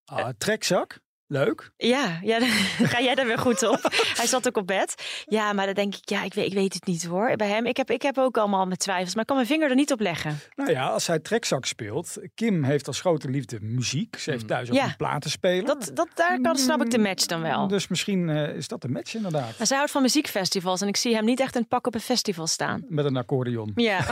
Ah, 0.05 0.29
trekzak. 0.39 0.99
Leuk. 1.33 1.71
Ja, 1.77 2.19
ja 2.23 2.39
dan 2.45 2.49
ga 2.89 3.01
jij 3.01 3.15
daar 3.15 3.27
weer 3.27 3.39
goed 3.39 3.63
op. 3.69 3.79
Hij 4.17 4.27
zat 4.27 4.47
ook 4.49 4.57
op 4.57 4.67
bed. 4.67 4.95
Ja, 5.27 5.53
maar 5.53 5.65
dan 5.67 5.75
denk 5.75 5.95
ik, 5.95 6.09
ja, 6.09 6.23
ik 6.23 6.35
weet, 6.35 6.47
ik 6.47 6.53
weet 6.53 6.75
het 6.75 6.87
niet 6.87 7.05
hoor. 7.05 7.37
Bij 7.37 7.49
hem, 7.49 7.67
ik 7.67 7.77
heb, 7.77 7.91
ik 7.91 8.03
heb 8.03 8.19
ook 8.19 8.37
allemaal 8.39 8.67
mijn 8.67 8.79
twijfels, 8.79 9.13
maar 9.13 9.21
ik 9.21 9.27
kan 9.27 9.37
mijn 9.37 9.49
vinger 9.49 9.69
er 9.69 9.75
niet 9.75 9.93
op 9.93 10.01
leggen. 10.01 10.39
Nou 10.57 10.71
ja, 10.71 10.89
als 10.89 11.07
hij 11.07 11.19
trekzak 11.19 11.65
speelt. 11.65 12.17
Kim 12.35 12.65
heeft 12.65 12.87
als 12.87 13.01
grote 13.01 13.29
liefde 13.29 13.59
muziek. 13.61 14.17
Ze 14.19 14.31
heeft 14.31 14.47
thuis 14.49 14.69
ook 14.69 14.75
Ja. 14.77 14.85
een 14.85 14.97
platenspeler. 14.97 15.65
Dat, 15.65 15.91
dat, 15.95 16.09
daar 16.15 16.41
kan, 16.41 16.57
snap 16.57 16.83
ik 16.83 16.91
de 16.91 16.99
match 16.99 17.27
dan 17.27 17.41
wel. 17.41 17.69
Dus 17.69 17.89
misschien 17.89 18.29
uh, 18.29 18.49
is 18.57 18.69
dat 18.69 18.83
de 18.83 18.89
match 18.89 19.15
inderdaad. 19.15 19.59
Maar 19.59 19.67
zij 19.67 19.77
houdt 19.77 19.93
van 19.93 20.03
muziekfestivals 20.03 20.81
en 20.81 20.89
ik 20.89 20.97
zie 20.97 21.15
hem 21.15 21.25
niet 21.25 21.41
echt 21.41 21.55
het 21.55 21.69
pak 21.69 21.87
op 21.87 21.95
een 21.95 22.01
festival 22.01 22.47
staan. 22.47 22.85
Met 22.89 23.05
een 23.05 23.17
accordeon. 23.17 23.73
Ja. 23.75 23.99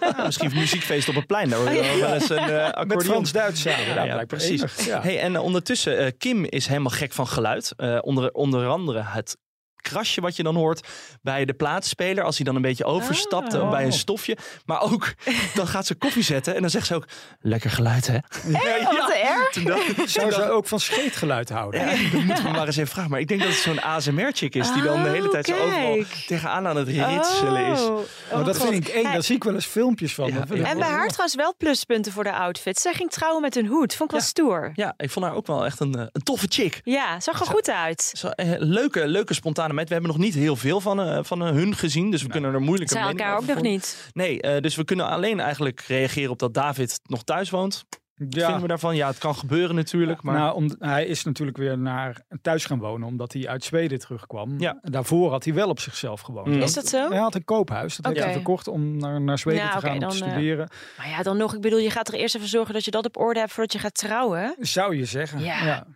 ja 0.00 0.24
misschien 0.24 0.50
een 0.50 0.58
muziekfeest 0.58 1.08
op 1.08 1.14
het 1.14 1.26
plein. 1.26 1.48
Daar 1.48 1.58
hoor 1.58 1.72
je 1.72 1.96
wel 2.00 2.14
eens 2.14 2.30
een 2.30 2.48
uh, 2.48 2.64
accordeon. 2.64 2.86
Met 2.86 3.04
Frans-Duits 3.04 3.60
samen. 3.60 3.86
Ja, 3.86 4.04
Ja, 4.04 4.04
ja, 4.04 4.24
precies. 4.24 4.60
Enig, 4.60 4.86
ja. 4.86 5.00
Hey, 5.02 5.20
en 5.20 5.32
uh, 5.32 5.42
ondertussen, 5.42 6.04
uh, 6.04 6.10
Is 6.48 6.66
helemaal 6.66 6.90
gek 6.90 7.12
van 7.12 7.26
geluid. 7.26 7.72
Uh, 7.76 7.98
onder, 8.00 8.32
onder 8.32 8.66
andere 8.66 9.00
het 9.00 9.36
krasje 9.84 10.20
wat 10.20 10.36
je 10.36 10.42
dan 10.42 10.54
hoort 10.54 10.86
bij 11.22 11.44
de 11.44 11.52
plaatspeler. 11.54 12.24
Als 12.24 12.36
hij 12.36 12.44
dan 12.44 12.56
een 12.56 12.62
beetje 12.62 12.84
overstapt 12.84 13.54
Ah. 13.54 13.62
Oh. 13.62 13.70
bij 13.70 13.84
een 13.84 13.92
stofje. 13.92 14.36
Maar 14.66 14.80
ook, 14.80 15.14
dan 15.54 15.66
gaat 15.66 15.86
ze 15.86 15.94
koffie 15.94 16.22
zetten 16.22 16.54
en 16.54 16.60
dan 16.60 16.70
zegt 16.70 16.86
ze 16.86 16.94
ook, 16.94 17.06
lekker 17.40 17.70
geluid 17.70 18.06
hè? 18.06 18.18
Hey, 18.52 18.82
wat 18.84 19.10
erg. 19.10 19.50
Toen 19.50 19.64
dacht- 19.64 20.10
Zou 20.10 20.32
ze 20.32 20.50
ook 20.50 20.66
van 20.66 20.80
scheetgeluid 20.80 21.48
houden? 21.48 21.80
Ja, 21.80 22.10
dat 22.12 22.22
moeten 22.22 22.44
we 22.44 22.50
maar 22.50 22.66
eens 22.66 22.76
even 22.76 22.90
vragen. 22.92 23.10
Maar 23.10 23.20
ik 23.20 23.28
denk 23.28 23.40
dat 23.40 23.48
het 23.50 23.58
zo'n 23.58 23.80
ASMR-chick 23.82 24.54
is 24.54 24.72
die 24.72 24.82
dan 24.82 25.02
de 25.02 25.08
hele 25.08 25.24
Oh, 25.26 25.30
tijd 25.32 25.46
zo 25.46 25.54
overal 25.54 25.94
kijk. 25.94 26.24
tegenaan 26.26 26.66
aan 26.66 26.76
het 26.76 26.88
ritselen 26.88 27.66
is. 27.66 27.80
Oh, 27.80 27.98
Maar 28.32 28.44
dat 28.44 28.56
God. 28.58 28.68
vind 28.68 28.88
ik 28.88 28.94
eng. 28.94 29.02
Hey, 29.04 29.12
Daar 29.12 29.22
zie 29.22 29.36
ik 29.36 29.44
wel 29.44 29.54
eens 29.54 29.66
filmpjes 29.66 30.14
van. 30.14 30.26
Ja, 30.28 30.34
ja. 30.34 30.40
En 30.40 30.48
wel- 30.48 30.74
bij 30.78 30.88
haar 30.88 31.08
trouwens 31.08 31.34
wel 31.34 31.54
pluspunten 31.58 32.12
voor 32.12 32.24
de 32.24 32.32
outfit. 32.32 32.78
Zij 32.78 32.92
ging 32.92 33.10
trouwen 33.10 33.42
met 33.42 33.56
een 33.56 33.66
hoed. 33.66 33.94
Vond 33.94 34.10
ik 34.12 34.16
wel 34.16 34.26
stoer. 34.26 34.72
Ja, 34.74 34.94
ik 34.96 35.10
vond 35.10 35.24
haar 35.24 35.34
ook 35.34 35.46
wel 35.46 35.64
echt 35.64 35.80
een, 35.80 35.94
eh, 35.94 36.04
een 36.12 36.22
toffe 36.22 36.46
chick. 36.48 36.80
Ja, 36.84 37.20
zag 37.20 37.40
er 37.40 37.46
goed 37.46 37.70
uit. 37.70 38.10
Zo, 38.16 38.28
eh, 38.28 38.52
leuke, 38.58 39.06
leuke 39.08 39.34
spontane 39.34 39.72
We 39.74 39.92
hebben 39.92 40.10
nog 40.10 40.20
niet 40.20 40.34
heel 40.34 40.56
veel 40.56 40.80
van, 40.80 41.00
eh, 41.00 41.18
van 41.22 41.42
eh, 41.46 41.50
hun 41.50 41.74
gezien. 41.74 42.10
Dus 42.10 42.22
we 42.22 42.28
kunnen 42.28 42.54
er 42.54 42.60
moeilijk 42.60 42.94
mening 42.94 43.10
elkaar 43.10 43.36
ook 43.36 43.46
nog 43.46 43.60
niet. 43.60 44.10
Nee, 44.12 44.40
eh, 44.40 44.60
dus 44.60 44.76
we 44.76 44.84
kunnen 44.84 45.08
alleen 45.08 45.40
eigenlijk 45.40 45.80
reageren 45.80 46.30
op 46.30 46.38
dat 46.38 46.54
David 46.54 47.00
nog 47.02 47.22
thuis 47.22 47.50
woont. 47.50 47.84
Wat 48.14 48.34
Ja. 48.34 48.42
vinden 48.42 48.62
we 48.62 48.68
daarvan? 48.68 48.96
Ja, 48.96 49.06
het 49.06 49.18
kan 49.18 49.34
gebeuren 49.34 49.74
natuurlijk. 49.74 50.22
Maar 50.22 50.34
Nou, 50.34 50.54
om, 50.54 50.70
hij 50.78 51.06
is 51.06 51.24
natuurlijk 51.24 51.56
weer 51.56 51.78
naar 51.78 52.20
thuis 52.42 52.64
gaan 52.64 52.78
wonen 52.78 53.08
omdat 53.08 53.32
hij 53.32 53.48
uit 53.48 53.64
Zweden 53.64 53.98
terugkwam. 53.98 54.60
Ja. 54.60 54.78
Daarvoor 54.82 55.30
had 55.30 55.44
hij 55.44 55.54
wel 55.54 55.68
op 55.68 55.80
zichzelf 55.80 56.20
gewoond. 56.20 56.46
Mm. 56.46 56.60
Is 56.60 56.74
dat 56.74 56.88
zo? 56.88 57.08
Hij 57.08 57.18
had 57.18 57.34
een 57.34 57.44
koophuis. 57.44 57.96
Dat 57.96 58.12
heeft 58.12 58.24
hij 58.24 58.32
verkocht 58.32 58.68
om 58.68 58.96
naar, 58.96 59.20
naar 59.20 59.38
Zweden 59.38 59.62
Ja, 59.62 59.78
te 59.78 59.86
gaan 59.86 59.98
dan, 59.98 60.12
studeren. 60.12 60.68
Maar 60.96 61.08
ja, 61.08 61.22
dan 61.22 61.36
nog. 61.36 61.54
Ik 61.54 61.60
bedoel, 61.60 61.78
je 61.78 61.90
gaat 61.90 62.08
er 62.08 62.14
eerst 62.14 62.34
even 62.34 62.48
zorgen 62.48 62.74
dat 62.74 62.84
je 62.84 62.90
dat 62.90 63.04
op 63.04 63.16
orde 63.16 63.40
hebt 63.40 63.52
voordat 63.52 63.72
je 63.72 63.78
gaat 63.78 63.94
trouwen. 63.94 64.56
Zou 64.60 64.96
je 64.96 65.04
zeggen. 65.04 65.40
Ja. 65.40 65.64
Ja. 65.64 65.86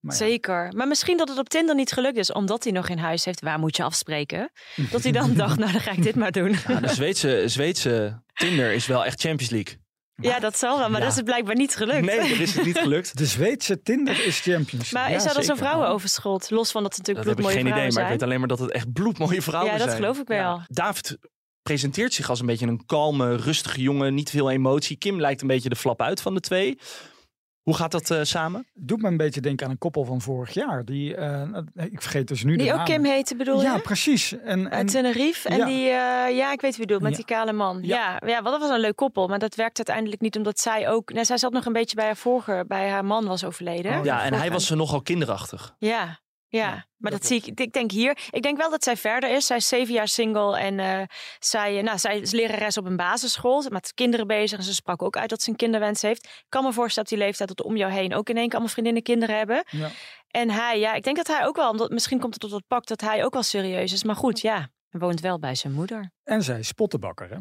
Maar 0.00 0.12
ja. 0.12 0.18
Zeker. 0.18 0.72
Maar 0.76 0.88
misschien 0.88 1.16
dat 1.16 1.28
het 1.28 1.38
op 1.38 1.48
Tinder 1.48 1.74
niet 1.74 1.92
gelukt 1.92 2.16
is, 2.16 2.32
omdat 2.32 2.64
hij 2.64 2.72
nog 2.72 2.88
in 2.88 2.98
huis 2.98 3.24
heeft. 3.24 3.40
Waar 3.40 3.58
moet 3.58 3.76
je 3.76 3.82
afspreken? 3.82 4.50
Dat 4.90 5.02
hij 5.02 5.12
dan 5.12 5.34
dacht, 5.42 5.58
nou 5.58 5.72
dan 5.72 5.80
ga 5.80 5.90
ik 5.90 6.02
dit 6.02 6.14
maar 6.16 6.32
doen. 6.32 6.56
Ja, 6.68 6.80
de 6.80 6.88
Zweedse, 6.88 7.42
Zweedse 7.46 8.22
Tinder 8.32 8.72
is 8.72 8.86
wel 8.86 9.04
echt 9.04 9.20
Champions 9.20 9.52
League. 9.52 9.78
Ja, 10.14 10.38
dat 10.38 10.58
zal 10.58 10.78
wel, 10.78 10.88
maar 10.88 10.98
Ja. 10.98 11.04
dat 11.04 11.10
is 11.10 11.16
het 11.16 11.24
blijkbaar 11.24 11.54
niet 11.56 11.76
gelukt. 11.76 12.00
Nee, 12.06 12.28
dat 12.28 12.38
is 12.38 12.54
het 12.54 12.64
niet 12.64 12.78
gelukt. 12.78 13.18
De 13.18 13.26
Zweedse 13.26 13.82
Tinder 13.82 14.26
is 14.26 14.40
Champions. 14.40 14.92
Maar 14.92 15.10
Ja, 15.10 15.16
is 15.16 15.24
dat 15.24 15.36
als 15.36 15.48
een 15.48 15.56
vrouwenoverschot? 15.56 16.50
Los 16.50 16.70
van 16.70 16.82
dat 16.82 16.96
het 16.96 17.04
Dat 17.06 17.14
natuurlijk 17.14 17.38
heb 17.38 17.46
ik 17.48 17.52
geen 17.54 17.62
bloedmooie 17.64 17.88
idee, 17.88 17.92
maar 17.94 18.10
ik 18.10 18.18
vrouwen 18.18 18.18
weet 18.18 18.22
alleen 18.22 18.38
maar 18.38 18.48
dat 18.48 18.58
het 18.58 18.70
echt 18.70 18.92
bloedmooie 18.92 19.42
vrouwen 19.42 19.72
Ja, 19.72 19.76
zijn. 19.78 19.88
dat 19.90 19.98
geloof 19.98 20.18
ik 20.18 20.26
wel. 20.28 20.60
David 20.66 21.18
presenteert 21.62 22.14
zich 22.14 22.30
als 22.30 22.40
een 22.40 22.46
beetje 22.46 22.66
een 22.66 22.86
kalme, 22.86 23.36
rustige 23.36 23.80
jongen. 23.80 24.14
Niet 24.14 24.30
veel 24.30 24.50
emotie. 24.50 24.96
Kim 24.96 25.20
lijkt 25.20 25.40
een 25.42 25.48
beetje 25.48 25.68
de 25.68 25.76
flap 25.76 26.02
uit 26.02 26.20
van 26.20 26.34
de 26.34 26.40
twee. 26.40 26.78
Hoe 27.62 27.74
gaat 27.76 27.90
dat 27.90 28.10
eh, 28.10 28.18
samen? 28.22 28.66
Doet 28.74 29.02
me 29.02 29.08
een 29.08 29.16
beetje 29.16 29.40
denken 29.40 29.66
aan 29.66 29.72
een 29.72 29.78
koppel 29.78 30.04
van 30.04 30.20
vorig 30.20 30.54
jaar. 30.54 30.84
Die, 30.84 31.14
eh, 31.16 31.42
ik 31.74 32.02
vergeet 32.02 32.28
dus 32.28 32.44
nu 32.44 32.56
de 32.56 32.62
Die 32.62 32.70
ook 32.70 32.76
naam. 32.76 32.86
Kim 32.86 33.04
heette, 33.04 33.36
bedoel 33.36 33.62
Ja, 33.62 33.74
je? 33.74 33.80
precies. 33.80 34.32
En, 34.32 34.42
en 34.44 34.70
Uit 34.70 34.88
Tenerife. 34.90 35.48
En 35.48 35.56
Ja. 35.56 35.64
die, 35.64 35.84
eh, 35.88 36.36
ja, 36.36 36.52
ik 36.52 36.60
weet 36.60 36.76
wie 36.76 36.80
je 36.80 36.86
bedoelt, 36.86 37.00
met 37.02 37.10
Ja. 37.10 37.16
die 37.16 37.24
kale 37.26 37.52
man. 37.52 37.78
Ja. 37.82 38.18
Ja. 38.20 38.28
Ja, 38.28 38.42
wat 38.42 38.52
dat 38.52 38.60
was 38.60 38.70
een 38.70 38.80
leuk 38.80 38.96
koppel. 38.96 39.28
Maar 39.28 39.38
dat 39.38 39.54
werkte 39.54 39.76
uiteindelijk 39.76 40.20
niet, 40.22 40.36
omdat 40.36 40.60
zij 40.60 40.88
ook... 40.88 41.12
Nou, 41.12 41.24
zij 41.24 41.38
zat 41.38 41.52
nog 41.52 41.64
een 41.64 41.72
beetje 41.72 41.96
bij 41.96 42.04
haar 42.04 42.16
vorige, 42.16 42.64
bij 42.68 42.88
haar 42.88 43.04
man 43.04 43.26
was 43.26 43.44
overleden. 43.44 43.98
Oh, 43.98 44.04
ja, 44.04 44.22
en 44.24 44.34
hij 44.34 44.50
was 44.50 44.70
nogal 44.70 45.02
kinderachtig. 45.02 45.74
Ja, 45.78 46.18
ja. 46.50 46.86
maar 46.96 47.10
dat 47.10 47.26
zie 47.26 47.42
ik. 47.44 47.60
Ik 47.60 47.72
denk 47.72 47.90
hier. 47.90 48.18
Ik 48.30 48.42
denk 48.42 48.56
wel 48.56 48.70
dat 48.70 48.84
zij 48.84 48.96
verder 48.96 49.30
is. 49.30 49.46
Zij 49.46 49.56
is 49.56 49.68
zeven 49.68 49.94
jaar 49.94 50.08
single 50.08 50.58
en 50.58 50.78
eh, 50.80 51.02
zij, 51.38 51.78
eh, 51.78 51.84
nou, 51.84 51.98
zij 51.98 52.18
is 52.18 52.30
lerares 52.30 52.76
op 52.76 52.84
een 52.84 52.96
basisschool 52.96 53.64
met 53.68 53.94
kinderen 53.94 54.26
bezig. 54.26 54.58
En 54.58 54.64
ze 54.64 54.74
sprak 54.74 55.02
ook 55.02 55.16
uit 55.16 55.30
dat 55.30 55.42
ze 55.42 55.50
een 55.50 55.56
kinderwens 55.56 56.02
heeft. 56.02 56.24
Ik 56.24 56.44
kan 56.48 56.64
me 56.64 56.72
voorstellen 56.72 57.08
dat 57.08 57.18
die 57.18 57.26
leeftijd 57.26 57.48
dat 57.48 57.62
om 57.62 57.76
jou 57.76 57.92
heen 57.92 58.14
ook 58.14 58.28
in 58.28 58.36
één 58.36 58.44
keer 58.44 58.52
allemaal 58.52 58.72
vriendinnen 58.72 59.02
kinderen 59.02 59.36
hebben. 59.36 59.64
Ja. 59.70 59.90
En 60.28 60.50
hij, 60.50 60.78
ja, 60.78 60.94
ik 60.94 61.02
denk 61.02 61.16
dat 61.16 61.26
hij 61.26 61.46
ook 61.46 61.56
wel, 61.56 61.70
omdat 61.70 61.90
misschien 61.90 62.18
komt 62.20 62.32
het 62.32 62.42
tot 62.42 62.52
het 62.52 62.66
pak 62.66 62.86
dat 62.86 63.00
hij 63.00 63.24
ook 63.24 63.32
wel 63.32 63.42
serieus 63.42 63.92
is. 63.92 64.04
Maar 64.04 64.16
goed, 64.16 64.40
ja, 64.40 64.70
hij 64.88 65.00
woont 65.00 65.20
wel 65.20 65.38
bij 65.38 65.54
zijn 65.54 65.72
moeder. 65.72 66.10
En 66.24 66.42
zij 66.42 66.58
is 66.58 66.66
spottenbakker, 66.66 67.28
hè? 67.30 67.36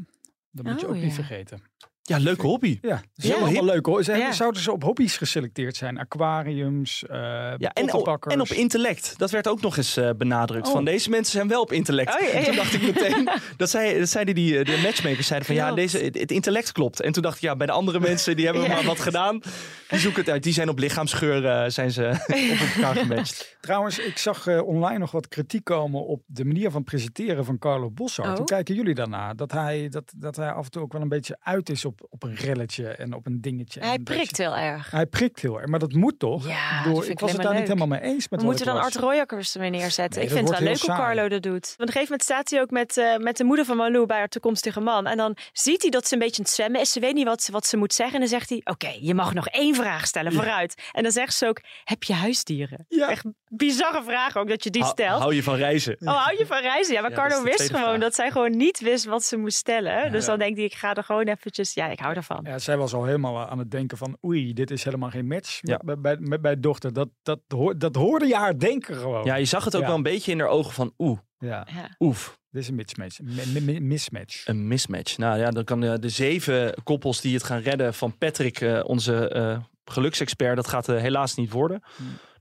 Dat 0.51 0.65
moet 0.65 0.79
je 0.79 0.87
Oh, 0.87 0.95
ook 0.95 1.01
niet 1.01 1.15
ja. 1.15 1.23
vergeten. 1.23 1.63
Ja, 2.09 2.17
leuke 2.17 2.45
hobby. 2.47 2.77
Ja, 2.81 2.89
dat 2.89 3.01
is 3.15 3.27
Ja. 3.29 3.35
allemaal 3.35 3.65
leuk 3.65 3.85
hoor. 3.85 4.03
Ze 4.03 4.13
Ja. 4.15 4.31
Zouden 4.31 4.61
ze 4.61 4.71
op 4.71 4.83
hobby's 4.83 5.17
geselecteerd 5.17 5.75
zijn? 5.75 5.97
Aquariums, 5.97 7.03
eh 7.05 7.17
Ja, 7.57 7.73
en, 7.73 7.93
op, 7.93 8.25
en 8.27 8.41
op 8.41 8.47
intellect. 8.47 9.13
Dat 9.17 9.31
werd 9.31 9.47
ook 9.47 9.61
nog 9.61 9.77
eens 9.77 9.97
eh, 9.97 10.09
benadrukt. 10.17 10.67
Oh. 10.67 10.73
Van 10.73 10.85
deze 10.85 11.09
mensen 11.09 11.31
zijn 11.33 11.47
wel 11.47 11.61
op 11.61 11.71
intellect. 11.71 12.21
Oh, 12.21 12.27
ja, 12.33 12.39
ja. 12.39 12.45
Toen 12.45 12.55
dacht 12.55 12.73
ik 12.73 12.81
meteen, 12.81 13.29
dat, 13.57 13.69
zei, 13.69 13.99
dat 13.99 14.09
zeiden 14.09 14.35
die, 14.35 14.57
eh, 14.59 14.65
de 14.65 14.81
matchmakers, 14.83 15.27
zeiden 15.27 15.47
van 15.47 15.55
ja, 15.57 15.71
deze, 15.73 15.97
het, 15.97 16.19
het 16.19 16.31
intellect 16.31 16.71
klopt. 16.71 17.01
En 17.01 17.11
toen 17.11 17.23
dacht 17.23 17.35
ik, 17.35 17.41
ja, 17.41 17.55
bij 17.55 17.67
de 17.67 17.73
andere 17.73 17.99
mensen, 17.99 18.35
die 18.35 18.45
hebben 18.45 18.63
Ja. 18.63 18.69
maar 18.69 18.83
wat 18.83 18.99
gedaan. 18.99 19.41
Die 19.89 19.99
zoeken 19.99 20.21
het 20.21 20.29
uit. 20.29 20.43
Die 20.43 20.53
zijn 20.53 20.69
op 20.69 20.79
lichaamsgeur, 20.79 21.71
zijn 21.71 21.91
ze 21.91 22.07
op 22.51 22.75
elkaar 22.75 22.95
gematcht. 22.95 23.57
Trouwens, 23.61 23.99
ik 23.99 24.17
zag 24.17 24.47
eh, 24.47 24.67
online 24.67 24.97
nog 24.99 25.11
wat 25.11 25.27
kritiek 25.27 25.63
komen 25.63 26.05
op 26.05 26.21
de 26.25 26.45
manier 26.45 26.71
van 26.71 26.83
presenteren 26.83 27.45
van 27.45 27.57
Carlo 27.57 27.89
Bossart. 27.91 28.29
Oh. 28.29 28.35
Hoe 28.35 28.45
kijken 28.45 28.75
jullie 28.75 28.93
daarna? 28.95 29.33
Dat 29.33 29.51
hij, 29.51 29.89
dat, 29.89 30.13
dat 30.15 30.35
hij 30.35 30.51
af 30.51 30.65
en 30.65 30.71
toe 30.71 30.81
ook 30.81 30.91
wel 30.93 31.01
een 31.01 31.07
beetje 31.09 31.37
uit 31.41 31.69
is 31.69 31.85
op, 31.85 31.98
op 32.09 32.23
een 32.23 32.35
relletje 32.35 32.87
en 32.87 33.13
op 33.13 33.25
een 33.25 33.41
dingetje. 33.41 33.79
Hij 33.79 33.93
En 33.95 34.03
prikt 34.03 34.37
heel 34.37 34.55
erg. 34.57 34.91
Hij 34.91 35.05
prikt 35.05 35.39
heel 35.41 35.57
erg, 35.59 35.67
maar 35.67 35.79
dat 35.79 35.93
moet 35.93 36.19
toch? 36.19 36.47
Ja, 36.47 36.79
Ik 36.85 37.19
was 37.19 37.31
het 37.31 37.41
daar 37.41 37.53
niet 37.53 37.61
helemaal 37.67 37.87
mee 37.87 38.01
eens 38.01 38.29
met 38.29 38.39
We 38.39 38.45
moeten 38.45 38.65
dan 38.65 38.79
Art. 38.79 38.95
Royakkers 38.95 39.53
er 39.53 39.59
weer 39.61 39.69
neerzetten. 39.69 40.19
Nee, 40.19 40.29
ik 40.29 40.35
vind 40.35 40.49
het 40.49 40.59
wel 40.59 40.67
leuk 40.67 40.79
hoe. 40.79 40.95
Carlo 40.95 41.27
dat 41.29 41.41
doet. 41.43 41.51
Want 41.51 41.73
op 41.73 41.79
een 41.79 41.85
gegeven 41.87 42.01
moment 42.03 42.23
staat 42.23 42.49
hij 42.49 42.61
ook 42.61 42.69
met, 42.71 42.97
eh, 42.97 43.17
met 43.17 43.37
de 43.37 43.43
moeder 43.43 43.65
van 43.65 43.77
Malou 43.77 44.05
bij 44.05 44.17
haar 44.17 44.27
toekomstige 44.27 44.79
man. 44.79 45.07
En 45.07 45.17
dan 45.17 45.37
ziet 45.53 45.81
hij 45.81 45.91
dat 45.91 46.07
ze 46.07 46.13
een 46.13 46.19
beetje 46.19 46.37
aan 46.37 46.43
het 46.43 46.53
zwemmen 46.53 46.81
is. 46.81 46.91
Ze 46.91 46.99
weet 46.99 47.13
niet 47.13 47.25
wat, 47.25 47.43
ze- 47.43 47.51
wat 47.51 47.65
ze 47.65 47.77
moet 47.77 47.93
zeggen. 47.93 48.13
En 48.15 48.19
dan 48.21 48.29
zegt 48.29 48.49
hij, 48.49 48.61
oké, 48.63 48.93
je 48.99 49.13
mag 49.13 49.33
nog 49.33 49.47
één 49.47 49.75
vraag 49.75 50.05
stellen, 50.07 50.33
vooruit. 50.33 50.81
En 50.91 51.03
dan 51.03 51.11
zegt 51.11 51.33
ze 51.33 51.47
ook, 51.47 51.61
heb 51.83 52.03
je 52.03 52.13
huisdieren? 52.13 52.85
Ja. 52.89 53.09
Echt 53.09 53.25
bizarre 53.47 54.03
vraag 54.03 54.37
ook 54.37 54.47
dat 54.49 54.63
je 54.63 54.69
die 54.69 54.85
stelt. 54.85 55.19
Hou 55.21 55.35
je 55.35 55.43
van 55.43 55.55
reizen? 55.55 55.97
Oh, 55.99 56.23
hou 56.25 56.37
je 56.37 56.45
van 56.45 56.61
reizen? 56.61 56.93
Ja, 56.93 57.01
maar 57.01 57.09
Ja, 57.09 57.15
Carlo 57.15 57.43
wist 57.43 57.61
gewoon 57.65 57.83
vraag. 57.83 57.99
dat 57.99 58.15
zij 58.15 58.31
gewoon 58.31 58.57
niet 58.57 58.79
wist 58.79 59.05
wat 59.05 59.23
ze 59.23 59.37
moest 59.37 59.57
stellen. 59.57 60.11
dus 60.11 60.21
Ja. 60.23 60.29
dan 60.29 60.39
denkt 60.39 60.57
hij, 60.57 60.65
ik 60.65 60.73
ga 60.73 60.93
er 60.95 61.03
gewoon 61.03 61.27
eventjes... 61.27 61.73
Ja, 61.79 61.87
ik 61.87 61.99
hou 61.99 62.13
ervan. 62.15 62.39
Ja, 62.43 62.59
zij 62.59 62.77
was 62.77 62.93
al 62.93 63.05
helemaal 63.05 63.47
aan 63.47 63.59
het 63.59 63.71
denken 63.71 63.97
van 63.97 64.17
oei, 64.25 64.53
dit 64.53 64.71
is 64.71 64.83
helemaal 64.83 65.09
geen 65.09 65.27
match 65.27 65.59
Ja. 65.61 65.79
bij, 66.01 66.39
bij, 66.41 66.59
dochter. 66.59 66.93
Dat, 66.93 67.09
dat, 67.21 67.39
hoor- 67.47 67.77
dat 67.77 67.95
hoorde 67.95 68.25
je 68.27 68.35
haar 68.35 68.59
denken 68.59 68.95
gewoon. 68.95 69.25
Ja, 69.25 69.35
je 69.35 69.45
zag 69.45 69.63
het 69.65 69.75
ook 69.75 69.81
Ja. 69.81 69.87
wel 69.87 69.95
een 69.95 70.03
beetje 70.03 70.31
in 70.31 70.39
haar 70.39 70.47
ogen 70.49 70.73
van 70.73 70.93
oeh, 70.97 71.19
Ja, 71.37 71.67
oef. 71.99 72.39
dit 72.51 72.61
is 72.61 72.67
een 72.67 72.75
mismatch. 72.75 73.19
Mi- 73.21 73.61
mi- 73.61 73.79
mismatch. 73.79 74.47
Een 74.47 74.67
mismatch. 74.67 75.17
Nou 75.17 75.39
ja, 75.39 75.49
dan 75.51 75.63
kan 75.63 75.79
de, 75.81 75.99
de 75.99 76.09
zeven 76.09 76.73
koppels 76.83 77.21
die 77.21 77.33
het 77.33 77.43
gaan 77.43 77.59
redden 77.59 77.93
van 77.93 78.17
Patrick, 78.17 78.61
eh, 78.61 78.79
onze 78.83 79.29
eh, 79.29 79.57
geluksexpert, 79.85 80.55
dat 80.55 80.67
gaat 80.67 80.89
eh, 80.89 80.97
helaas 81.01 81.35
niet 81.35 81.51
worden. 81.51 81.81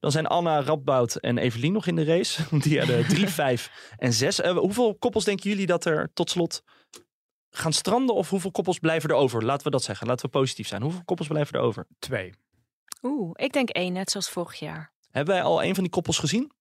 Dan 0.01 0.11
zijn 0.12 0.27
Anna, 0.27 0.62
Radboud 0.62 1.16
en 1.16 1.38
Evelien 1.38 1.72
nog 1.72 1.87
in 1.87 1.96
de 1.96 2.05
race. 2.05 2.42
Die 2.64 2.79
hadden 2.79 3.09
drie, 3.09 3.29
vijf 3.44 3.92
en 3.96 4.12
zes. 4.12 4.40
Eh, 4.40 4.57
hoeveel 4.57 4.94
koppels 4.98 5.24
denken 5.24 5.51
jullie 5.51 5.66
dat 5.66 5.85
er 5.85 6.11
tot 6.14 6.31
slot 6.31 6.62
gaan 7.50 7.72
stranden? 7.72 8.14
Of 8.14 8.30
hoeveel 8.30 8.50
koppels 8.50 8.78
blijven 8.78 9.11
er 9.11 9.16
over? 9.16 9.44
Laten 9.44 9.64
we 9.64 9.70
dat 9.70 9.82
zeggen. 9.82 10.06
Laten 10.06 10.24
we 10.24 10.30
positief 10.30 10.68
zijn. 10.68 10.82
Hoeveel 10.82 11.04
koppels 11.04 11.28
blijven 11.28 11.54
er 11.58 11.64
over? 11.64 11.87
Twee. 11.98 12.34
Oeh, 13.02 13.30
ik 13.34 13.52
denk 13.52 13.68
één, 13.68 13.92
net 13.92 14.11
zoals 14.11 14.28
vorig 14.30 14.58
jaar. 14.58 14.92
Hebben 15.11 15.34
wij 15.34 15.42
al 15.42 15.62
een 15.64 15.74
van 15.74 15.82
die 15.82 15.92
koppels 15.92 16.18
gezien? 16.18 16.52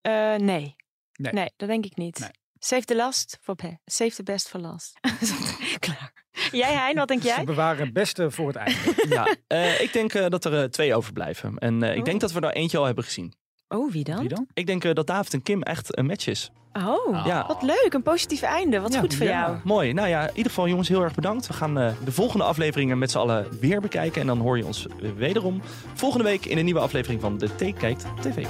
Eh, 0.00 0.34
nee. 0.34 0.76
Nee. 1.12 1.32
nee. 1.32 1.50
dat 1.56 1.68
denk 1.68 1.84
ik 1.84 1.96
niet. 1.96 2.18
Nee. 2.18 2.30
Save 2.58 2.84
the 2.84 2.96
last 2.96 3.38
for 3.40 3.54
pe- 3.54 3.78
Save 3.84 4.10
the 4.14 4.22
best 4.22 4.48
for 4.48 4.60
last. 4.60 4.98
Klaar. 5.78 6.12
Jij, 6.50 6.74
Hein, 6.74 6.94
wat 6.94 7.08
denk 7.08 7.20
Ze 7.22 7.26
jij? 7.26 7.44
bewaren 7.44 7.84
het 7.84 7.92
beste 7.92 8.30
voor 8.30 8.46
het 8.46 8.56
einde. 8.56 8.94
Ja, 9.08 9.36
eh, 9.46 9.80
ik 9.80 9.92
denk 9.92 10.14
eh, 10.14 10.28
dat 10.28 10.44
er 10.44 10.70
twee 10.70 10.94
overblijven. 10.94 11.58
En 11.58 11.82
eh, 11.82 11.96
ik 11.96 12.04
denk 12.04 12.20
dat 12.20 12.32
we 12.32 12.40
er 12.40 12.52
eentje 12.52 12.78
al 12.78 12.84
hebben 12.84 13.04
gezien. 13.04 13.34
Oh, 13.68 13.92
wie 13.92 14.04
dan? 14.04 14.18
Wie 14.18 14.28
dan? 14.28 14.46
Ik 14.54 14.66
denk 14.66 14.84
eh, 14.84 14.94
dat 14.94 15.06
David 15.06 15.32
en 15.34 15.42
Kim 15.42 15.62
echt 15.62 15.98
een 15.98 16.06
match 16.06 16.26
is. 16.26 16.50
Oh, 16.72 17.26
Ja. 17.26 17.44
wat 17.46 17.62
leuk. 17.62 17.88
Een 17.90 18.02
positief 18.02 18.42
einde. 18.42 18.80
Wat 18.80 18.92
Ja, 18.92 19.00
goed 19.00 19.14
voor 19.14 19.26
ja. 19.26 19.40
jou. 19.46 19.56
Mooi. 19.64 19.92
Nou 19.92 20.08
ja, 20.08 20.22
in 20.22 20.28
ieder 20.36 20.50
geval 20.52 20.68
jongens, 20.68 20.88
heel 20.88 21.02
erg 21.02 21.14
bedankt. 21.14 21.46
We 21.46 21.52
gaan 21.52 21.78
eh, 21.78 21.90
de 22.04 22.12
volgende 22.12 22.44
afleveringen 22.44 22.98
met 22.98 23.10
z'n 23.10 23.18
allen 23.18 23.46
weer 23.60 23.80
bekijken. 23.80 24.20
En 24.20 24.26
dan 24.26 24.38
hoor 24.38 24.56
je 24.56 24.66
ons 24.66 24.86
wederom 25.16 25.60
volgende 25.94 26.24
week 26.24 26.44
in 26.46 26.58
een 26.58 26.64
nieuwe 26.64 26.80
aflevering 26.80 27.20
van 27.20 27.38
De 27.38 27.48
T 27.54 27.78
Kijkt 27.78 28.04
TV. 28.20 28.46